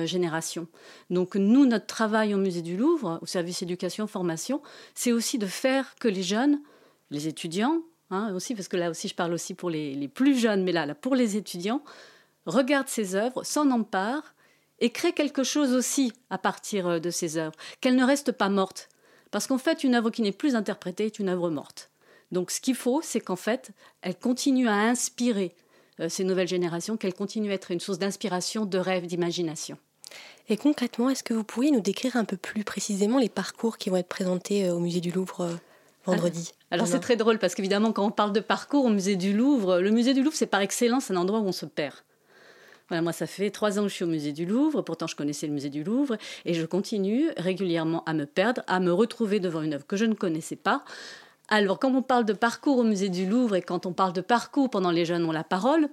générations. 0.05 0.67
Donc, 1.09 1.35
nous, 1.35 1.65
notre 1.65 1.85
travail 1.85 2.33
au 2.33 2.37
Musée 2.37 2.61
du 2.61 2.75
Louvre, 2.75 3.19
au 3.21 3.25
service 3.25 3.61
éducation-formation, 3.61 4.61
c'est 4.93 5.13
aussi 5.13 5.37
de 5.37 5.45
faire 5.45 5.95
que 5.99 6.07
les 6.07 6.23
jeunes, 6.23 6.59
les 7.11 7.27
étudiants, 7.27 7.81
hein, 8.11 8.33
aussi, 8.35 8.55
parce 8.55 8.67
que 8.67 8.77
là 8.77 8.89
aussi 8.89 9.07
je 9.07 9.15
parle 9.15 9.33
aussi 9.33 9.53
pour 9.53 9.69
les, 9.69 10.07
plus 10.07 10.37
jeunes, 10.37 10.63
mais 10.63 10.73
là, 10.73 10.85
là 10.85 10.95
pour 10.95 11.15
les 11.15 11.37
étudiants, 11.37 11.81
regardent 12.45 12.89
ces 12.89 13.15
œuvres, 13.15 13.43
s'en 13.43 13.69
emparent 13.71 14.33
et 14.79 14.91
créent 14.91 15.13
quelque 15.13 15.43
chose 15.43 15.73
aussi 15.73 16.13
à 16.29 16.37
partir 16.37 16.87
euh, 16.87 16.99
de 16.99 17.09
ces 17.09 17.37
œuvres, 17.37 17.55
qu'elles 17.79 17.95
ne 17.95 18.05
restent 18.05 18.33
pas 18.33 18.49
mortes. 18.49 18.89
Parce 19.31 19.47
qu'en 19.47 19.57
fait, 19.57 19.83
une 19.83 19.95
œuvre 19.95 20.09
qui 20.09 20.21
n'est 20.21 20.31
plus 20.31 20.55
interprétée 20.55 21.05
est 21.05 21.19
une 21.19 21.29
œuvre 21.29 21.49
morte. 21.49 21.89
Donc 22.31 22.51
ce 22.51 22.59
qu'il 22.59 22.75
faut, 22.75 23.01
c'est 23.01 23.19
qu'en 23.19 23.35
fait, 23.35 23.71
elle 24.01 24.17
continue 24.17 24.67
à 24.67 24.75
inspirer 24.75 25.55
euh, 25.99 26.09
ces 26.09 26.23
nouvelles 26.23 26.47
générations, 26.47 26.97
qu'elle 26.97 27.13
continue 27.13 27.51
à 27.51 27.53
être 27.53 27.71
une 27.71 27.79
source 27.79 27.99
d'inspiration, 27.99 28.65
de 28.65 28.77
rêve, 28.77 29.05
d'imagination. 29.05 29.77
Et 30.49 30.57
concrètement, 30.57 31.09
est-ce 31.09 31.23
que 31.23 31.33
vous 31.33 31.43
pourriez 31.43 31.71
nous 31.71 31.81
décrire 31.81 32.15
un 32.15 32.25
peu 32.25 32.37
plus 32.37 32.63
précisément 32.63 33.19
les 33.19 33.29
parcours 33.29 33.77
qui 33.77 33.89
vont 33.89 33.97
être 33.97 34.07
présentés 34.07 34.65
euh, 34.65 34.73
au 34.73 34.79
musée 34.79 35.01
du 35.01 35.11
Louvre 35.11 35.41
euh, 35.41 35.55
vendredi? 36.05 36.51
Alors 36.69 36.87
c'est 36.87 36.99
très 36.99 37.15
drôle 37.15 37.39
parce 37.39 37.55
qu'évidemment 37.55 37.93
quand 37.93 38.05
on 38.05 38.11
parle 38.11 38.33
de 38.33 38.41
parcours 38.41 38.85
au 38.85 38.89
musée 38.89 39.15
du 39.15 39.31
Louvre, 39.33 39.79
le 39.79 39.89
musée 39.89 40.13
du 40.13 40.21
Louvre 40.21 40.35
c'est 40.35 40.47
par 40.47 40.59
excellence 40.59 41.11
un 41.11 41.15
endroit 41.15 41.39
où 41.39 41.45
on 41.45 41.53
se 41.53 41.65
perd. 41.65 41.95
Voilà, 42.89 43.01
moi, 43.01 43.11
ça 43.11 43.27
fait 43.27 43.51
trois 43.51 43.79
ans 43.79 43.83
que 43.83 43.89
je 43.89 43.95
suis 43.95 44.05
au 44.05 44.07
musée 44.07 44.31
du 44.31 44.45
Louvre, 44.45 44.81
pourtant 44.81 45.07
je 45.07 45.15
connaissais 45.15 45.45
le 45.45 45.53
musée 45.53 45.69
du 45.69 45.83
Louvre, 45.83 46.17
et 46.45 46.53
je 46.53 46.65
continue 46.65 47.29
régulièrement 47.35 48.03
à 48.05 48.13
me 48.13 48.25
perdre, 48.25 48.61
à 48.67 48.79
me 48.79 48.93
retrouver 48.93 49.41
devant 49.41 49.61
une 49.61 49.73
œuvre 49.73 49.85
que 49.85 49.97
je 49.97 50.05
ne 50.05 50.13
connaissais 50.13 50.55
pas. 50.55 50.85
Alors, 51.49 51.79
quand 51.79 51.93
on 51.93 52.01
parle 52.01 52.25
de 52.25 52.33
parcours 52.33 52.77
au 52.77 52.83
musée 52.83 53.09
du 53.09 53.25
Louvre 53.25 53.55
et 53.55 53.61
quand 53.61 53.85
on 53.85 53.93
parle 53.93 54.11
de 54.13 54.21
parcours 54.21 54.69
pendant 54.69 54.91
Les 54.91 55.05
Jeunes 55.05 55.23
ont 55.25 55.31
la 55.31 55.45
parole, 55.45 55.89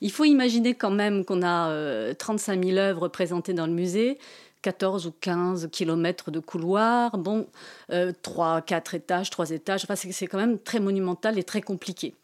il 0.00 0.10
faut 0.10 0.24
imaginer 0.24 0.74
quand 0.74 0.90
même 0.90 1.24
qu'on 1.24 1.42
a 1.42 1.70
euh, 1.70 2.12
35 2.14 2.64
000 2.64 2.76
œuvres 2.76 3.08
présentées 3.08 3.54
dans 3.54 3.66
le 3.66 3.72
musée, 3.72 4.18
14 4.62 5.06
ou 5.06 5.12
15 5.20 5.68
kilomètres 5.70 6.32
de 6.32 6.40
couloirs, 6.40 7.18
bon, 7.18 7.46
euh, 7.92 8.12
3, 8.22 8.62
4 8.62 8.94
étages, 8.94 9.30
3 9.30 9.50
étages, 9.50 9.84
enfin, 9.84 9.94
c'est 9.94 10.26
quand 10.26 10.38
même 10.38 10.58
très 10.58 10.80
monumental 10.80 11.38
et 11.38 11.44
très 11.44 11.60
compliqué. 11.60 12.14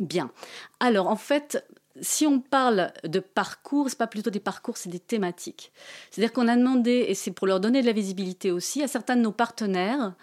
Bien. 0.00 0.30
Alors, 0.80 1.06
en 1.06 1.16
fait, 1.16 1.64
si 2.00 2.26
on 2.26 2.40
parle 2.40 2.92
de 3.04 3.20
parcours, 3.20 3.88
c'est 3.88 3.98
pas 3.98 4.06
plutôt 4.08 4.30
des 4.30 4.40
parcours, 4.40 4.76
c'est 4.76 4.88
des 4.88 4.98
thématiques. 4.98 5.72
C'est-à-dire 6.10 6.32
qu'on 6.32 6.48
a 6.48 6.56
demandé, 6.56 7.06
et 7.08 7.14
c'est 7.14 7.30
pour 7.30 7.46
leur 7.46 7.60
donner 7.60 7.80
de 7.80 7.86
la 7.86 7.92
visibilité 7.92 8.50
aussi, 8.50 8.82
à 8.82 8.88
certains 8.88 9.16
de 9.16 9.22
nos 9.22 9.32
partenaires 9.32 10.14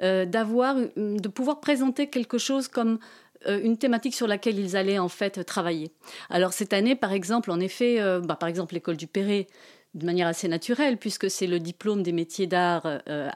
d'avoir, 0.00 0.76
de 0.96 1.28
pouvoir 1.28 1.60
présenter 1.60 2.08
quelque 2.08 2.38
chose 2.38 2.68
comme 2.68 2.98
euh, 3.46 3.60
une 3.62 3.78
thématique 3.78 4.14
sur 4.14 4.26
laquelle 4.26 4.58
ils 4.58 4.76
allaient 4.76 4.98
en 4.98 5.08
fait 5.08 5.44
travailler. 5.44 5.90
Alors 6.28 6.52
cette 6.52 6.72
année, 6.72 6.94
par 6.94 7.12
exemple, 7.12 7.50
en 7.50 7.60
effet, 7.60 8.00
euh, 8.00 8.20
bah, 8.20 8.36
par 8.36 8.48
exemple 8.48 8.74
l'école 8.74 8.96
du 8.96 9.06
Perret, 9.06 9.46
de 9.94 10.06
manière 10.06 10.28
assez 10.28 10.46
naturelle, 10.46 10.98
puisque 10.98 11.30
c'est 11.30 11.46
le 11.46 11.58
diplôme 11.58 12.02
des 12.02 12.12
métiers 12.12 12.46
d'art, 12.46 12.82
euh, 13.08 13.28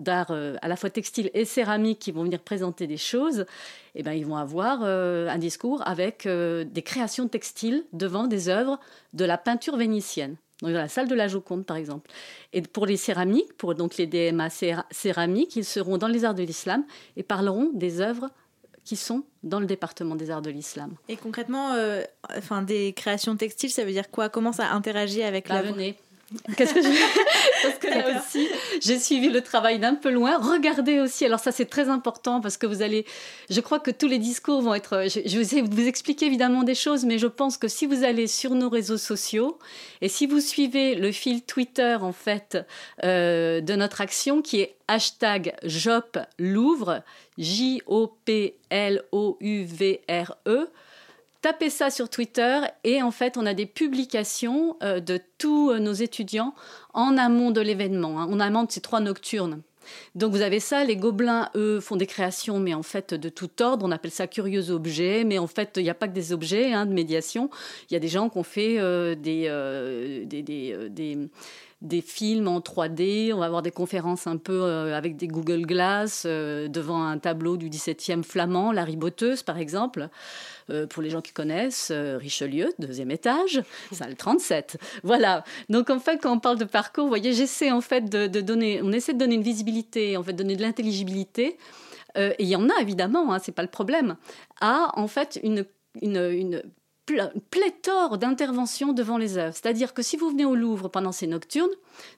d'art 0.00 0.26
euh, 0.30 0.56
à 0.60 0.68
la 0.68 0.76
fois 0.76 0.90
textile 0.90 1.30
et 1.32 1.44
céramique 1.44 1.98
qui 1.98 2.12
vont 2.12 2.24
venir 2.24 2.40
présenter 2.40 2.86
des 2.86 2.98
choses, 2.98 3.46
et 3.94 4.02
ben, 4.02 4.12
ils 4.12 4.26
vont 4.26 4.36
avoir 4.36 4.80
euh, 4.82 5.28
un 5.28 5.38
discours 5.38 5.82
avec 5.86 6.26
euh, 6.26 6.64
des 6.64 6.82
créations 6.82 7.28
textiles 7.28 7.84
devant 7.92 8.26
des 8.26 8.48
œuvres 8.48 8.78
de 9.14 9.24
la 9.24 9.38
peinture 9.38 9.76
vénitienne. 9.76 10.36
Donc, 10.62 10.72
dans 10.72 10.78
la 10.78 10.88
salle 10.88 11.08
de 11.08 11.14
la 11.14 11.28
Joconde, 11.28 11.66
par 11.66 11.76
exemple. 11.76 12.10
Et 12.52 12.62
pour 12.62 12.86
les 12.86 12.96
céramiques, 12.96 13.52
pour 13.56 13.74
donc 13.74 13.96
les 13.96 14.06
DMA 14.06 14.48
céra- 14.50 14.86
céramiques, 14.90 15.56
ils 15.56 15.64
seront 15.64 15.98
dans 15.98 16.08
les 16.08 16.24
arts 16.24 16.34
de 16.34 16.42
l'islam 16.44 16.84
et 17.16 17.22
parleront 17.22 17.70
des 17.74 18.00
œuvres 18.00 18.30
qui 18.84 18.96
sont 18.96 19.24
dans 19.42 19.60
le 19.60 19.66
département 19.66 20.14
des 20.14 20.30
arts 20.30 20.42
de 20.42 20.50
l'islam. 20.50 20.94
Et 21.08 21.16
concrètement, 21.16 21.72
euh, 21.72 22.02
enfin, 22.36 22.62
des 22.62 22.92
créations 22.92 23.34
textiles, 23.36 23.70
ça 23.70 23.84
veut 23.84 23.92
dire 23.92 24.10
quoi? 24.10 24.28
Comment 24.28 24.52
ça 24.52 24.70
interagit 24.72 25.22
avec 25.22 25.48
Bah, 25.48 25.62
la 25.62 25.72
venez. 25.72 25.96
Qu'est-ce 26.56 26.74
que 26.74 26.82
je... 26.82 26.88
Parce 27.62 27.78
que 27.78 27.86
là 27.86 28.18
aussi, 28.18 28.48
j'ai 28.80 28.98
suivi 28.98 29.28
le 29.28 29.40
travail 29.40 29.78
d'un 29.78 29.94
peu 29.94 30.10
loin. 30.10 30.38
Regardez 30.38 31.00
aussi, 31.00 31.24
alors 31.24 31.40
ça 31.40 31.52
c'est 31.52 31.64
très 31.64 31.88
important 31.88 32.40
parce 32.40 32.56
que 32.56 32.66
vous 32.66 32.82
allez, 32.82 33.06
je 33.50 33.60
crois 33.60 33.80
que 33.80 33.90
tous 33.90 34.06
les 34.06 34.18
discours 34.18 34.60
vont 34.60 34.74
être, 34.74 35.04
je, 35.08 35.20
je 35.24 35.38
vais 35.38 35.62
vous 35.62 35.86
expliquer 35.86 36.26
évidemment 36.26 36.62
des 36.62 36.74
choses, 36.74 37.04
mais 37.04 37.18
je 37.18 37.26
pense 37.26 37.56
que 37.56 37.68
si 37.68 37.86
vous 37.86 38.04
allez 38.04 38.26
sur 38.26 38.54
nos 38.54 38.68
réseaux 38.68 38.98
sociaux 38.98 39.58
et 40.00 40.08
si 40.08 40.26
vous 40.26 40.40
suivez 40.40 40.94
le 40.94 41.12
fil 41.12 41.42
Twitter 41.42 41.96
en 42.00 42.12
fait 42.12 42.58
euh, 43.02 43.60
de 43.60 43.74
notre 43.74 44.00
action 44.00 44.42
qui 44.42 44.60
est 44.60 44.76
hashtag 44.88 45.54
JOP 45.62 46.18
Louvre, 46.38 47.02
J-O-P-L-O-U-V-R-E, 47.38 47.78
tapez 51.44 51.68
ça 51.68 51.90
sur 51.90 52.08
Twitter 52.08 52.60
et 52.84 53.02
en 53.02 53.10
fait 53.10 53.36
on 53.36 53.44
a 53.44 53.52
des 53.52 53.66
publications 53.66 54.78
euh, 54.82 54.98
de 54.98 55.20
tous 55.36 55.72
euh, 55.72 55.78
nos 55.78 55.92
étudiants 55.92 56.54
en 56.94 57.18
amont 57.18 57.50
de 57.50 57.60
l'événement, 57.60 58.18
hein, 58.18 58.26
en 58.30 58.40
amont 58.40 58.64
de 58.64 58.72
ces 58.72 58.80
trois 58.80 59.00
nocturnes. 59.00 59.60
Donc 60.14 60.32
vous 60.32 60.40
avez 60.40 60.60
ça, 60.60 60.82
les 60.84 60.96
gobelins, 60.96 61.50
eux, 61.54 61.78
font 61.80 61.96
des 61.96 62.06
créations, 62.06 62.58
mais 62.58 62.72
en 62.72 62.82
fait 62.82 63.12
de 63.12 63.28
tout 63.28 63.50
ordre. 63.60 63.84
On 63.84 63.90
appelle 63.90 64.10
ça 64.10 64.26
curieux 64.26 64.70
objets, 64.70 65.24
mais 65.24 65.36
en 65.36 65.46
fait 65.46 65.74
il 65.76 65.82
n'y 65.82 65.90
a 65.90 65.94
pas 65.94 66.08
que 66.08 66.14
des 66.14 66.32
objets 66.32 66.72
hein, 66.72 66.86
de 66.86 66.94
médiation. 66.94 67.50
Il 67.90 67.92
y 67.92 67.96
a 67.96 68.00
des 68.00 68.08
gens 68.08 68.30
qui 68.30 68.38
ont 68.38 68.42
fait 68.42 68.78
euh, 68.78 69.14
des, 69.14 69.42
des, 70.24 70.88
des- 70.88 71.28
des 71.84 72.00
films 72.00 72.48
en 72.48 72.60
3D. 72.60 73.32
On 73.32 73.38
va 73.38 73.46
avoir 73.46 73.62
des 73.62 73.70
conférences 73.70 74.26
un 74.26 74.38
peu 74.38 74.62
euh, 74.62 74.96
avec 74.96 75.16
des 75.16 75.28
Google 75.28 75.62
Glass 75.62 76.24
euh, 76.26 76.66
devant 76.66 77.04
un 77.04 77.18
tableau 77.18 77.56
du 77.56 77.68
17e 77.68 78.22
flamand, 78.22 78.72
La 78.72 78.84
Riboteuse 78.84 79.42
par 79.42 79.58
exemple. 79.58 80.08
Euh, 80.70 80.86
pour 80.86 81.02
les 81.02 81.10
gens 81.10 81.20
qui 81.20 81.32
connaissent, 81.32 81.92
Richelieu, 81.92 82.72
deuxième 82.78 83.10
étage, 83.10 83.62
salle 83.92 84.16
37. 84.16 84.78
Voilà. 85.02 85.44
Donc 85.68 85.90
en 85.90 86.00
fait, 86.00 86.16
quand 86.16 86.32
on 86.32 86.40
parle 86.40 86.58
de 86.58 86.64
parcours, 86.64 87.04
vous 87.04 87.10
voyez, 87.10 87.34
j'essaie 87.34 87.70
en 87.70 87.82
fait 87.82 88.08
de, 88.08 88.40
donner, 88.40 88.80
on 88.82 88.90
essaie 88.90 89.12
de 89.12 89.18
donner 89.18 89.34
une 89.34 89.42
visibilité, 89.42 90.16
en 90.16 90.22
fait, 90.22 90.32
de 90.32 90.38
donner 90.38 90.56
de 90.56 90.62
l'intelligibilité. 90.62 91.58
Et 92.16 92.34
il 92.38 92.46
y 92.46 92.56
en 92.56 92.68
a 92.68 92.80
évidemment, 92.80 93.34
hein, 93.34 93.40
c'est 93.42 93.52
pas 93.52 93.62
le 93.62 93.68
problème, 93.68 94.16
à 94.60 94.92
en 94.94 95.08
fait 95.08 95.40
une, 95.42 95.66
une, 96.00 96.16
une 96.16 96.62
pléthore 97.50 98.18
d'interventions 98.18 98.92
devant 98.92 99.18
les 99.18 99.38
œuvres. 99.38 99.54
C'est-à-dire 99.54 99.94
que 99.94 100.02
si 100.02 100.16
vous 100.16 100.30
venez 100.30 100.44
au 100.44 100.54
Louvre 100.54 100.88
pendant 100.88 101.12
ces 101.12 101.26
nocturnes, 101.26 101.70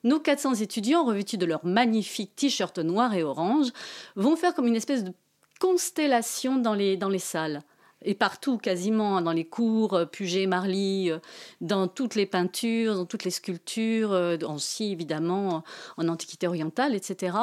nos 0.04 0.20
400 0.20 0.54
étudiants, 0.54 1.04
revêtus 1.04 1.38
de 1.38 1.46
leurs 1.46 1.64
magnifiques 1.66 2.36
t-shirts 2.36 2.78
noirs 2.78 3.14
et 3.14 3.22
orange, 3.22 3.68
vont 4.14 4.36
faire 4.36 4.54
comme 4.54 4.66
une 4.66 4.76
espèce 4.76 5.04
de 5.04 5.12
constellation 5.60 6.56
dans 6.56 6.74
les, 6.74 6.96
dans 6.96 7.08
les 7.08 7.18
salles. 7.18 7.62
Et 8.02 8.14
partout, 8.14 8.58
quasiment, 8.58 9.22
dans 9.22 9.32
les 9.32 9.46
cours, 9.46 9.94
euh, 9.94 10.04
Puget, 10.04 10.46
Marly, 10.46 11.10
euh, 11.10 11.18
dans 11.62 11.88
toutes 11.88 12.14
les 12.14 12.26
peintures, 12.26 12.94
dans 12.94 13.06
toutes 13.06 13.24
les 13.24 13.30
sculptures, 13.30 14.12
euh, 14.12 14.36
aussi 14.46 14.92
évidemment 14.92 15.64
en 15.96 16.08
antiquité 16.08 16.46
orientale, 16.46 16.94
etc. 16.94 17.36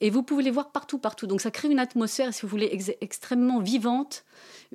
Et 0.00 0.10
vous 0.10 0.22
pouvez 0.22 0.42
les 0.42 0.50
voir 0.50 0.70
partout, 0.70 0.98
partout. 0.98 1.26
Donc 1.26 1.40
ça 1.40 1.50
crée 1.50 1.68
une 1.68 1.78
atmosphère, 1.78 2.32
si 2.34 2.42
vous 2.42 2.48
voulez, 2.48 2.68
ex- 2.70 2.92
extrêmement 3.00 3.60
vivante, 3.60 4.24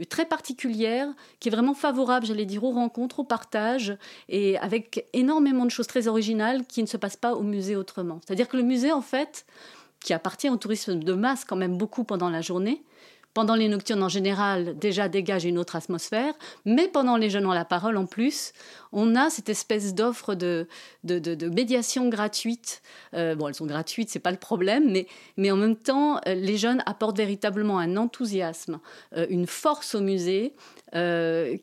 très 0.10 0.26
particulière, 0.26 1.08
qui 1.40 1.50
est 1.50 1.52
vraiment 1.52 1.74
favorable, 1.74 2.26
j'allais 2.26 2.46
dire, 2.46 2.64
aux 2.64 2.72
rencontres, 2.72 3.20
au 3.20 3.24
partage, 3.24 3.98
et 4.28 4.58
avec 4.58 5.08
énormément 5.14 5.66
de 5.66 5.72
choses 5.72 5.88
très 5.88 6.08
originales 6.08 6.66
qui 6.66 6.82
ne 6.82 6.88
se 6.88 6.98
passent 6.98 7.18
pas 7.18 7.34
au 7.34 7.44
musée 7.44 7.76
autrement. 7.76 8.22
C'est-à-dire 8.26 8.48
que 8.48 8.58
le 8.58 8.64
musée, 8.64 8.92
en 8.92 9.02
fait, 9.02 9.46
qui 10.00 10.14
appartient 10.14 10.50
au 10.50 10.58
tourisme 10.58 11.00
de 11.00 11.14
masse 11.14 11.46
quand 11.46 11.56
même 11.56 11.78
beaucoup 11.78 12.04
pendant 12.04 12.30
la 12.30 12.42
journée, 12.42 12.82
pendant 13.40 13.56
les 13.56 13.70
nocturnes 13.70 14.04
en 14.04 14.10
général, 14.10 14.78
déjà 14.78 15.08
dégage 15.08 15.46
une 15.46 15.58
autre 15.58 15.78
atmosphère, 15.78 16.34
mais 16.66 16.90
pendant 16.90 17.16
les 17.16 17.30
jeunes 17.30 17.46
ont 17.46 17.54
la 17.54 17.64
parole 17.64 17.96
en 17.96 18.06
plus, 18.06 18.52
on 18.92 19.16
a 19.16 19.30
cette 19.30 19.48
espèce 19.48 19.94
d'offre 19.94 20.36
de, 20.36 20.68
médiation 21.06 22.10
gratuite. 22.10 22.82
Euh, 23.14 23.36
bon, 23.36 23.48
elles 23.48 23.56
sont 23.56 23.66
gratuites, 23.66 24.10
c'est 24.10 24.20
pas 24.20 24.32
le 24.32 24.38
problème, 24.38 24.92
mais, 25.38 25.52
en 25.52 25.56
même 25.56 25.78
temps, 25.78 26.20
euh, 26.28 26.34
les 26.34 26.58
jeunes 26.58 26.84
apportent 26.86 27.16
véritablement 27.16 27.80
un 27.80 27.96
enthousiasme, 27.96 28.82
euh, 29.16 29.26
une 29.30 29.48
force 29.48 29.96
au 29.96 30.02
musée. 30.02 30.54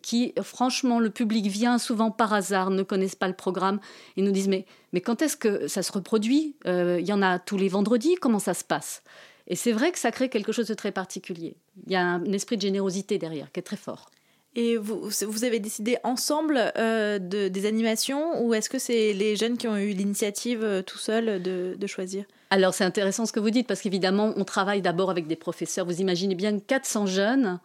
qui, 0.02 0.32
franchement, 0.40 0.98
le 0.98 1.10
public 1.10 1.46
vient 1.48 1.76
souvent 1.76 2.10
par 2.10 2.32
hasard, 2.32 2.70
ne 2.70 2.84
connaissent 2.84 3.16
pas 3.16 3.28
le 3.28 3.34
programme, 3.34 3.80
et 4.16 4.22
nous 4.22 4.32
disent 4.32 4.48
mais, 4.48 4.64
quand 5.02 5.20
est-ce 5.20 5.36
que 5.36 5.68
ça 5.68 5.82
se 5.82 5.92
reproduit? 5.92 6.56
Il 6.64 7.06
y 7.06 7.12
en 7.12 7.20
a 7.20 7.38
tous 7.38 7.58
les 7.58 7.68
vendredis, 7.68 8.14
comment 8.14 8.38
ça 8.38 8.54
se 8.54 8.64
passe? 8.64 9.02
Et 9.48 9.56
c'est 9.56 9.72
vrai 9.72 9.92
que 9.92 9.98
ça 9.98 10.10
crée 10.10 10.28
quelque 10.28 10.52
chose 10.52 10.66
de 10.66 10.74
très 10.74 10.92
particulier. 10.92 11.56
Il 11.86 11.92
y 11.92 11.96
a 11.96 12.02
un 12.02 12.24
esprit 12.32 12.56
de 12.56 12.62
générosité 12.62 13.18
derrière 13.18 13.52
qui 13.52 13.60
est 13.60 13.62
très 13.62 13.76
fort. 13.76 14.10
Et 14.58 14.78
vous, 14.78 15.10
vous 15.28 15.44
avez 15.44 15.60
décidé 15.60 15.98
ensemble 16.02 16.72
euh, 16.78 17.18
de, 17.18 17.48
des 17.48 17.66
animations 17.66 18.42
ou 18.42 18.54
est-ce 18.54 18.70
que 18.70 18.78
c'est 18.78 19.12
les 19.12 19.36
jeunes 19.36 19.58
qui 19.58 19.68
ont 19.68 19.76
eu 19.76 19.90
l'initiative 19.90 20.64
euh, 20.64 20.80
tout 20.80 20.96
seuls 20.96 21.42
de, 21.42 21.76
de 21.78 21.86
choisir? 21.86 22.24
Alors 22.48 22.72
c'est 22.72 22.84
intéressant 22.84 23.26
ce 23.26 23.32
que 23.32 23.40
vous 23.40 23.50
dites 23.50 23.66
parce 23.66 23.82
qu'évidemment 23.82 24.32
on 24.34 24.44
travaille 24.44 24.80
d'abord 24.80 25.10
avec 25.10 25.26
des 25.26 25.36
professeurs. 25.36 25.84
Vous 25.84 26.00
imaginez 26.00 26.34
bien 26.34 26.58
que 26.58 26.64
400 26.64 27.04
jeunes, 27.04 27.60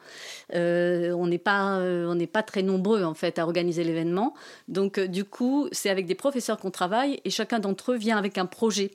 euh, 0.53 1.13
on 1.13 1.27
n'est 1.27 1.38
pas 1.38 1.77
on 1.77 2.17
pas 2.25 2.43
très 2.43 2.61
nombreux 2.61 3.03
en 3.03 3.13
fait 3.13 3.39
à 3.39 3.45
organiser 3.45 3.86
l'événement. 3.86 4.34
Donc 4.67 4.99
du 4.99 5.23
coup 5.23 5.69
c'est 5.71 5.89
avec 5.89 6.07
des 6.07 6.15
professeurs 6.15 6.57
qu'on 6.57 6.71
travaille 6.71 7.21
et 7.23 7.29
chacun 7.29 7.59
d'entre 7.59 7.93
eux 7.93 7.97
vient 7.97 8.17
avec 8.17 8.38
un 8.38 8.47
projet. 8.47 8.91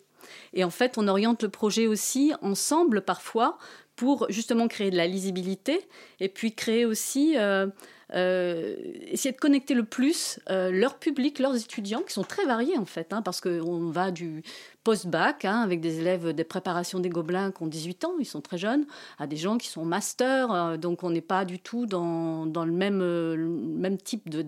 Et 0.53 0.64
en 0.64 0.70
fait 0.70 0.99
on 0.99 1.09
oriente 1.09 1.43
le 1.43 1.49
projet 1.49 1.87
aussi 1.87 2.33
ensemble 2.43 3.03
parfois 3.03 3.59
pour 3.97 4.27
justement 4.29 4.68
créer 4.68 4.91
de 4.91 4.97
la 4.97 5.07
lisibilité 5.07 5.89
et 6.20 6.29
puis 6.29 6.55
créer 6.55 6.85
aussi 6.85 7.37
euh, 7.37 7.66
euh, 8.15 8.77
essayer 9.09 9.33
de 9.33 9.39
connecter 9.39 9.75
le 9.75 9.83
plus 9.83 10.39
euh, 10.49 10.71
leur 10.71 10.97
public, 10.97 11.41
leurs 11.41 11.57
étudiants, 11.57 12.03
qui 12.03 12.13
sont 12.13 12.23
très 12.23 12.45
variés 12.47 12.79
en 12.79 12.85
fait, 12.85 13.13
hein, 13.13 13.21
parce 13.21 13.41
qu'on 13.41 13.91
va 13.91 14.13
du 14.13 14.45
post-bac, 14.85 15.45
hein, 15.45 15.61
avec 15.63 15.81
des 15.81 15.99
élèves 15.99 16.33
des 16.33 16.45
préparations 16.45 17.01
des 17.01 17.09
Gobelins 17.09 17.51
qui 17.51 17.65
ont 17.65 17.67
18 17.67 18.05
ans, 18.05 18.15
ils 18.21 18.25
sont 18.25 18.41
très 18.41 18.59
jeunes, 18.59 18.87
à 19.19 19.27
des 19.27 19.37
gens 19.37 19.59
qui 19.59 19.67
sont 19.67 19.85
masters, 19.85 20.53
euh, 20.53 20.77
donc 20.77 21.03
on 21.03 21.11
n'est 21.11 21.21
pas 21.21 21.45
du 21.45 21.59
tout 21.59 21.87
dans, 21.87 22.47
dans 22.47 22.65
le, 22.65 22.73
même, 22.73 23.01
le 23.01 23.49
même 23.49 23.99
type 23.99 24.31
de, 24.31 24.43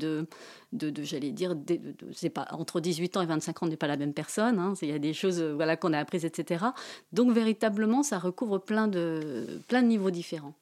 de, 0.73 1.03
j'allais 1.03 1.33
dire, 1.33 1.57
c'est 2.13 2.31
pas 2.31 2.47
entre 2.53 2.79
18 2.79 3.17
ans 3.17 3.23
et 3.23 3.27
25 3.27 3.57
ans, 3.63 3.67
on 3.67 3.69
n'est 3.71 3.77
pas 3.77 3.89
la 3.89 3.97
même 3.97 4.15
personne, 4.15 4.61
hein, 4.61 4.75
il 4.83 4.89
y 4.89 4.93
a 4.93 5.01
des 5.01 5.15
choses 5.15 5.43
voilà, 5.43 5.77
qu'on 5.77 5.93
a 5.93 5.99
apprises, 5.99 6.25
etc. 6.25 6.67
Donc 7.13 7.33
véritablement, 7.33 8.05
ça 8.05 8.21
recouvre 8.21 8.59
plein 8.59 8.87
de, 8.87 9.61
plein 9.67 9.83
de 9.83 9.89
niveaux 9.89 10.13
différents. 10.13 10.55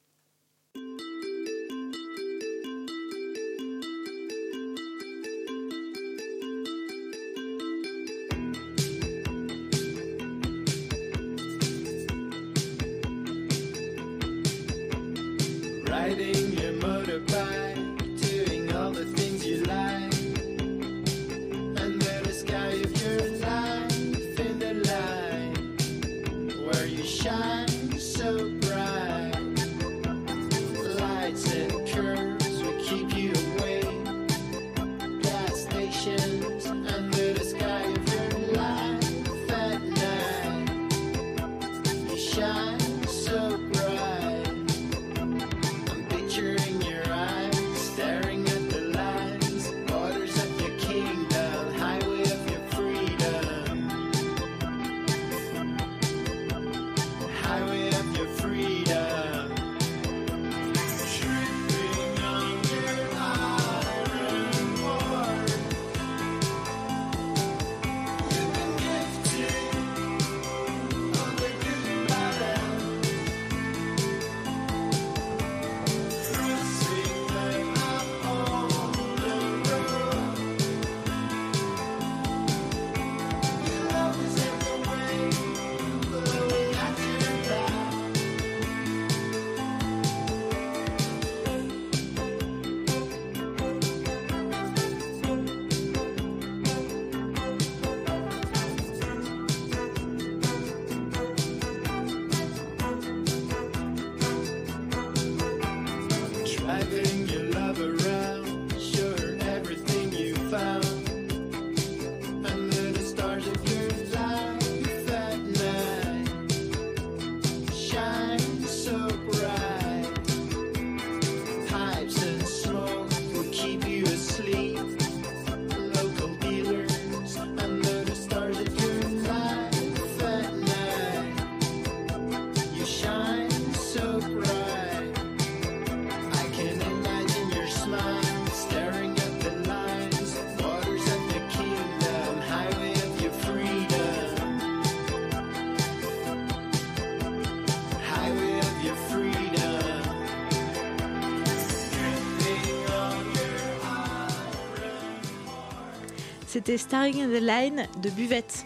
C'était 156.67 156.79
Starring 156.79 157.21
in 157.21 157.29
the 157.29 157.41
Line 157.41 157.87
de 158.03 158.09
Buvette. 158.09 158.65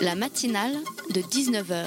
La 0.00 0.14
matinale 0.14 0.76
de 1.10 1.20
19h. 1.20 1.86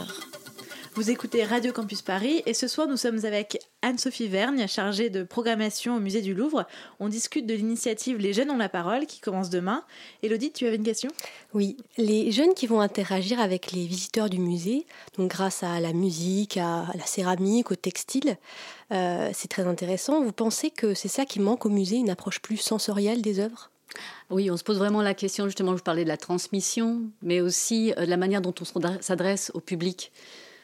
Vous 0.93 1.09
écoutez 1.09 1.45
Radio 1.45 1.71
Campus 1.71 2.01
Paris 2.01 2.43
et 2.45 2.53
ce 2.53 2.67
soir 2.67 2.89
nous 2.89 2.97
sommes 2.97 3.23
avec 3.23 3.59
Anne-Sophie 3.81 4.27
Vergne, 4.27 4.67
chargée 4.67 5.09
de 5.09 5.23
programmation 5.23 5.95
au 5.95 5.99
musée 6.01 6.21
du 6.21 6.33
Louvre. 6.33 6.67
On 6.99 7.07
discute 7.07 7.45
de 7.45 7.53
l'initiative 7.53 8.17
Les 8.17 8.33
Jeunes 8.33 8.51
ont 8.51 8.57
la 8.57 8.67
parole 8.67 9.05
qui 9.05 9.21
commence 9.21 9.49
demain. 9.49 9.85
Elodie, 10.21 10.51
tu 10.51 10.67
avais 10.67 10.75
une 10.75 10.83
question? 10.83 11.11
Oui, 11.53 11.77
les 11.97 12.33
jeunes 12.33 12.53
qui 12.53 12.67
vont 12.67 12.81
interagir 12.81 13.39
avec 13.39 13.71
les 13.71 13.85
visiteurs 13.85 14.29
du 14.29 14.39
musée, 14.39 14.85
donc 15.17 15.31
grâce 15.31 15.63
à 15.63 15.79
la 15.79 15.93
musique, 15.93 16.57
à 16.57 16.87
la 16.93 17.05
céramique, 17.05 17.71
au 17.71 17.75
textile, 17.75 18.35
euh, 18.91 19.29
c'est 19.33 19.47
très 19.47 19.63
intéressant. 19.65 20.21
Vous 20.21 20.33
pensez 20.33 20.71
que 20.71 20.93
c'est 20.93 21.07
ça 21.07 21.23
qui 21.23 21.39
manque 21.39 21.65
au 21.65 21.69
musée, 21.69 21.95
une 21.95 22.09
approche 22.09 22.41
plus 22.41 22.57
sensorielle 22.57 23.21
des 23.21 23.39
œuvres? 23.39 23.71
Oui, 24.29 24.49
on 24.49 24.57
se 24.57 24.63
pose 24.63 24.77
vraiment 24.77 25.01
la 25.01 25.13
question, 25.13 25.45
justement, 25.45 25.75
je 25.75 25.83
parlais 25.83 26.03
de 26.03 26.09
la 26.09 26.17
transmission, 26.17 27.01
mais 27.21 27.41
aussi 27.41 27.93
euh, 27.97 28.05
de 28.05 28.09
la 28.09 28.17
manière 28.17 28.41
dont 28.41 28.53
on 28.59 29.01
s'adresse 29.01 29.51
au 29.53 29.59
public. 29.59 30.11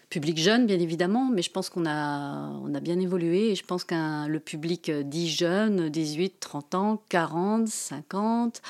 Public 0.10 0.38
jeune, 0.38 0.66
bien 0.66 0.80
évidemment, 0.80 1.30
mais 1.30 1.42
je 1.42 1.52
pense 1.52 1.70
qu'on 1.70 1.86
a, 1.86 2.50
on 2.64 2.74
a 2.74 2.80
bien 2.80 2.98
évolué 2.98 3.52
et 3.52 3.56
je 3.56 3.66
pense 3.66 3.84
que 3.84 4.28
le 4.28 4.40
public 4.40 4.90
dit 4.90 5.30
jeune, 5.30 5.90
18, 5.90 6.40
30 6.40 6.76
ans, 6.76 7.04
40, 7.10 7.68
50, 7.68 8.62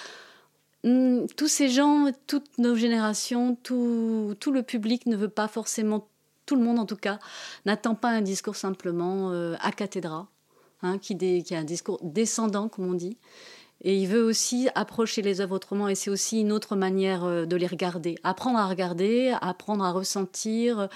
hum, 0.84 1.28
tous 1.38 1.48
ces 1.48 1.70
gens, 1.70 2.10
toutes 2.26 2.58
nos 2.58 2.74
générations, 2.74 3.56
tout, 3.62 4.36
tout 4.40 4.52
le 4.52 4.64
public 4.64 5.06
ne 5.06 5.16
veut 5.16 5.30
pas 5.30 5.48
forcément, 5.48 6.08
tout 6.48 6.56
le 6.56 6.64
monde 6.64 6.80
en 6.80 6.88
tout 6.88 6.96
cas, 6.96 7.20
n'attend 7.68 7.94
pas 7.94 8.10
un 8.10 8.22
discours 8.22 8.56
simplement 8.56 9.30
euh, 9.32 9.56
à 9.60 9.72
cathédra, 9.72 10.28
hein, 10.82 10.98
qui, 10.98 11.14
dé, 11.14 11.44
qui 11.46 11.56
un 11.56 11.66
discours 11.66 12.00
descendant, 12.02 12.68
comme 12.68 12.90
on 12.90 12.96
dit. 12.96 13.16
Et 13.84 13.96
il 13.96 14.08
veut 14.08 14.24
aussi 14.24 14.70
approcher 14.74 15.22
les 15.22 15.40
œuvres 15.40 15.56
autrement, 15.56 15.88
et 15.88 15.96
c'est 15.96 16.10
aussi 16.10 16.42
une 16.42 16.52
autre 16.52 16.76
manière 16.76 17.24
euh, 17.24 17.46
de 17.46 17.56
les 17.56 17.68
regarder. 17.68 18.16
Apprendre 18.24 18.58
à 18.58 18.68
regarder, 18.68 19.36
apprendre 19.42 19.84
à 19.84 19.92
ressentir, 19.92 20.90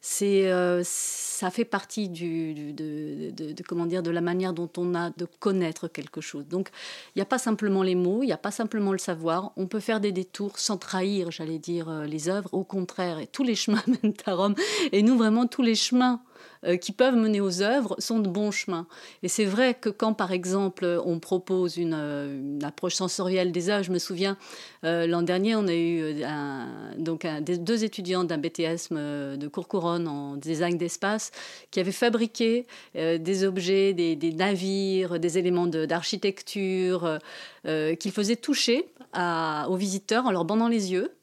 c'est, 0.00 0.50
euh, 0.50 0.82
ça 0.84 1.50
fait 1.50 1.64
partie 1.64 2.08
de, 2.08 2.72
de- 2.72 3.62
comment 3.66 3.86
dire, 3.86 4.02
de 4.04 4.10
la 4.12 4.20
manière 4.20 4.52
dont 4.52 4.70
on 4.76 4.94
a 4.94 5.10
de 5.10 5.26
connaître 5.40 5.88
quelque 5.88 6.20
chose. 6.20 6.46
Donc, 6.46 6.68
il 7.14 7.18
n'y 7.18 7.22
a 7.22 7.26
pas 7.26 7.38
simplement 7.38 7.82
les 7.82 7.96
mots, 7.96 8.22
il 8.22 8.26
n'y 8.26 8.32
a 8.32 8.36
pas 8.38 8.52
simplement 8.52 8.92
le 8.92 8.98
savoir. 8.98 9.52
On 9.56 9.66
peut 9.66 9.80
faire 9.80 10.00
des 10.00 10.12
détours 10.12 10.58
sans 10.60 10.76
trahir, 10.76 11.32
j'allais 11.32 11.58
dire, 11.58 11.88
euh, 11.88 12.04
les 12.04 12.28
œuvres. 12.28 12.50
Au 12.52 12.62
contraire, 12.62 13.18
et 13.18 13.26
tous 13.26 13.42
les 13.42 13.56
chemins 13.56 13.82
mènent 14.02 14.14
à 14.26 14.34
Rome. 14.34 14.54
Et 14.92 15.02
nous, 15.02 15.18
vraiment, 15.18 15.46
tous 15.48 15.62
les 15.62 15.74
chemins 15.74 16.20
qui 16.80 16.92
peuvent 16.92 17.16
mener 17.16 17.40
aux 17.40 17.62
œuvres 17.62 17.94
sont 17.98 18.18
de 18.18 18.28
bons 18.28 18.50
chemins. 18.50 18.86
Et 19.22 19.28
c'est 19.28 19.44
vrai 19.44 19.74
que 19.74 19.88
quand, 19.88 20.12
par 20.12 20.32
exemple, 20.32 21.00
on 21.04 21.18
propose 21.18 21.76
une, 21.76 21.94
euh, 21.94 22.58
approche 22.62 22.94
sensorielle 22.94 23.52
des 23.52 23.70
œuvres, 23.70 23.84
je 23.84 23.92
me 23.92 23.98
souviens, 23.98 24.36
euh, 24.84 25.06
l'an 25.06 25.22
dernier, 25.22 25.56
on 25.56 25.66
a 25.66 25.74
eu 25.74 26.00
euh, 26.02 26.64
donc 26.98 27.26
deux 27.42 27.84
étudiants 27.84 28.24
d'un 28.24 28.38
BTS 28.38 28.88
euh, 28.92 29.36
de 29.36 29.48
Courcouronne 29.48 30.08
en 30.08 30.36
design 30.36 30.76
d'espace 30.76 31.30
qui 31.70 31.80
avaient 31.80 31.92
fabriqué 31.92 32.66
euh, 32.96 33.18
des 33.18 33.44
objets, 33.44 33.92
des, 33.92 34.32
navires, 34.32 35.18
des 35.18 35.38
éléments 35.38 35.66
d'architecture 35.66 37.04
euh, 37.04 37.18
euh, 37.66 37.94
qu'ils 37.94 38.12
faisaient 38.12 38.36
toucher 38.36 38.86
aux 39.14 39.76
visiteurs 39.76 40.26
en 40.26 40.30
leur 40.30 40.44
bandant 40.44 40.68
les 40.68 40.92
yeux. 40.92 41.17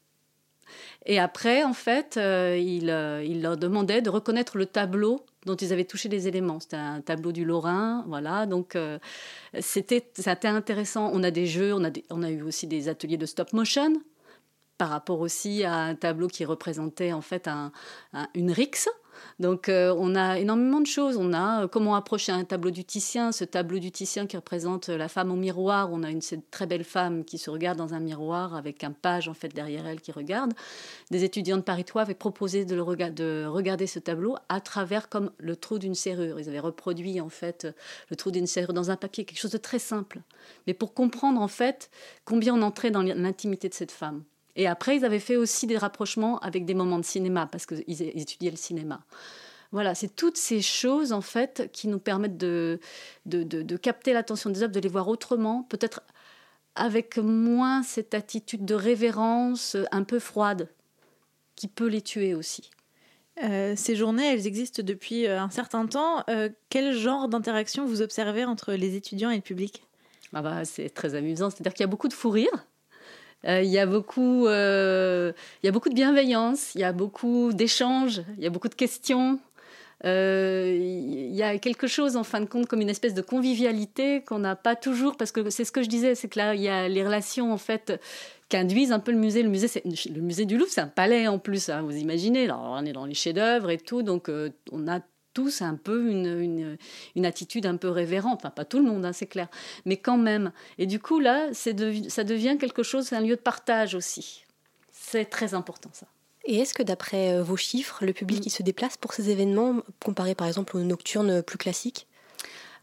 Et 1.06 1.20
après, 1.20 1.62
en 1.62 1.72
fait, 1.72 2.16
euh, 2.16 2.58
il, 2.58 2.90
euh, 2.90 3.22
il 3.24 3.40
leur 3.40 3.56
demandait 3.56 4.02
de 4.02 4.10
reconnaître 4.10 4.58
le 4.58 4.66
tableau 4.66 5.24
dont 5.46 5.54
ils 5.54 5.72
avaient 5.72 5.84
touché 5.84 6.08
les 6.08 6.26
éléments. 6.26 6.58
C'était 6.58 6.76
un 6.76 7.00
tableau 7.00 7.30
du 7.30 7.44
Lorrain, 7.44 8.04
voilà. 8.08 8.46
Donc 8.46 8.74
euh, 8.74 8.98
c'était, 9.60 10.04
intéressant. 10.48 11.10
On 11.14 11.22
a 11.22 11.30
des 11.30 11.46
jeux, 11.46 11.72
on 11.72 11.84
a, 11.84 12.30
eu 12.30 12.42
aussi 12.42 12.66
des 12.66 12.88
ateliers 12.88 13.16
de 13.16 13.26
stop 13.26 13.52
motion 13.52 14.02
par 14.78 14.88
rapport 14.90 15.20
aussi 15.20 15.64
à 15.64 15.74
un 15.74 15.94
tableau 15.94 16.26
qui 16.26 16.44
représentait 16.44 17.12
en 17.12 17.22
fait 17.22 17.46
un- 17.46 17.70
un- 18.12 18.28
une 18.34 18.50
rixe. 18.50 18.88
Donc 19.38 19.68
euh, 19.68 19.94
on 19.98 20.14
a 20.14 20.38
énormément 20.38 20.80
de 20.80 20.86
choses. 20.86 21.16
On 21.16 21.32
a 21.32 21.64
euh, 21.64 21.68
comment 21.68 21.94
approcher 21.94 22.32
un 22.32 22.44
tableau 22.44 22.70
du 22.70 22.84
Titien, 22.84 23.32
ce 23.32 23.44
tableau 23.44 23.78
du 23.78 23.90
Titien 23.90 24.26
qui 24.26 24.36
représente 24.36 24.88
la 24.88 25.08
femme 25.08 25.30
au 25.30 25.36
miroir. 25.36 25.90
On 25.92 26.02
a 26.02 26.10
une 26.10 26.20
très 26.50 26.66
belle 26.66 26.84
femme 26.84 27.24
qui 27.24 27.38
se 27.38 27.50
regarde 27.50 27.78
dans 27.78 27.94
un 27.94 28.00
miroir 28.00 28.54
avec 28.54 28.84
un 28.84 28.92
page 28.92 29.28
en 29.28 29.34
fait 29.34 29.48
derrière 29.48 29.86
elle 29.86 30.00
qui 30.00 30.12
regarde. 30.12 30.52
Des 31.10 31.24
étudiants 31.24 31.56
de 31.56 31.62
Paris 31.62 31.84
3 31.84 32.02
avaient 32.02 32.14
proposé 32.14 32.64
de, 32.64 32.76
de 33.10 33.46
regarder 33.46 33.86
ce 33.86 33.98
tableau 33.98 34.36
à 34.48 34.60
travers 34.60 35.08
comme 35.08 35.30
le 35.38 35.56
trou 35.56 35.78
d'une 35.78 35.94
serrure. 35.94 36.40
Ils 36.40 36.48
avaient 36.48 36.60
reproduit 36.60 37.20
en 37.20 37.28
fait 37.28 37.66
le 38.10 38.16
trou 38.16 38.30
d'une 38.30 38.46
serrure 38.46 38.72
dans 38.72 38.90
un 38.90 38.96
papier, 38.96 39.24
quelque 39.24 39.40
chose 39.40 39.50
de 39.50 39.58
très 39.58 39.78
simple, 39.78 40.20
mais 40.66 40.74
pour 40.74 40.94
comprendre 40.94 41.40
en 41.40 41.48
fait 41.48 41.90
combien 42.24 42.54
on 42.54 42.62
entrait 42.62 42.90
dans 42.90 43.02
l'intimité 43.02 43.68
de 43.68 43.74
cette 43.74 43.92
femme. 43.92 44.24
Et 44.56 44.66
après, 44.66 44.96
ils 44.96 45.04
avaient 45.04 45.20
fait 45.20 45.36
aussi 45.36 45.66
des 45.66 45.78
rapprochements 45.78 46.38
avec 46.40 46.64
des 46.64 46.74
moments 46.74 46.98
de 46.98 47.04
cinéma, 47.04 47.46
parce 47.46 47.66
qu'ils 47.66 47.84
ils 47.86 48.02
étudiaient 48.02 48.50
le 48.50 48.56
cinéma. 48.56 49.00
Voilà, 49.70 49.94
c'est 49.94 50.14
toutes 50.14 50.36
ces 50.36 50.62
choses, 50.62 51.12
en 51.12 51.20
fait, 51.20 51.70
qui 51.72 51.88
nous 51.88 51.98
permettent 51.98 52.38
de, 52.38 52.80
de, 53.26 53.42
de- 53.42 53.62
de 53.62 53.76
capter 53.76 54.12
l'attention 54.12 54.50
des 54.50 54.62
œuvres, 54.62 54.72
de 54.72 54.80
les 54.80 54.88
voir 54.88 55.08
autrement, 55.08 55.64
peut-être 55.68 56.00
avec 56.74 57.18
moins 57.18 57.82
cette 57.82 58.14
attitude 58.14 58.64
de 58.64 58.74
révérence 58.74 59.76
un 59.92 60.04
peu 60.04 60.18
froide, 60.18 60.68
qui 61.54 61.68
peut 61.68 61.88
les 61.88 62.02
tuer 62.02 62.34
aussi. 62.34 62.70
Euh, 63.42 63.74
ces 63.76 63.96
journées, 63.96 64.32
elles 64.32 64.46
existent 64.46 64.82
depuis 64.82 65.26
euh, 65.26 65.40
un 65.40 65.50
certain 65.50 65.86
temps. 65.86 66.24
Euh, 66.30 66.48
quel 66.70 66.94
genre 66.94 67.28
d'interaction 67.28 67.84
vous 67.84 68.00
observez 68.00 68.44
entre 68.44 68.72
les 68.72 68.94
étudiants 68.94 69.30
et 69.30 69.36
le 69.36 69.42
public? 69.42 69.82
Ah 70.32 70.42
bah, 70.42 70.64
c'est 70.64 70.88
très 70.90 71.14
amusant, 71.14 71.50
c'est-à-dire 71.50 71.74
qu'il 71.74 71.82
y 71.82 71.84
a 71.84 71.88
beaucoup 71.88 72.08
de 72.08 72.14
fou 72.14 72.30
rire. 72.30 72.66
Euh, 73.44 73.62
il, 73.62 73.70
y 73.70 73.78
a 73.78 73.86
beaucoup, 73.86 74.46
euh, 74.46 75.32
il 75.62 75.66
y 75.66 75.68
a 75.68 75.72
beaucoup 75.72 75.88
de 75.88 75.94
bienveillance, 75.94 76.74
il 76.74 76.80
y 76.80 76.84
a 76.84 76.92
beaucoup 76.92 77.52
d'échanges, 77.52 78.22
il 78.38 78.44
y 78.44 78.46
a 78.46 78.50
beaucoup 78.50 78.68
de 78.68 78.74
questions. 78.74 79.38
Euh, 80.04 80.76
il 80.78 81.34
y 81.34 81.42
a 81.42 81.56
quelque 81.58 81.86
chose, 81.86 82.16
en 82.16 82.24
fin 82.24 82.40
de 82.40 82.46
compte, 82.46 82.66
comme 82.66 82.80
une 82.80 82.88
espèce 82.90 83.14
de 83.14 83.22
convivialité 83.22 84.22
qu'on 84.22 84.38
n'a 84.38 84.56
pas 84.56 84.76
toujours, 84.76 85.16
parce 85.16 85.32
que 85.32 85.48
c'est 85.50 85.64
ce 85.64 85.72
que 85.72 85.82
je 85.82 85.88
disais, 85.88 86.14
c'est 86.14 86.28
que 86.28 86.38
là, 86.38 86.54
il 86.54 86.60
y 86.60 86.68
a 86.68 86.88
les 86.88 87.04
relations, 87.04 87.52
en 87.52 87.56
fait, 87.56 88.00
qu'induisent 88.48 88.92
un 88.92 89.00
peu 89.00 89.12
le 89.12 89.18
musée. 89.18 89.42
Le 89.42 89.48
musée, 89.48 89.68
c'est- 89.68 89.84
le 89.84 90.20
musée 90.20 90.44
du 90.44 90.58
Louvre, 90.58 90.70
c'est 90.70 90.80
un 90.80 90.88
palais 90.88 91.28
en 91.28 91.38
plus, 91.38 91.68
hein, 91.68 91.82
vous 91.82 91.96
imaginez. 91.96 92.44
Alors, 92.44 92.76
on 92.78 92.84
est 92.84 92.92
dans 92.92 93.06
les 93.06 93.14
chefs-d'œuvre 93.14 93.70
et 93.70 93.78
tout, 93.78 94.02
donc 94.02 94.30
on 94.72 94.88
a 94.88 95.00
tous 95.36 95.60
un 95.60 95.74
peu 95.74 96.10
une, 96.10 96.40
une, 96.40 96.78
une 97.14 97.26
attitude 97.26 97.66
un 97.66 97.76
peu 97.76 97.90
révérente. 97.90 98.40
Enfin, 98.40 98.48
pas 98.48 98.64
tout 98.64 98.78
le 98.78 98.84
monde, 98.84 99.04
hein, 99.04 99.12
c'est 99.12 99.26
clair, 99.26 99.48
mais 99.84 99.98
quand 99.98 100.16
même. 100.16 100.50
Et 100.78 100.86
du 100.86 100.98
coup, 100.98 101.20
là, 101.20 101.52
ça 101.52 101.74
devient 101.74 102.56
quelque 102.58 102.82
chose, 102.82 103.08
c'est 103.08 103.16
un 103.16 103.20
lieu 103.20 103.36
de 103.36 103.40
partage 103.42 103.94
aussi. 103.94 104.44
C'est 104.90 105.26
très 105.26 105.52
important, 105.52 105.90
ça. 105.92 106.06
Et 106.46 106.60
est-ce 106.60 106.72
que 106.72 106.82
d'après 106.82 107.34
euh, 107.34 107.42
vos 107.42 107.58
chiffres, 107.58 108.06
le 108.06 108.14
public 108.14 108.40
qui 108.40 108.50
se 108.50 108.62
déplace 108.62 108.96
pour 108.96 109.12
ces 109.12 109.28
événements, 109.28 109.82
comparé 110.02 110.34
par 110.34 110.46
exemple 110.46 110.76
aux 110.78 110.82
nocturnes 110.82 111.42
plus 111.42 111.58
classiques 111.58 112.06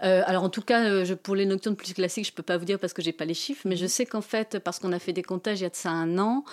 Euh, 0.03 0.21
alors 0.25 0.43
en 0.43 0.49
tout 0.49 0.61
cas, 0.61 0.83
euh, 0.83 1.05
je- 1.05 1.13
pour 1.13 1.33
les 1.33 1.45
nocturnes 1.45 1.77
plus 1.77 1.93
classiques, 1.93 2.27
je 2.27 2.33
peux 2.33 2.43
pas 2.43 2.57
vous 2.57 2.65
dire 2.65 2.77
parce 2.77 2.91
que 2.91 3.01
j'ai 3.01 3.13
pas 3.13 3.23
les 3.23 3.33
chiffres, 3.33 3.61
mais 3.65 3.77
je 3.77 3.85
sais 3.87 4.05
qu'en 4.05 4.21
fait, 4.21 4.59
parce 4.59 4.79
qu'on 4.79 4.91
a 4.91 4.99
fait 4.99 5.13
des 5.13 5.23
comptages 5.23 5.61
il 5.61 5.63
y 5.63 5.65
a 5.65 5.69
de 5.69 5.75
ça 5.75 5.91
un 5.91 6.17
an, 6.19 6.43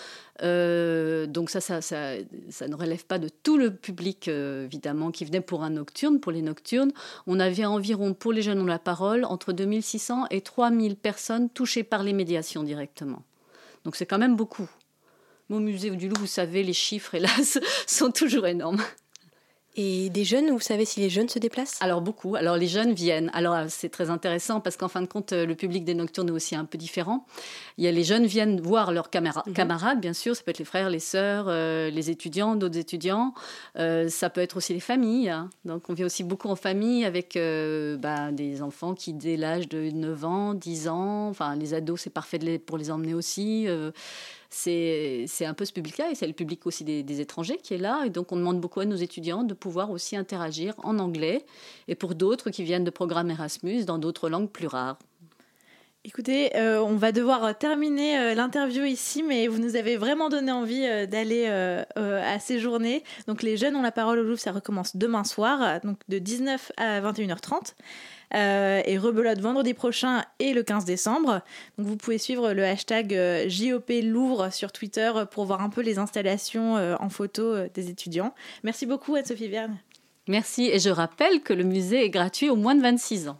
euh, 0.42 1.26
donc 1.26 1.50
ça, 1.50 1.60
ça, 1.60 1.82
ça, 1.82 2.12
ça 2.48 2.68
ne 2.68 2.76
relève 2.76 3.04
pas 3.06 3.18
de 3.18 3.28
tout 3.28 3.56
le 3.58 3.74
public 3.74 4.28
évidemment 4.28 5.10
qui 5.10 5.24
venait 5.24 5.40
pour 5.40 5.64
un 5.64 5.70
nocturne. 5.70 6.20
Pour 6.20 6.30
les 6.30 6.42
nocturnes, 6.42 6.92
on 7.26 7.40
avait 7.40 7.64
environ 7.64 8.14
pour 8.14 8.32
les 8.32 8.42
jeunes 8.42 8.60
ont 8.60 8.66
la 8.66 8.78
parole 8.78 9.24
entre 9.24 9.52
2600 9.52 10.26
et 10.30 10.42
3000 10.42 10.94
personnes 10.96 11.50
touchées 11.50 11.82
par 11.82 12.04
les 12.04 12.12
médiations 12.12 12.62
directement. 12.62 13.24
Donc 13.84 13.96
c'est 13.96 14.06
quand 14.06 14.18
même 14.18 14.36
beaucoup. 14.36 14.68
Au 15.50 15.58
musée 15.58 15.90
du 15.90 16.08
Louvre, 16.08 16.20
vous 16.20 16.26
savez, 16.28 16.62
les 16.62 16.72
chiffres, 16.72 17.14
hélas, 17.16 17.58
sont 17.88 18.12
toujours 18.12 18.46
énormes. 18.46 18.80
Et 19.76 20.10
des 20.10 20.24
jeunes, 20.24 20.50
vous 20.50 20.58
savez 20.58 20.84
si 20.84 20.98
les 20.98 21.08
jeunes 21.08 21.28
se 21.28 21.38
déplacent? 21.38 21.78
Alors 21.80 22.00
beaucoup. 22.00 22.34
Alors 22.34 22.56
les 22.56 22.66
jeunes 22.66 22.92
viennent. 22.92 23.30
Alors 23.34 23.54
euh, 23.54 23.66
c'est 23.68 23.88
très 23.88 24.10
intéressant 24.10 24.60
parce 24.60 24.76
qu'en 24.76 24.88
fin 24.88 25.00
de 25.00 25.06
compte, 25.06 25.32
euh, 25.32 25.46
le 25.46 25.54
public 25.54 25.84
des 25.84 25.94
nocturnes 25.94 26.28
est 26.28 26.32
aussi 26.32 26.56
un 26.56 26.64
peu 26.64 26.76
différent. 26.76 27.24
Il 27.78 27.84
y 27.84 27.86
a 27.88 27.92
les 27.92 28.02
jeunes 28.02 28.26
viennent 28.26 28.60
voir 28.60 28.90
leurs 28.90 29.10
caméra- 29.10 29.44
camarades, 29.54 30.00
bien 30.00 30.12
sûr. 30.12 30.34
Ça 30.34 30.42
peut 30.42 30.50
être 30.50 30.58
les 30.58 30.64
frères, 30.64 30.90
les 30.90 30.98
sœurs, 30.98 31.46
euh, 31.48 31.88
les 31.88 32.10
étudiants, 32.10 32.56
d'autres 32.56 32.78
étudiants. 32.78 33.32
Euh, 33.78 34.08
ça 34.08 34.28
peut 34.28 34.40
être 34.40 34.56
aussi 34.56 34.74
les 34.74 34.80
familles. 34.80 35.30
hein. 35.30 35.48
Donc 35.64 35.88
on 35.88 35.94
vient 35.94 36.06
aussi 36.06 36.24
beaucoup 36.24 36.48
en 36.48 36.56
famille 36.56 37.04
avec 37.04 37.36
euh, 37.36 37.96
bah, 37.96 38.32
des 38.32 38.62
enfants 38.62 38.94
qui 38.94 39.12
dès 39.14 39.36
l'âge 39.36 39.68
de 39.68 39.90
9 39.92 40.24
ans, 40.24 40.54
10 40.54 40.88
ans. 40.88 41.28
Enfin 41.28 41.54
les 41.54 41.74
ados, 41.74 42.00
c'est 42.00 42.10
parfait 42.10 42.40
pour 42.58 42.76
les 42.76 42.90
emmener 42.90 43.14
aussi. 43.14 43.66
C'est 44.52 45.26
un 45.40 45.54
peu 45.54 45.64
ce 45.64 45.72
public-là 45.72 46.10
et 46.10 46.14
c'est 46.14 46.26
le 46.26 46.32
public 46.32 46.66
aussi 46.66 46.84
des 46.84 47.20
étrangers 47.20 47.58
qui 47.58 47.74
est 47.74 47.78
là. 47.78 48.02
Et 48.04 48.10
donc, 48.10 48.32
on 48.32 48.36
demande 48.36 48.60
beaucoup 48.60 48.80
à 48.80 48.84
nos 48.84 48.96
étudiants 48.96 49.44
de 49.44 49.54
pouvoir 49.54 49.90
aussi 49.90 50.16
interagir 50.16 50.74
en 50.82 50.98
anglais 50.98 51.44
et 51.88 51.94
pour 51.94 52.14
d'autres 52.14 52.50
qui 52.50 52.64
viennent 52.64 52.84
de 52.84 52.90
programmes 52.90 53.30
Erasmus 53.30 53.84
dans 53.84 53.98
d'autres 53.98 54.28
langues 54.28 54.50
plus 54.50 54.66
rares. 54.66 54.98
Écoutez, 56.06 56.56
euh, 56.56 56.80
on 56.80 56.96
va 56.96 57.12
devoir 57.12 57.58
terminer 57.58 58.18
euh, 58.18 58.34
l'interview 58.34 58.84
ici, 58.84 59.22
mais 59.22 59.48
vous 59.48 59.58
nous 59.58 59.76
avez 59.76 59.98
vraiment 59.98 60.30
donné 60.30 60.50
envie 60.50 60.86
euh, 60.86 61.04
d'aller 61.04 61.46
à 61.46 62.38
ces 62.38 62.58
journées. 62.58 63.04
Donc 63.26 63.42
les 63.42 63.58
jeunes 63.58 63.76
ont 63.76 63.82
la 63.82 63.92
parole 63.92 64.18
au 64.18 64.22
Louvre, 64.22 64.38
ça 64.38 64.50
recommence 64.50 64.96
demain 64.96 65.24
soir, 65.24 65.80
donc 65.84 65.98
de 66.08 66.18
19 66.18 66.72
à 66.78 67.02
21h30. 67.02 67.74
Euh, 68.32 68.80
et 68.86 68.96
rebelote 68.96 69.40
vendredi 69.40 69.74
prochain 69.74 70.24
et 70.38 70.54
le 70.54 70.62
15 70.62 70.86
décembre. 70.86 71.42
Donc 71.76 71.86
vous 71.86 71.96
pouvez 71.96 72.16
suivre 72.16 72.52
le 72.52 72.64
hashtag 72.64 73.48
JOP 73.48 73.90
Louvre 74.02 74.50
sur 74.50 74.72
Twitter 74.72 75.12
pour 75.30 75.44
voir 75.44 75.60
un 75.60 75.68
peu 75.68 75.82
les 75.82 75.98
installations 75.98 76.74
en 76.74 77.08
photo 77.10 77.66
des 77.74 77.90
étudiants. 77.90 78.32
Merci 78.62 78.86
beaucoup 78.86 79.16
Anne-Sophie 79.16 79.48
Verne. 79.48 79.76
Merci. 80.28 80.70
Et 80.72 80.78
je 80.78 80.90
rappelle 80.90 81.42
que 81.42 81.52
le 81.52 81.64
musée 81.64 82.04
est 82.04 82.10
gratuit 82.10 82.48
aux 82.48 82.56
moins 82.56 82.76
de 82.76 82.82
26 82.82 83.28
ans. 83.28 83.38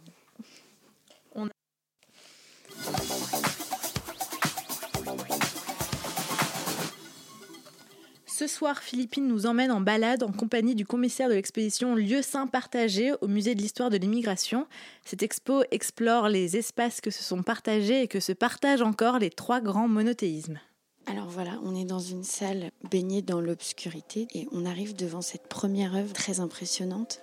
Ce 8.41 8.47
soir, 8.47 8.79
Philippine 8.79 9.27
nous 9.27 9.45
emmène 9.45 9.71
en 9.71 9.81
balade 9.81 10.23
en 10.23 10.31
compagnie 10.31 10.73
du 10.73 10.83
commissaire 10.83 11.29
de 11.29 11.35
l'exposition 11.35 11.93
Lieux 11.93 12.23
saints 12.23 12.47
partagés 12.47 13.13
au 13.21 13.27
musée 13.27 13.53
de 13.53 13.61
l'histoire 13.61 13.91
de 13.91 13.97
l'immigration. 13.97 14.65
Cette 15.05 15.21
expo 15.21 15.61
explore 15.69 16.27
les 16.27 16.57
espaces 16.57 17.01
que 17.01 17.11
se 17.11 17.21
sont 17.21 17.43
partagés 17.43 18.01
et 18.01 18.07
que 18.07 18.19
se 18.19 18.31
partagent 18.31 18.81
encore 18.81 19.19
les 19.19 19.29
trois 19.29 19.61
grands 19.61 19.87
monothéismes. 19.87 20.59
Alors 21.05 21.27
voilà, 21.29 21.59
on 21.63 21.75
est 21.75 21.85
dans 21.85 21.99
une 21.99 22.23
salle 22.23 22.71
baignée 22.89 23.21
dans 23.21 23.41
l'obscurité 23.41 24.27
et 24.33 24.47
on 24.51 24.65
arrive 24.65 24.95
devant 24.95 25.21
cette 25.21 25.47
première 25.47 25.95
œuvre 25.95 26.13
très 26.13 26.39
impressionnante. 26.39 27.19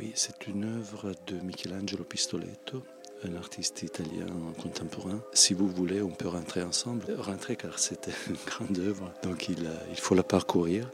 Oui, 0.00 0.10
c'est 0.16 0.48
une 0.48 0.64
œuvre 0.64 1.12
de 1.28 1.36
Michelangelo 1.44 2.02
Pistoletto, 2.02 2.82
un 3.24 3.34
artiste 3.36 3.82
italien 3.82 4.26
contemporain. 4.62 5.20
Si 5.32 5.54
vous 5.54 5.68
voulez, 5.68 6.02
on 6.02 6.10
peut 6.10 6.28
rentrer 6.28 6.62
ensemble. 6.62 7.04
Rentrer 7.18 7.56
car 7.56 7.78
c'était 7.78 8.12
une 8.28 8.36
grande 8.46 8.78
œuvre, 8.78 9.12
donc 9.22 9.48
il, 9.48 9.66
euh, 9.66 9.74
il 9.90 9.98
faut 9.98 10.14
la 10.14 10.22
parcourir. 10.22 10.90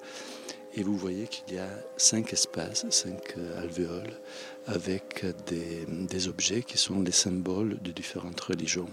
Et 0.79 0.83
vous 0.83 0.97
voyez 0.97 1.27
qu'il 1.27 1.55
y 1.55 1.59
a 1.59 1.71
cinq 1.97 2.35
espaces, 2.35 2.85
cinq 2.91 3.35
euh, 3.39 3.63
alvéoles, 3.63 4.13
avec 4.67 5.25
des, 5.47 6.29
objets 6.29 6.63
qui 6.63 6.77
sont 6.77 7.01
les 7.01 7.13
symboles 7.13 7.79
de 7.83 7.93
différentes 7.93 8.41
religions. 8.41 8.91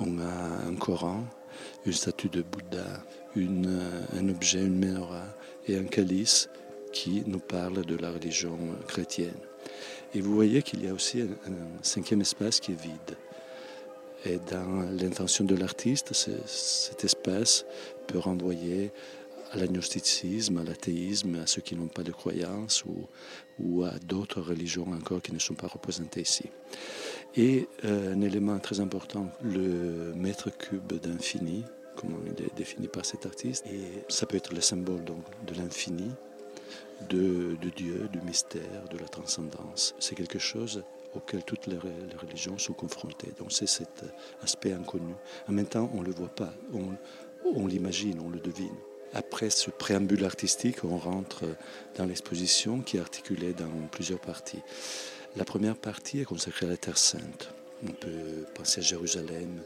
On 0.00 0.18
a 0.18 0.66
un 0.66 0.74
Coran, 0.74 1.24
une 1.86 1.92
statue 1.94 2.28
de 2.28 2.42
Bouddha, 2.42 3.04
euh, 3.38 4.02
un 4.12 4.28
objet, 4.28 4.60
une 4.60 4.78
menorah 4.78 5.34
et 5.66 5.78
un 5.78 5.84
calice 5.84 6.50
qui 6.92 7.22
nous 7.26 7.40
parle 7.40 7.86
de 7.86 7.96
la 7.96 8.10
religion 8.10 8.58
chrétienne. 8.86 9.40
Et 10.14 10.20
vous 10.20 10.34
voyez 10.34 10.62
qu'il 10.62 10.84
y 10.84 10.88
a 10.88 10.92
aussi 10.92 11.22
un, 11.22 11.28
cinquième 11.82 12.20
espace 12.20 12.60
qui 12.60 12.72
est 12.72 12.80
vide. 12.80 13.16
Et 14.24 14.38
dans 14.50 14.82
l'intention 15.00 15.44
de 15.44 15.54
l'artiste, 15.56 16.12
ce- 16.12 16.30
cet 16.46 17.04
espace 17.04 17.64
peut 18.06 18.18
renvoyer 18.18 18.92
à 19.52 19.56
l'agnosticisme, 19.56 20.58
à 20.58 20.64
l'athéisme, 20.64 21.36
à 21.42 21.46
ceux 21.46 21.60
qui 21.60 21.74
n'ont 21.76 21.88
pas 21.88 22.02
de 22.02 22.12
croyance 22.12 22.84
ou, 22.84 23.06
ou 23.58 23.84
à 23.84 23.92
d'autres 23.98 24.40
religions 24.40 24.86
encore 24.92 25.20
qui 25.20 25.32
ne 25.32 25.38
sont 25.38 25.54
pas 25.54 25.66
représentées 25.66 26.22
ici. 26.22 26.44
Et 27.36 27.68
euh, 27.84 28.14
un 28.14 28.20
élément 28.22 28.58
très 28.58 28.80
important, 28.80 29.28
le 29.42 30.12
mètre 30.14 30.50
cube 30.56 30.92
d'infini, 30.94 31.64
comment 31.96 32.18
il 32.26 32.44
est 32.44 32.54
défini 32.56 32.88
par 32.88 33.04
cet 33.04 33.26
artiste, 33.26 33.66
et 33.66 34.04
ça 34.08 34.24
peut 34.26 34.36
être 34.36 34.54
le 34.54 34.60
symbole 34.62 35.04
donc, 35.04 35.24
de 35.46 35.54
l'infini, 35.54 36.10
de, 37.08 37.56
Dieu, 37.76 38.08
du 38.12 38.20
mystère, 38.20 38.88
de 38.90 38.98
la 38.98 39.08
transcendance. 39.08 39.94
C'est 39.98 40.14
quelque 40.14 40.38
chose 40.38 40.84
auquel 41.14 41.44
toutes 41.44 41.66
les 41.66 41.78
religions 42.16 42.58
sont 42.58 42.72
confrontées. 42.72 43.32
Donc 43.38 43.52
c'est 43.52 43.66
cet 43.66 44.04
aspect 44.42 44.72
inconnu. 44.72 45.14
En 45.48 45.52
même 45.52 45.66
temps, 45.66 45.90
on 45.94 46.00
ne 46.00 46.06
le 46.06 46.12
voit 46.12 46.34
pas, 46.34 46.54
on, 46.72 46.88
on 47.54 47.66
l'imagine, 47.66 48.20
on 48.20 48.30
le 48.30 48.38
devine. 48.38 48.74
Après 49.14 49.50
ce 49.50 49.70
préambule 49.70 50.24
artistique, 50.24 50.84
on 50.84 50.96
rentre 50.96 51.44
dans 51.96 52.06
l'exposition 52.06 52.80
qui 52.80 52.96
est 52.96 53.00
articulée 53.00 53.52
dans 53.52 53.70
plusieurs 53.90 54.20
parties. 54.20 54.62
La 55.36 55.44
première 55.44 55.76
partie 55.76 56.20
est 56.20 56.24
consacrée 56.24 56.66
à 56.66 56.70
la 56.70 56.76
Terre 56.76 56.98
Sainte. 56.98 57.52
On 57.86 57.92
peut 57.92 58.46
penser 58.54 58.80
à 58.80 58.82
Jérusalem, 58.82 59.62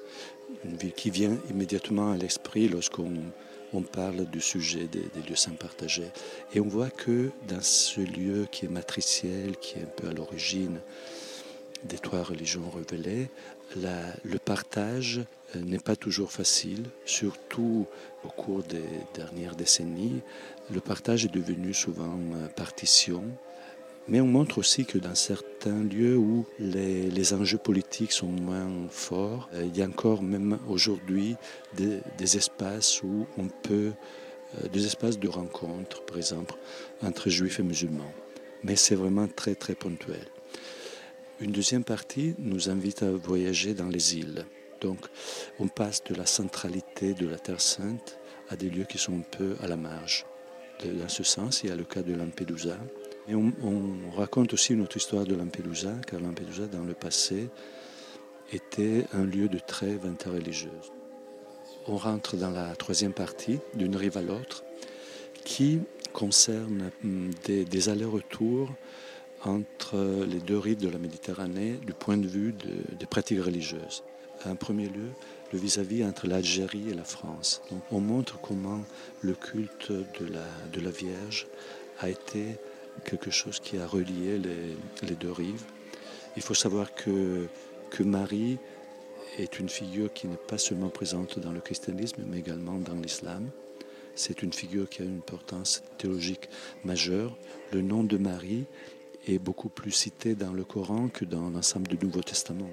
une 0.64 0.76
ville 0.76 0.92
qui 0.92 1.10
vient 1.10 1.36
immédiatement 1.50 2.12
à 2.12 2.16
l'esprit 2.16 2.68
lorsqu'on 2.68 3.12
on 3.72 3.82
parle 3.82 4.26
du 4.26 4.40
sujet 4.40 4.86
des, 4.86 5.00
lieux 5.28 5.36
saints 5.36 5.52
partagés. 5.52 6.10
Et 6.54 6.60
on 6.60 6.68
voit 6.68 6.90
que 6.90 7.30
dans 7.48 7.62
ce 7.62 8.00
lieu 8.00 8.46
qui 8.50 8.66
est 8.66 8.70
matriciel, 8.70 9.56
qui 9.56 9.78
est 9.78 9.82
un 9.82 9.86
peu 9.96 10.08
à 10.08 10.12
l'origine 10.12 10.80
des 11.84 11.98
trois 11.98 12.22
religions 12.22 12.70
révélées, 12.70 13.28
le 13.74 14.38
partage 14.38 15.20
euh, 15.54 15.60
n'est 15.60 15.78
pas 15.78 15.96
toujours 15.96 16.30
facile, 16.30 16.84
surtout 17.04 17.86
au 18.24 18.28
cours 18.28 18.62
des 18.62 18.84
dernières 19.14 19.56
décennies. 19.56 20.22
Le 20.72 20.80
partage 20.80 21.24
est 21.24 21.32
devenu 21.32 21.74
souvent 21.74 22.18
partition, 22.54 23.24
mais 24.08 24.20
on 24.20 24.26
montre 24.26 24.58
aussi 24.58 24.84
que 24.84 24.98
dans 24.98 25.14
certains 25.14 25.82
lieux 25.82 26.16
où 26.16 26.46
les, 26.58 27.10
les 27.10 27.34
enjeux 27.34 27.58
politiques 27.58 28.12
sont 28.12 28.28
moins 28.28 28.70
forts, 28.88 29.48
euh, 29.54 29.64
il 29.64 29.76
y 29.76 29.82
a 29.82 29.86
encore 29.86 30.22
même 30.22 30.58
aujourd'hui 30.68 31.36
des, 31.74 32.00
des, 32.16 32.36
espaces 32.36 33.02
où 33.02 33.26
on 33.36 33.48
peut, 33.48 33.92
euh, 34.62 34.68
des 34.68 34.86
espaces 34.86 35.18
de 35.18 35.28
rencontre, 35.28 36.04
par 36.04 36.18
exemple, 36.18 36.54
entre 37.02 37.30
juifs 37.30 37.58
et 37.58 37.64
musulmans. 37.64 38.12
Mais 38.62 38.76
c'est 38.76 38.94
vraiment 38.94 39.26
très 39.28 39.54
très 39.54 39.74
ponctuel. 39.74 40.26
Une 41.40 41.52
deuxième 41.52 41.84
partie 41.84 42.34
nous 42.38 42.70
invite 42.70 43.02
à 43.02 43.10
voyager 43.10 43.74
dans 43.74 43.88
les 43.88 44.16
îles. 44.16 44.46
Donc 44.80 44.98
on 45.58 45.68
passe 45.68 46.02
de 46.04 46.14
la 46.14 46.26
centralité 46.26 47.12
de 47.14 47.26
la 47.26 47.38
Terre 47.38 47.60
Sainte 47.60 48.18
à 48.48 48.56
des 48.56 48.70
lieux 48.70 48.84
qui 48.84 48.98
sont 48.98 49.18
un 49.18 49.36
peu 49.36 49.56
à 49.62 49.66
la 49.66 49.76
marge. 49.76 50.26
Dans 50.84 51.08
ce 51.08 51.22
sens, 51.22 51.62
il 51.62 51.70
y 51.70 51.72
a 51.72 51.76
le 51.76 51.84
cas 51.84 52.02
de 52.02 52.14
Lampedusa, 52.14 52.78
on, 53.34 53.52
on, 53.62 54.10
raconte 54.16 54.52
aussi 54.52 54.72
une 54.72 54.82
autre 54.82 54.96
histoire 54.96 55.24
de 55.24 55.34
Lampedusa, 55.34 55.94
car 56.06 56.20
Lampedusa, 56.20 56.66
dans 56.66 56.84
le 56.84 56.94
passé, 56.94 57.48
était 58.52 59.04
un 59.12 59.24
lieu 59.24 59.48
de 59.48 59.58
trêve 59.58 60.06
interreligieuse. 60.06 60.92
On 61.88 61.96
rentre 61.96 62.36
dans 62.36 62.50
la 62.50 62.74
troisième 62.76 63.12
partie, 63.12 63.58
d'une 63.74 63.96
rive 63.96 64.16
à 64.16 64.22
l'autre, 64.22 64.64
qui 65.44 65.80
concerne 66.12 66.90
des, 67.44 67.64
des 67.64 67.88
allers-retours 67.88 68.70
entre 69.44 70.24
les 70.26 70.40
deux 70.40 70.58
rives 70.58 70.78
de 70.78 70.88
la 70.88 70.98
Méditerranée 70.98 71.78
du 71.84 71.92
point 71.92 72.16
de 72.16 72.26
vue 72.26 72.52
de, 72.52 72.96
des 72.96 73.06
pratiques 73.06 73.42
religieuses. 73.42 74.02
En 74.44 74.56
premier 74.56 74.86
lieu, 74.86 75.10
le 75.52 75.58
vis-à-vis 75.58 76.00
-vis 76.00 76.08
entre 76.08 76.26
l'Algérie 76.26 76.90
et 76.90 76.94
la 76.94 77.04
France. 77.04 77.62
On 77.90 78.00
montre 78.00 78.40
comment 78.40 78.82
le 79.22 79.34
culte 79.34 79.92
de 79.92 80.26
la, 80.26 80.46
de 80.72 80.80
la 80.80 80.90
Vierge 80.90 81.46
a 82.00 82.08
été 82.08 82.58
quelque 83.04 83.30
chose 83.30 83.60
qui 83.60 83.78
a 83.78 83.86
relié 83.86 84.38
les, 84.38 85.14
deux 85.14 85.32
rives. 85.32 85.64
Il 86.36 86.42
faut 86.42 86.54
savoir 86.54 86.94
que, 86.94 87.48
que 87.90 88.02
Marie 88.02 88.58
est 89.38 89.58
une 89.58 89.68
figure 89.68 90.12
qui 90.12 90.26
n'est 90.28 90.36
pas 90.36 90.58
seulement 90.58 90.88
présente 90.88 91.38
dans 91.38 91.52
le 91.52 91.60
christianisme, 91.60 92.22
mais 92.26 92.38
également 92.38 92.78
dans 92.78 92.94
l'islam. 92.94 93.50
C'est 94.14 94.42
une 94.42 94.52
figure 94.52 94.88
qui 94.88 95.02
a 95.02 95.04
une 95.04 95.18
importance 95.18 95.82
théologique 95.98 96.48
majeure. 96.84 97.36
Le 97.72 97.82
nom 97.82 98.02
de 98.02 98.16
Marie 98.16 98.64
est 99.28 99.38
beaucoup 99.38 99.68
plus 99.68 99.92
cité 99.92 100.34
dans 100.34 100.52
le 100.52 100.64
Coran 100.64 101.08
que 101.08 101.24
dans 101.24 101.50
l'ensemble 101.50 101.88
du 101.88 101.98
Nouveau 101.98 102.22
Testament. 102.22 102.70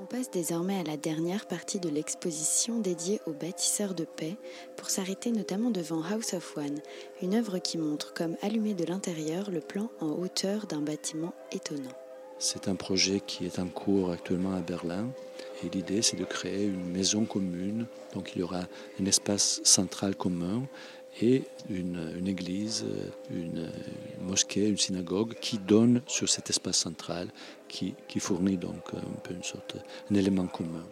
On 0.00 0.06
passe 0.06 0.30
désormais 0.30 0.78
à 0.78 0.84
la 0.84 0.96
dernière 0.96 1.46
partie 1.46 1.80
de 1.80 1.88
l'exposition 1.88 2.78
dédiée 2.78 3.20
aux 3.26 3.32
bâtisseurs 3.32 3.94
de 3.94 4.04
paix 4.04 4.36
pour 4.76 4.90
s'arrêter 4.90 5.32
notamment 5.32 5.72
devant 5.72 6.04
House 6.04 6.34
of 6.34 6.56
One, 6.56 6.78
une 7.20 7.34
œuvre 7.34 7.58
qui 7.58 7.78
montre 7.78 8.14
comme 8.14 8.36
allumé 8.40 8.74
de 8.74 8.84
l'intérieur 8.84 9.50
le 9.50 9.60
plan 9.60 9.90
en 10.00 10.10
hauteur 10.10 10.66
d'un 10.66 10.82
bâtiment 10.82 11.34
étonnant. 11.50 11.90
C'est 12.38 12.68
un 12.68 12.76
projet 12.76 13.18
qui 13.18 13.46
est 13.46 13.58
en 13.58 13.66
cours 13.66 14.12
actuellement 14.12 14.54
à 14.54 14.60
Berlin 14.60 15.08
et 15.64 15.68
l'idée 15.68 16.02
c'est 16.02 16.16
de 16.16 16.24
créer 16.24 16.66
une 16.66 16.92
maison 16.92 17.24
commune. 17.24 17.86
Donc 18.14 18.36
il 18.36 18.38
y 18.38 18.42
aura 18.44 18.62
un 19.00 19.04
espace 19.04 19.60
central 19.64 20.14
commun 20.14 20.62
et 21.20 21.44
une, 21.70 22.26
église, 22.26 22.84
une, 23.30 23.70
mosquée, 24.20 24.68
une 24.68 24.78
synagogue 24.78 25.34
qui 25.40 25.58
donne 25.58 26.02
sur 26.06 26.28
cet 26.28 26.50
espace 26.50 26.76
central, 26.76 27.28
qui, 27.68 27.94
fournit 28.18 28.56
donc 28.56 28.94
un 28.94 29.20
peu 29.22 29.34
une 29.34 29.42
sorte, 29.42 29.76
un 30.10 30.14
élément 30.14 30.46
commun. 30.46 30.84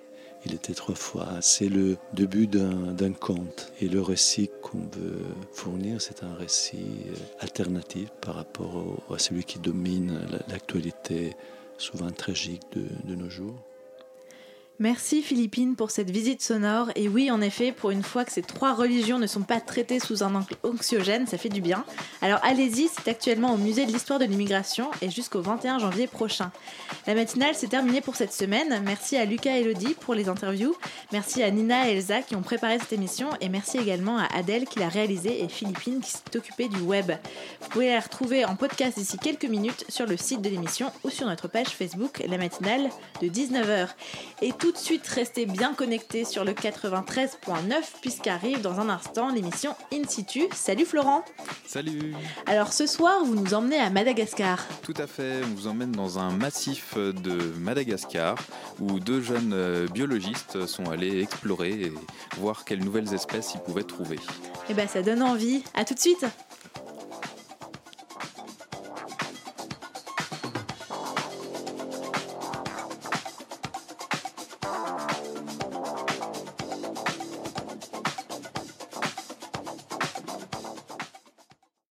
Il 0.45 0.55
était 0.55 0.74
trois 0.74 0.95
fois. 0.95 1.27
C'est 1.41 1.68
le 1.68 1.97
début 2.12 2.47
d'un 2.47 3.12
conte. 3.12 3.72
Et 3.81 3.89
le 3.89 4.01
récit 4.01 4.49
qu'on 4.62 4.87
veut 4.97 5.24
fournir, 5.53 6.01
c'est 6.01 6.22
un 6.22 6.35
récit 6.35 7.07
alternatif 7.41 8.11
par 8.20 8.37
rapport 8.37 9.03
à 9.12 9.18
celui 9.18 9.43
qui 9.43 9.59
domine 9.59 10.20
l'actualité 10.49 11.35
souvent 11.79 12.11
tragique 12.12 12.62
de 12.74 13.14
nos 13.14 13.29
jours. 13.29 13.65
Merci 14.79 15.22
Philippine 15.22 15.74
pour 15.74 15.91
cette 15.91 16.11
visite 16.11 16.43
sonore. 16.43 16.91
Et 16.97 17.09
oui, 17.09 17.31
en 17.31 17.41
effet, 17.41 17.72
pour 17.72 17.93
une 17.93 18.03
fois 18.03 18.27
que 18.27 18.33
ces 18.33 18.43
trois 18.43 18.74
religions 18.74 19.18
ne 19.18 19.27
sont 19.27 19.41
pas 19.41 19.59
traitées 19.59 20.01
sous 20.01 20.22
un 20.22 20.35
angle 20.35 20.55
anxiogène, 20.64 21.27
ça 21.27 21.39
fait 21.39 21.49
du 21.49 21.62
bien. 21.62 21.87
Alors 22.20 22.41
allez-y, 22.43 22.89
c'est 22.89 23.09
actuellement 23.09 23.55
au 23.55 23.57
musée 23.57 23.87
de 23.87 23.93
l'histoire 23.93 24.18
de 24.18 24.27
l'immigration 24.27 24.91
et 25.01 25.11
jusqu'au 25.11 25.41
21 25.41 25.79
janvier 25.79 26.07
prochain. 26.07 26.53
La 27.07 27.14
matinale 27.14 27.55
s'est 27.55 27.68
terminée 27.68 28.03
pour 28.03 28.16
cette 28.16 28.35
semaine. 28.35 28.83
Merci 28.85 29.16
à 29.16 29.24
Lucas 29.24 29.57
et 29.57 29.62
Elodie 29.62 29.95
pour 29.99 30.12
les 30.12 30.29
interviews. 30.29 30.77
Merci 31.11 31.43
à 31.43 31.51
Nina 31.51 31.89
et 31.89 31.93
Elsa 31.97 32.20
qui 32.20 32.37
ont 32.37 32.43
préparé 32.43 32.79
cette 32.79 32.93
émission. 32.93 33.31
Et 33.41 33.49
merci 33.49 33.79
également 33.79 34.18
à 34.18 34.27
Adèle 34.37 34.66
qui 34.66 34.79
l'a 34.79 34.91
réalisée 34.91 35.43
et 35.43 35.49
Philippine 35.49 36.03
qui 36.03 36.11
s'est 36.11 36.37
occupée 36.37 36.68
du 36.68 36.81
web. 36.81 37.12
Vous 37.62 37.68
pouvez 37.70 37.95
la 37.95 38.01
retrouver 38.01 38.45
en 38.45 38.57
podcast 38.57 38.99
d'ici 38.99 39.16
quelques 39.16 39.47
minutes 39.47 39.87
sur 39.89 40.05
le 40.05 40.18
site 40.18 40.43
de 40.43 40.51
l'émission 40.51 40.93
ou 41.03 41.09
sur 41.09 41.27
notre 41.27 41.49
page 41.49 41.68
Facebook 41.68 42.22
La 42.29 42.37
matinale 42.37 42.91
de 43.22 43.29
19h. 43.29 43.89
Et 44.43 44.53
de 44.72 44.78
suite 44.78 45.06
restez 45.06 45.46
bien 45.46 45.74
connectés 45.74 46.24
sur 46.24 46.44
le 46.44 46.52
93.9 46.52 47.30
puisqu'arrive 48.00 48.60
dans 48.60 48.80
un 48.80 48.88
instant 48.88 49.30
l'émission 49.30 49.74
In 49.92 50.02
situ. 50.08 50.48
Salut 50.54 50.84
Florent 50.84 51.24
Salut 51.66 52.14
Alors 52.46 52.72
ce 52.72 52.86
soir 52.86 53.24
vous 53.24 53.34
nous 53.34 53.54
emmenez 53.54 53.78
à 53.78 53.90
Madagascar. 53.90 54.66
Tout 54.82 54.94
à 54.96 55.06
fait, 55.06 55.40
on 55.44 55.54
vous 55.54 55.66
emmène 55.66 55.92
dans 55.92 56.18
un 56.18 56.30
massif 56.30 56.96
de 56.96 57.52
Madagascar 57.58 58.36
où 58.80 58.98
deux 59.00 59.20
jeunes 59.20 59.86
biologistes 59.92 60.66
sont 60.66 60.90
allés 60.90 61.20
explorer 61.20 61.70
et 61.70 61.92
voir 62.38 62.64
quelles 62.64 62.84
nouvelles 62.84 63.14
espèces 63.14 63.52
ils 63.54 63.60
pouvaient 63.60 63.84
trouver. 63.84 64.18
Et 64.68 64.74
ben 64.74 64.88
ça 64.88 65.02
donne 65.02 65.22
envie. 65.22 65.62
À 65.74 65.84
tout 65.84 65.94
de 65.94 66.00
suite 66.00 66.24